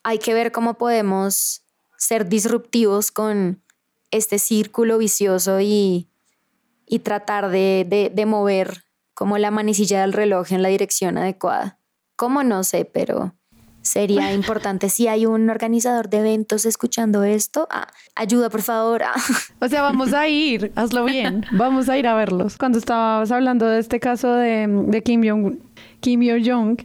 hay 0.04 0.20
que 0.20 0.34
ver 0.34 0.52
cómo 0.52 0.76
podemos 0.76 1.64
ser 1.98 2.30
disruptivos 2.30 3.12
con 3.12 3.64
este 4.12 4.38
círculo 4.38 5.00
vicioso 5.00 5.60
y, 5.60 6.08
y 6.86 7.00
tratar 7.00 7.50
de, 7.50 8.12
de, 8.14 8.26
mover 8.26 8.84
como 9.14 9.38
la 9.40 9.50
manecilla 9.50 10.02
del 10.02 10.14
reloj 10.14 10.52
en 10.52 10.62
la 10.62 10.70
dirección 10.70 11.18
adecuada. 11.18 11.80
¿Cómo 12.16 12.44
no 12.44 12.64
sé? 12.64 12.86
Pero 12.86 13.34
sería 13.86 14.34
importante 14.40 14.90
si 14.90 15.08
hay 15.08 15.26
un 15.26 15.50
organizador 15.50 16.10
de 16.10 16.20
eventos 16.20 16.66
escuchando 16.66 17.24
esto. 17.24 17.68
Ah, 17.70 17.88
ayuda, 18.16 18.50
por 18.50 18.62
favor. 18.62 19.04
Ah. 19.04 19.14
O 19.62 19.68
sea, 19.68 19.82
vamos 19.82 20.14
a 20.14 20.28
ir, 20.28 20.72
hazlo 20.76 21.06
bien. 21.06 21.46
Vamos 21.52 21.90
a 21.90 21.98
ir 21.98 22.08
a 22.08 22.14
verlos. 22.14 22.58
Cuando 22.58 22.78
estabas 22.78 23.32
hablando 23.32 23.66
de 23.66 23.80
este 23.80 24.00
caso 24.00 24.34
de, 24.34 24.68
de 24.68 25.02
Kim 25.02 25.24
Jong, 25.28 25.58
Kim 26.02 26.22
Jong, 26.46 26.82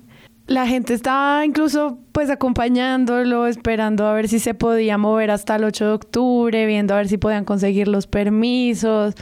la 0.46 0.66
gente 0.66 0.94
estaba 0.94 1.44
incluso 1.44 1.98
pues 2.11 2.28
acompañándolo, 2.28 3.46
esperando 3.46 4.07
a 4.07 4.14
ver 4.14 4.28
si 4.28 4.38
se 4.40 4.55
podía 4.55 4.98
mover 4.98 5.30
hasta 5.30 5.57
el 5.57 5.64
8 5.64 5.84
de 5.84 5.92
octubre, 5.92 6.66
viendo 6.66 6.94
a 6.94 6.98
ver 6.98 7.09
si 7.09 7.18
podían 7.18 7.44
conseguir 7.44 7.86
los 7.86 8.07
permisos. 8.07 9.14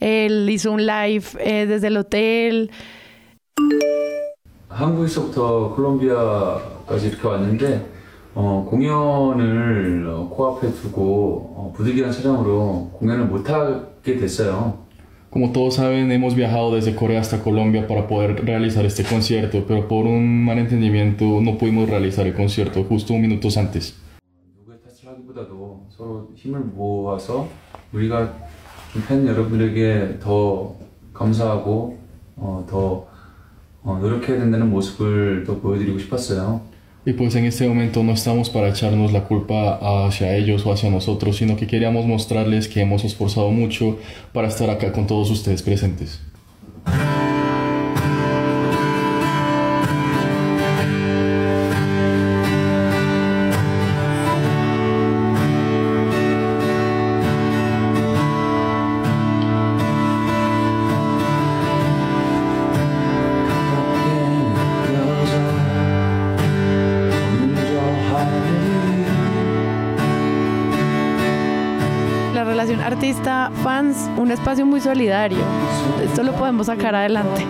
Él 0.00 0.48
hizo 0.50 0.72
un 0.72 0.84
live 0.84 1.24
eh, 1.38 1.66
desde 1.66 1.86
el 1.86 1.96
hotel. 1.96 2.70
한국에서부터 4.74 5.72
콜롬비아까지 5.74 7.08
이렇게 7.08 7.28
왔는데 7.28 7.86
어, 8.34 8.66
공연을 8.68 10.04
코앞에 10.28 10.72
두고 10.72 11.54
어, 11.56 11.72
부득이한 11.76 12.10
차량으로 12.10 12.90
공연을 12.98 13.26
못 13.26 13.48
하게 13.48 14.16
됐어요. 14.16 14.84
Como 15.30 15.52
todos 15.52 15.74
saben, 15.74 16.12
hemos 16.12 16.36
viajado 16.36 16.74
desde 16.76 16.94
Corea 16.94 17.18
hasta 17.18 17.42
Colombia 17.42 17.88
para 17.88 18.06
poder 18.06 18.44
realizar 18.44 18.84
este 18.84 19.02
concierto, 19.02 19.64
pero 19.66 19.88
por 19.88 20.06
un 20.06 20.44
malentendimiento 20.44 21.24
no 21.40 21.58
pudimos 21.58 21.88
realizar 21.88 22.24
el 22.24 22.34
concierto 22.34 22.84
justo 22.84 23.14
minutos 23.14 23.56
antes. 23.56 24.00
Y 37.06 37.12
pues 37.12 37.34
en 37.34 37.44
este 37.44 37.68
momento 37.68 38.02
no 38.02 38.12
estamos 38.12 38.48
para 38.48 38.68
echarnos 38.68 39.12
la 39.12 39.24
culpa 39.24 40.06
hacia 40.06 40.34
ellos 40.36 40.64
o 40.64 40.72
hacia 40.72 40.90
nosotros, 40.90 41.36
sino 41.36 41.54
que 41.56 41.66
queríamos 41.66 42.06
mostrarles 42.06 42.66
que 42.66 42.80
hemos 42.80 43.04
esforzado 43.04 43.50
mucho 43.50 43.98
para 44.32 44.48
estar 44.48 44.70
acá 44.70 44.90
con 44.90 45.06
todos 45.06 45.30
ustedes 45.30 45.62
presentes. 45.62 46.22
Fans, 73.62 74.10
un 74.16 74.30
espacio 74.30 74.66
muy 74.66 74.80
solidario. 74.80 75.38
Esto 76.04 76.22
lo 76.22 76.32
podemos 76.32 76.66
sacar 76.66 76.94
adelante. 76.94 77.42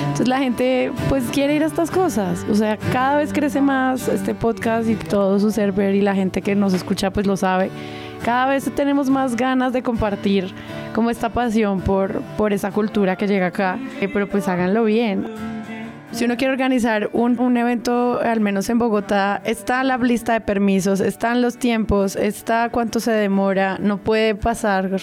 Entonces 0.00 0.28
la 0.28 0.38
gente 0.38 0.92
pues 1.08 1.24
quiere 1.32 1.54
ir 1.54 1.62
a 1.62 1.66
estas 1.66 1.90
cosas. 1.90 2.46
O 2.50 2.54
sea, 2.54 2.76
cada 2.92 3.16
vez 3.16 3.32
crece 3.32 3.60
más 3.60 4.08
este 4.08 4.34
podcast 4.34 4.88
y 4.88 4.94
todo 4.94 5.38
su 5.38 5.50
server 5.50 5.94
y 5.94 6.02
la 6.02 6.14
gente 6.14 6.42
que 6.42 6.54
nos 6.54 6.72
escucha 6.74 7.10
pues 7.10 7.26
lo 7.26 7.36
sabe. 7.36 7.70
Cada 8.24 8.46
vez 8.46 8.70
tenemos 8.74 9.10
más 9.10 9.36
ganas 9.36 9.72
de 9.72 9.82
compartir 9.82 10.52
como 10.94 11.10
esta 11.10 11.28
pasión 11.28 11.80
por, 11.80 12.22
por 12.36 12.52
esa 12.52 12.70
cultura 12.70 13.16
que 13.16 13.26
llega 13.26 13.46
acá. 13.46 13.78
Eh, 14.00 14.08
pero 14.12 14.28
pues 14.28 14.48
háganlo 14.48 14.84
bien. 14.84 15.26
Si 16.16 16.24
uno 16.24 16.38
quiere 16.38 16.50
organizar 16.50 17.10
un, 17.12 17.38
un, 17.38 17.58
evento, 17.58 18.18
al 18.22 18.40
menos 18.40 18.70
en 18.70 18.78
Bogotá, 18.78 19.42
está 19.44 19.84
la 19.84 19.98
lista 19.98 20.32
de 20.32 20.40
permisos, 20.40 21.00
están 21.00 21.42
los 21.42 21.58
tiempos, 21.58 22.16
está 22.16 22.70
cuánto 22.70 23.00
se 23.00 23.12
demora, 23.12 23.76
no 23.78 23.98
puede 23.98 24.34
pasar 24.34 24.96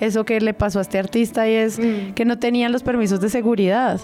eso 0.00 0.24
que 0.24 0.40
le 0.40 0.54
pasó 0.54 0.80
a 0.80 0.82
este 0.82 0.98
artista 0.98 1.48
y 1.48 1.54
es 1.54 1.78
mm. 1.78 2.14
que 2.14 2.24
no 2.24 2.40
tenían 2.40 2.72
los 2.72 2.82
permisos 2.82 3.20
de 3.20 3.28
seguridad. 3.28 4.00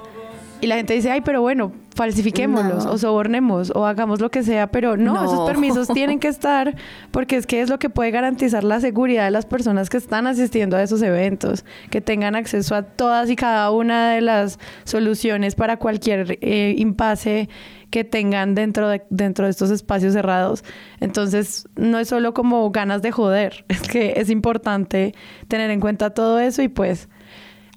Y 0.63 0.69
la 0.69 0.77
gente 0.77 0.95
dice, 0.95 1.11
ay, 1.11 1.23
pero 1.23 1.41
bueno, 1.41 1.73
falsifiquémoslos 1.97 2.87
o 2.87 2.97
sobornemos 2.97 3.73
o 3.75 3.85
hagamos 3.85 4.21
lo 4.21 4.31
que 4.31 4.45
sea, 4.45 4.71
pero 4.71 4.97
no, 4.97 5.25
esos 5.25 5.45
permisos 5.45 5.89
tienen 5.89 6.21
que 6.21 6.29
estar 6.29 6.77
porque 7.11 7.37
es 7.37 7.49
que 7.49 7.63
es 7.63 7.69
lo 7.69 7.81
que 7.81 7.91
puede 7.91 8.13
garantizar 8.13 8.63
la 8.63 8.81
seguridad 8.81 9.25
de 9.25 9.33
las 9.33 9.45
personas 9.45 9.91
que 9.91 9.97
están 9.97 10.29
asistiendo 10.29 10.77
a 10.77 10.83
esos 10.85 11.03
eventos, 11.03 11.65
que 11.91 12.01
tengan 12.01 12.37
acceso 12.37 12.77
a 12.77 12.83
todas 12.83 13.29
y 13.29 13.35
cada 13.35 13.73
una 13.73 14.13
de 14.13 14.21
las 14.21 14.61
soluciones 14.85 15.57
para 15.57 15.79
cualquier 15.79 16.39
eh, 16.41 16.77
impasse 16.79 17.49
que 17.91 18.05
tengan 18.05 18.55
dentro 18.55 18.89
de, 18.89 19.03
dentro 19.11 19.47
de 19.47 19.51
estos 19.51 19.73
espacios 19.73 20.13
cerrados. 20.13 20.63
Entonces, 21.01 21.69
no 21.75 21.99
es 21.99 22.07
solo 22.07 22.35
como 22.35 22.71
ganas 22.71 23.03
de 23.03 23.11
joder, 23.11 23.65
es 23.69 23.83
que 23.83 24.15
es 24.17 24.31
importante 24.31 25.13
tener 25.49 25.73
en 25.73 25.81
cuenta 25.81 26.11
todo 26.11 26.39
eso 26.39 26.63
y 26.63 26.69
pues 26.69 27.09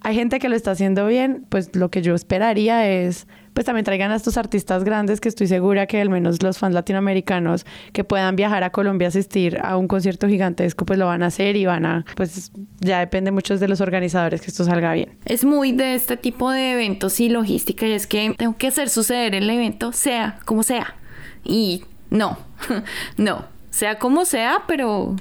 hay 0.06 0.14
gente 0.14 0.38
que 0.38 0.49
lo 0.49 0.56
está 0.56 0.70
haciendo 0.70 1.08
bien, 1.08 1.47
pues 1.49 1.76
lo 1.76 1.89
que 1.89 2.03
yo 2.03 2.14
esperaría 2.14 2.88
es, 2.88 3.26
pues 3.56 3.66
también 3.66 3.86
traigan 3.86 4.12
a 4.12 4.16
estos 4.16 4.38
artistas 4.38 4.84
grandes 4.84 5.20
que 5.20 5.28
estoy 5.28 5.47
segura 5.47 5.88
que 5.88 5.99
al 5.99 6.12
menos 6.12 6.43
los 6.43 6.60
fans 6.60 6.76
latinoamericanos 6.76 7.66
que 7.91 8.03
puedan 8.03 8.36
viajar 8.36 8.64
a 8.64 8.70
Colombia 8.70 9.08
a 9.08 9.10
asistir 9.10 9.58
a 9.64 9.78
un 9.78 9.88
concierto 9.88 10.28
gigantesco, 10.28 10.86
pues 10.86 10.99
lo 10.99 11.08
van 11.08 11.24
a 11.24 11.26
hacer 11.26 11.56
y 11.56 11.66
van 11.66 11.88
a, 11.88 12.06
pues 12.16 12.51
ya 12.82 12.99
depende 12.99 13.32
mucho 13.32 13.58
de 13.58 13.68
los 13.68 13.82
organizadores 13.82 14.41
que 14.41 14.51
esto 14.51 14.64
salga 14.64 14.93
bien. 14.93 15.18
Es 15.26 15.43
muy 15.43 15.72
de 15.72 15.95
este 15.95 16.18
tipo 16.18 16.51
de 16.51 16.74
eventos 16.74 17.20
y 17.20 17.30
logística 17.30 17.88
y 17.88 17.93
es 17.93 18.06
que 18.06 18.36
tengo 18.38 18.56
que 18.58 18.68
hacer 18.68 18.89
suceder 18.89 19.34
el 19.34 19.49
evento 19.49 19.91
sea 19.91 20.38
como 20.45 20.62
sea. 20.62 20.97
Y 21.43 21.84
no, 22.12 22.38
no, 23.18 23.45
sea 23.72 23.97
como 23.97 24.26
sea, 24.26 24.66
pero 24.68 25.16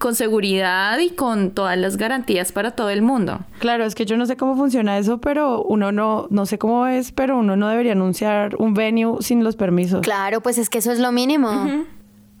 con 0.00 0.14
seguridad 0.14 0.98
y 0.98 1.10
con 1.10 1.50
todas 1.50 1.76
las 1.76 1.98
garantías 1.98 2.52
para 2.52 2.70
todo 2.70 2.88
el 2.88 3.02
mundo. 3.02 3.40
Claro, 3.58 3.84
es 3.84 3.94
que 3.94 4.06
yo 4.06 4.16
no 4.16 4.24
sé 4.24 4.38
cómo 4.38 4.56
funciona 4.56 4.96
eso, 4.96 5.18
pero 5.18 5.62
uno 5.62 5.92
no, 5.92 6.26
no 6.30 6.46
sé 6.46 6.56
cómo 6.56 6.86
es, 6.86 7.12
pero 7.12 7.36
uno 7.36 7.54
no 7.54 7.68
debería 7.68 7.92
anunciar 7.92 8.56
un 8.56 8.72
venue 8.72 9.18
sin 9.20 9.44
los 9.44 9.56
permisos. 9.56 10.00
Claro, 10.00 10.40
pues 10.40 10.56
es 10.56 10.70
que 10.70 10.78
eso 10.78 10.90
es 10.90 11.00
lo 11.00 11.12
mínimo. 11.12 11.50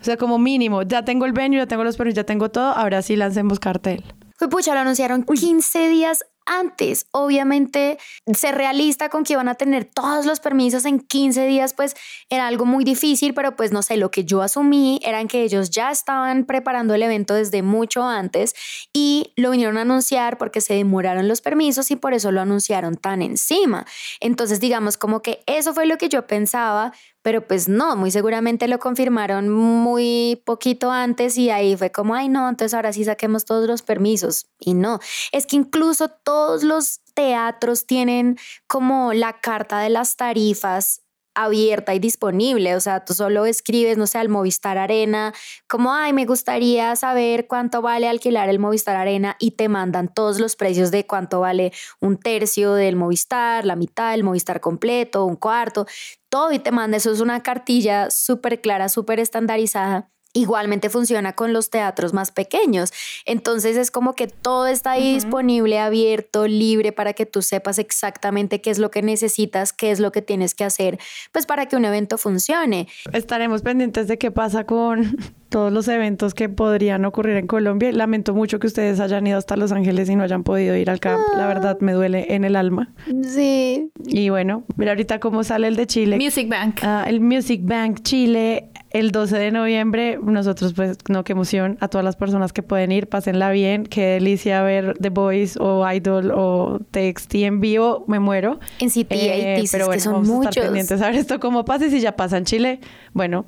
O 0.00 0.04
sea, 0.04 0.16
como 0.16 0.38
mínimo, 0.38 0.82
ya 0.82 1.04
tengo 1.04 1.26
el 1.26 1.32
venue, 1.32 1.58
ya 1.58 1.66
tengo 1.66 1.84
los 1.84 1.98
permisos, 1.98 2.16
ya 2.16 2.24
tengo 2.24 2.50
todo, 2.50 2.72
ahora 2.72 3.02
sí 3.02 3.14
lancemos 3.14 3.60
cartel. 3.60 4.02
Pues 4.38 4.50
pucha, 4.50 4.72
lo 4.72 4.80
anunciaron 4.80 5.22
15 5.22 5.88
días 5.90 6.24
antes. 6.50 7.06
Obviamente, 7.12 7.98
ser 8.34 8.56
realista 8.56 9.08
con 9.08 9.24
que 9.24 9.34
iban 9.34 9.48
a 9.48 9.54
tener 9.54 9.84
todos 9.84 10.26
los 10.26 10.40
permisos 10.40 10.84
en 10.84 10.98
15 10.98 11.46
días, 11.46 11.72
pues 11.72 11.94
era 12.28 12.46
algo 12.46 12.66
muy 12.66 12.84
difícil, 12.84 13.32
pero 13.32 13.56
pues 13.56 13.72
no 13.72 13.82
sé, 13.82 13.96
lo 13.96 14.10
que 14.10 14.24
yo 14.24 14.42
asumí 14.42 15.00
era 15.02 15.20
que 15.28 15.42
ellos 15.42 15.70
ya 15.70 15.90
estaban 15.90 16.44
preparando 16.44 16.94
el 16.94 17.02
evento 17.02 17.34
desde 17.34 17.62
mucho 17.62 18.02
antes 18.02 18.54
y 18.92 19.32
lo 19.36 19.50
vinieron 19.50 19.78
a 19.78 19.82
anunciar 19.82 20.38
porque 20.38 20.60
se 20.60 20.74
demoraron 20.74 21.28
los 21.28 21.40
permisos 21.40 21.90
y 21.90 21.96
por 21.96 22.14
eso 22.14 22.32
lo 22.32 22.40
anunciaron 22.40 22.96
tan 22.96 23.22
encima. 23.22 23.86
Entonces, 24.20 24.60
digamos 24.60 24.96
como 24.96 25.22
que 25.22 25.42
eso 25.46 25.72
fue 25.74 25.86
lo 25.86 25.98
que 25.98 26.08
yo 26.08 26.26
pensaba, 26.26 26.92
pero 27.22 27.46
pues 27.46 27.68
no, 27.68 27.96
muy 27.96 28.10
seguramente 28.10 28.68
lo 28.68 28.78
confirmaron 28.78 29.48
muy 29.48 30.42
poquito 30.44 30.90
antes 30.90 31.36
y 31.36 31.50
ahí 31.50 31.76
fue 31.76 31.90
como, 31.92 32.14
ay 32.14 32.28
no, 32.28 32.48
entonces 32.48 32.74
ahora 32.74 32.92
sí 32.92 33.04
saquemos 33.04 33.44
todos 33.44 33.66
los 33.68 33.82
permisos. 33.82 34.46
Y 34.58 34.74
no, 34.74 35.00
es 35.32 35.46
que 35.46 35.56
incluso 35.56 36.08
todos 36.08 36.62
los 36.62 37.00
teatros 37.14 37.86
tienen 37.86 38.38
como 38.66 39.12
la 39.12 39.40
carta 39.40 39.80
de 39.80 39.90
las 39.90 40.16
tarifas 40.16 41.02
abierta 41.34 41.94
y 41.94 41.98
disponible. 41.98 42.76
O 42.76 42.80
sea, 42.80 43.04
tú 43.04 43.14
solo 43.14 43.46
escribes, 43.46 43.98
no 43.98 44.06
sé, 44.06 44.18
al 44.18 44.28
Movistar 44.28 44.78
Arena, 44.78 45.32
como, 45.68 45.92
ay, 45.94 46.12
me 46.12 46.26
gustaría 46.26 46.94
saber 46.96 47.46
cuánto 47.46 47.82
vale 47.82 48.08
alquilar 48.08 48.48
el 48.48 48.58
Movistar 48.58 48.96
Arena 48.96 49.36
y 49.38 49.52
te 49.52 49.68
mandan 49.68 50.12
todos 50.12 50.40
los 50.40 50.56
precios 50.56 50.90
de 50.90 51.06
cuánto 51.06 51.40
vale 51.40 51.72
un 52.00 52.18
tercio 52.18 52.74
del 52.74 52.96
Movistar, 52.96 53.64
la 53.64 53.76
mitad 53.76 54.12
del 54.12 54.24
Movistar 54.24 54.60
completo, 54.60 55.24
un 55.24 55.36
cuarto, 55.36 55.86
todo 56.28 56.52
y 56.52 56.58
te 56.58 56.72
manda. 56.72 56.96
Eso 56.96 57.12
es 57.12 57.20
una 57.20 57.42
cartilla 57.42 58.10
súper 58.10 58.60
clara, 58.60 58.88
súper 58.88 59.20
estandarizada 59.20 60.10
Igualmente 60.32 60.90
funciona 60.90 61.32
con 61.32 61.52
los 61.52 61.70
teatros 61.70 62.12
más 62.12 62.30
pequeños. 62.30 62.92
Entonces 63.26 63.76
es 63.76 63.90
como 63.90 64.14
que 64.14 64.28
todo 64.28 64.66
está 64.68 64.92
ahí 64.92 65.14
disponible, 65.14 65.80
abierto, 65.80 66.46
libre 66.46 66.92
para 66.92 67.14
que 67.14 67.26
tú 67.26 67.42
sepas 67.42 67.78
exactamente 67.78 68.60
qué 68.60 68.70
es 68.70 68.78
lo 68.78 68.90
que 68.90 69.02
necesitas, 69.02 69.72
qué 69.72 69.90
es 69.90 69.98
lo 69.98 70.12
que 70.12 70.22
tienes 70.22 70.54
que 70.54 70.64
hacer, 70.64 70.98
pues 71.32 71.46
para 71.46 71.66
que 71.66 71.76
un 71.76 71.84
evento 71.84 72.16
funcione. 72.16 72.86
Estaremos 73.12 73.62
pendientes 73.62 74.06
de 74.06 74.18
qué 74.18 74.30
pasa 74.30 74.64
con 74.64 75.16
todos 75.48 75.72
los 75.72 75.88
eventos 75.88 76.32
que 76.32 76.48
podrían 76.48 77.04
ocurrir 77.04 77.36
en 77.36 77.46
Colombia. 77.46 77.90
Lamento 77.92 78.32
mucho 78.32 78.60
que 78.60 78.68
ustedes 78.68 79.00
hayan 79.00 79.26
ido 79.26 79.36
hasta 79.36 79.56
Los 79.56 79.72
Ángeles 79.72 80.08
y 80.08 80.16
no 80.16 80.22
hayan 80.22 80.44
podido 80.44 80.76
ir 80.76 80.90
al 80.90 81.00
camp. 81.00 81.22
La 81.36 81.48
verdad 81.48 81.78
me 81.80 81.92
duele 81.92 82.34
en 82.34 82.44
el 82.44 82.56
alma. 82.56 82.92
Sí. 83.24 83.90
Y 84.06 84.28
bueno, 84.28 84.64
mira 84.76 84.92
ahorita 84.92 85.18
cómo 85.18 85.42
sale 85.42 85.66
el 85.66 85.76
de 85.76 85.86
Chile. 85.86 86.18
Music 86.18 86.48
Bank. 86.48 86.80
Ah, 86.82 87.04
el 87.08 87.20
Music 87.20 87.62
Bank 87.64 88.00
Chile 88.02 88.70
el 88.90 89.12
12 89.12 89.38
de 89.38 89.50
noviembre, 89.52 90.18
nosotros 90.20 90.72
pues, 90.74 90.98
no, 91.08 91.22
qué 91.22 91.32
emoción 91.32 91.78
a 91.80 91.88
todas 91.88 92.04
las 92.04 92.16
personas 92.16 92.52
que 92.52 92.62
pueden 92.62 92.90
ir, 92.90 93.08
pásenla 93.08 93.50
bien, 93.52 93.84
qué 93.84 94.02
delicia 94.02 94.62
ver 94.62 94.96
The 94.98 95.10
Voice 95.10 95.58
o 95.60 95.88
Idol 95.90 96.32
o 96.34 96.80
TXT 96.90 97.34
en 97.36 97.60
vivo, 97.60 98.04
me 98.08 98.18
muero. 98.18 98.58
En 98.80 98.90
City 98.90 99.14
eh, 99.18 99.64
pero 99.70 99.86
bueno, 99.86 99.96
que 99.96 100.00
son 100.00 100.12
vamos 100.14 100.28
muchos. 100.28 100.46
a 100.46 100.50
estar 100.50 100.64
pendientes 100.64 101.00
a 101.00 101.06
ver 101.06 101.16
esto 101.16 101.38
cómo 101.38 101.64
pasa 101.64 101.86
y 101.86 101.90
si 101.90 102.00
ya 102.00 102.16
pasa 102.16 102.36
en 102.36 102.44
Chile, 102.44 102.80
bueno, 103.12 103.46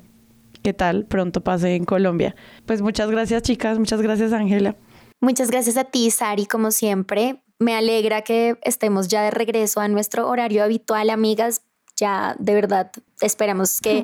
qué 0.63 0.73
tal, 0.73 1.05
pronto 1.05 1.43
pase 1.43 1.75
en 1.75 1.83
Colombia. 1.83 2.35
Pues 2.65 2.81
muchas 2.81 3.11
gracias 3.11 3.43
chicas, 3.43 3.77
muchas 3.79 4.01
gracias 4.01 4.31
Ángela. 4.31 4.77
Muchas 5.19 5.51
gracias 5.51 5.77
a 5.77 5.85
ti, 5.85 6.09
Sari, 6.09 6.45
como 6.45 6.71
siempre. 6.71 7.41
Me 7.59 7.75
alegra 7.75 8.23
que 8.23 8.57
estemos 8.63 9.07
ya 9.07 9.21
de 9.23 9.31
regreso 9.31 9.79
a 9.79 9.87
nuestro 9.87 10.27
horario 10.27 10.63
habitual, 10.63 11.09
amigas 11.09 11.61
ya 11.95 12.35
de 12.39 12.53
verdad 12.53 12.91
esperamos 13.21 13.79
que 13.81 14.03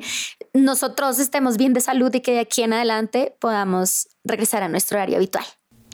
nosotros 0.54 1.18
estemos 1.18 1.56
bien 1.56 1.72
de 1.72 1.80
salud 1.80 2.14
y 2.14 2.20
que 2.20 2.32
de 2.32 2.40
aquí 2.40 2.62
en 2.62 2.72
adelante 2.72 3.34
podamos 3.38 4.08
regresar 4.24 4.62
a 4.62 4.68
nuestro 4.68 4.98
horario 4.98 5.16
habitual. 5.16 5.44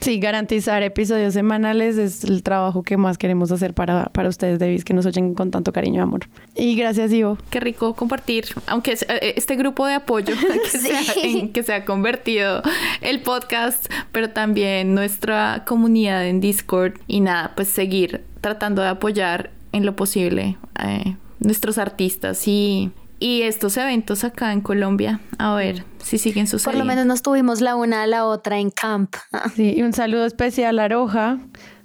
Sí, 0.01 0.19
garantizar 0.19 0.83
episodios 0.83 1.33
semanales 1.33 1.97
es 1.97 2.23
el 2.23 2.43
trabajo 2.43 2.83
que 2.83 2.97
más 2.97 3.17
queremos 3.17 3.51
hacer 3.51 3.73
para, 3.73 4.05
para 4.05 4.29
ustedes, 4.29 4.59
Davis, 4.59 4.85
que 4.85 4.93
nos 4.93 5.07
oyen 5.07 5.33
con 5.33 5.49
tanto 5.49 5.73
cariño 5.73 5.99
y 5.99 6.03
amor. 6.03 6.29
Y 6.55 6.75
gracias, 6.75 7.11
Ivo. 7.11 7.37
Qué 7.49 7.59
rico 7.59 7.95
compartir, 7.95 8.45
aunque 8.67 8.93
eh, 8.93 9.33
este 9.35 9.55
grupo 9.55 9.87
de 9.87 9.95
apoyo 9.95 10.35
que, 11.21 11.51
que 11.51 11.63
se 11.63 11.73
ha 11.73 11.83
convertido 11.83 12.61
el 13.01 13.21
podcast, 13.21 13.91
pero 14.11 14.29
también 14.29 14.93
nuestra 14.93 15.63
comunidad 15.65 16.27
en 16.27 16.41
Discord. 16.41 16.93
Y 17.07 17.21
nada, 17.21 17.53
pues 17.55 17.67
seguir 17.67 18.23
tratando 18.41 18.83
de 18.83 18.89
apoyar 18.89 19.49
en 19.71 19.85
lo 19.85 19.95
posible. 19.95 20.57
Eh, 20.83 21.15
nuestros 21.39 21.77
artistas 21.77 22.47
y, 22.47 22.91
y 23.19 23.43
estos 23.43 23.77
eventos 23.77 24.23
acá 24.23 24.53
en 24.53 24.61
Colombia. 24.61 25.19
A 25.37 25.55
ver 25.55 25.83
si 25.99 26.17
siguen 26.17 26.47
sucediendo. 26.47 26.79
Por 26.79 26.85
lo 26.85 26.85
menos 26.85 27.05
nos 27.05 27.21
tuvimos 27.21 27.61
la 27.61 27.75
una 27.75 28.03
a 28.03 28.07
la 28.07 28.25
otra 28.25 28.59
en 28.59 28.71
camp. 28.71 29.15
Sí, 29.55 29.73
y 29.77 29.81
un 29.81 29.93
saludo 29.93 30.25
especial 30.25 30.79
a 30.79 30.87
Roja 30.87 31.39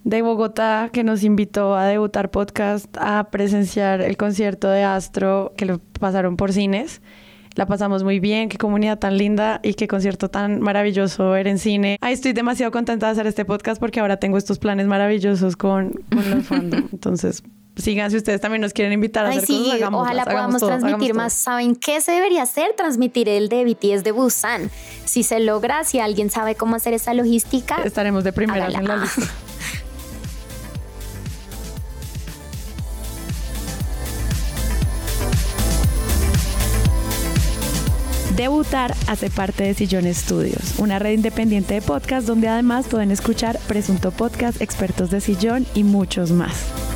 de 0.04 0.22
Bogotá 0.22 0.90
que 0.92 1.04
nos 1.04 1.22
invitó 1.22 1.76
a 1.76 1.86
debutar 1.86 2.30
podcast, 2.30 2.96
a 2.98 3.30
presenciar 3.30 4.00
el 4.00 4.16
concierto 4.16 4.68
de 4.68 4.82
Astro 4.82 5.52
que 5.56 5.64
lo 5.64 5.78
pasaron 5.78 6.36
por 6.36 6.52
cines. 6.52 7.02
La 7.54 7.66
pasamos 7.66 8.02
muy 8.02 8.18
bien, 8.18 8.48
qué 8.48 8.56
comunidad 8.56 8.98
tan 8.98 9.18
linda 9.18 9.60
y 9.62 9.74
qué 9.74 9.86
concierto 9.86 10.30
tan 10.30 10.60
maravilloso 10.60 11.30
ver 11.30 11.46
en 11.46 11.58
cine. 11.58 11.98
Ay, 12.00 12.14
estoy 12.14 12.32
demasiado 12.32 12.72
contenta 12.72 13.06
de 13.06 13.12
hacer 13.12 13.26
este 13.26 13.44
podcast 13.44 13.78
porque 13.78 14.00
ahora 14.00 14.16
tengo 14.16 14.38
estos 14.38 14.58
planes 14.58 14.86
maravillosos 14.86 15.56
con, 15.56 15.92
con 16.10 16.30
los 16.30 16.44
fandom. 16.46 16.88
Entonces, 16.92 17.42
sigan 17.76 18.10
si 18.10 18.16
ustedes 18.16 18.40
también 18.40 18.60
nos 18.60 18.72
quieren 18.72 18.92
invitar 18.92 19.26
a 19.26 19.30
hacer 19.30 19.46
sí, 19.46 19.70
cosas, 19.70 19.88
ojalá 19.92 20.24
podamos 20.24 20.62
transmitir 20.62 21.14
más. 21.14 21.32
¿Saben 21.32 21.76
qué 21.76 22.00
se 22.00 22.12
debería 22.12 22.42
hacer? 22.42 22.74
Transmitir 22.76 23.28
el 23.28 23.48
de 23.48 23.64
BTS 23.64 24.04
de 24.04 24.12
Busan. 24.12 24.70
Si 25.04 25.22
se 25.22 25.40
logra, 25.40 25.84
si 25.84 25.98
alguien 25.98 26.30
sabe 26.30 26.54
cómo 26.54 26.76
hacer 26.76 26.94
esa 26.94 27.14
logística, 27.14 27.82
estaremos 27.82 28.24
de 28.24 28.32
primera 28.32 28.66
en 28.66 28.84
la 28.84 28.96
lista. 28.96 29.22
Debutar 38.36 38.94
hace 39.08 39.28
parte 39.28 39.62
de 39.62 39.74
Sillón 39.74 40.12
Studios, 40.12 40.78
una 40.78 40.98
red 40.98 41.12
independiente 41.12 41.74
de 41.74 41.82
podcast 41.82 42.26
donde 42.26 42.48
además 42.48 42.86
pueden 42.88 43.10
escuchar 43.10 43.58
Presunto 43.68 44.10
Podcast, 44.10 44.60
Expertos 44.62 45.10
de 45.10 45.20
Sillón 45.20 45.66
y 45.74 45.84
muchos 45.84 46.32
más. 46.32 46.91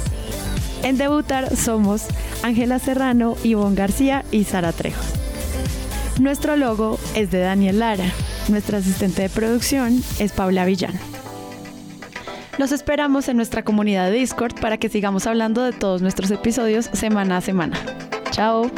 En 0.86 0.98
Debutar 0.98 1.56
somos 1.56 2.04
Ángela 2.44 2.78
Serrano, 2.78 3.34
Ivonne 3.42 3.74
García 3.74 4.24
y 4.30 4.44
Sara 4.44 4.70
Trejos. 4.70 5.04
Nuestro 6.20 6.54
logo 6.54 7.00
es 7.16 7.32
de 7.32 7.40
Daniel 7.40 7.80
Lara. 7.80 8.04
Nuestra 8.46 8.78
asistente 8.78 9.22
de 9.22 9.28
producción 9.28 10.00
es 10.20 10.30
Paula 10.30 10.64
Villano. 10.64 11.00
Los 12.56 12.70
esperamos 12.70 13.28
en 13.28 13.36
nuestra 13.36 13.64
comunidad 13.64 14.12
de 14.12 14.18
Discord 14.18 14.60
para 14.60 14.78
que 14.78 14.88
sigamos 14.88 15.26
hablando 15.26 15.64
de 15.64 15.72
todos 15.72 16.02
nuestros 16.02 16.30
episodios 16.30 16.88
semana 16.92 17.38
a 17.38 17.40
semana. 17.40 17.76
Chao. 18.30 18.70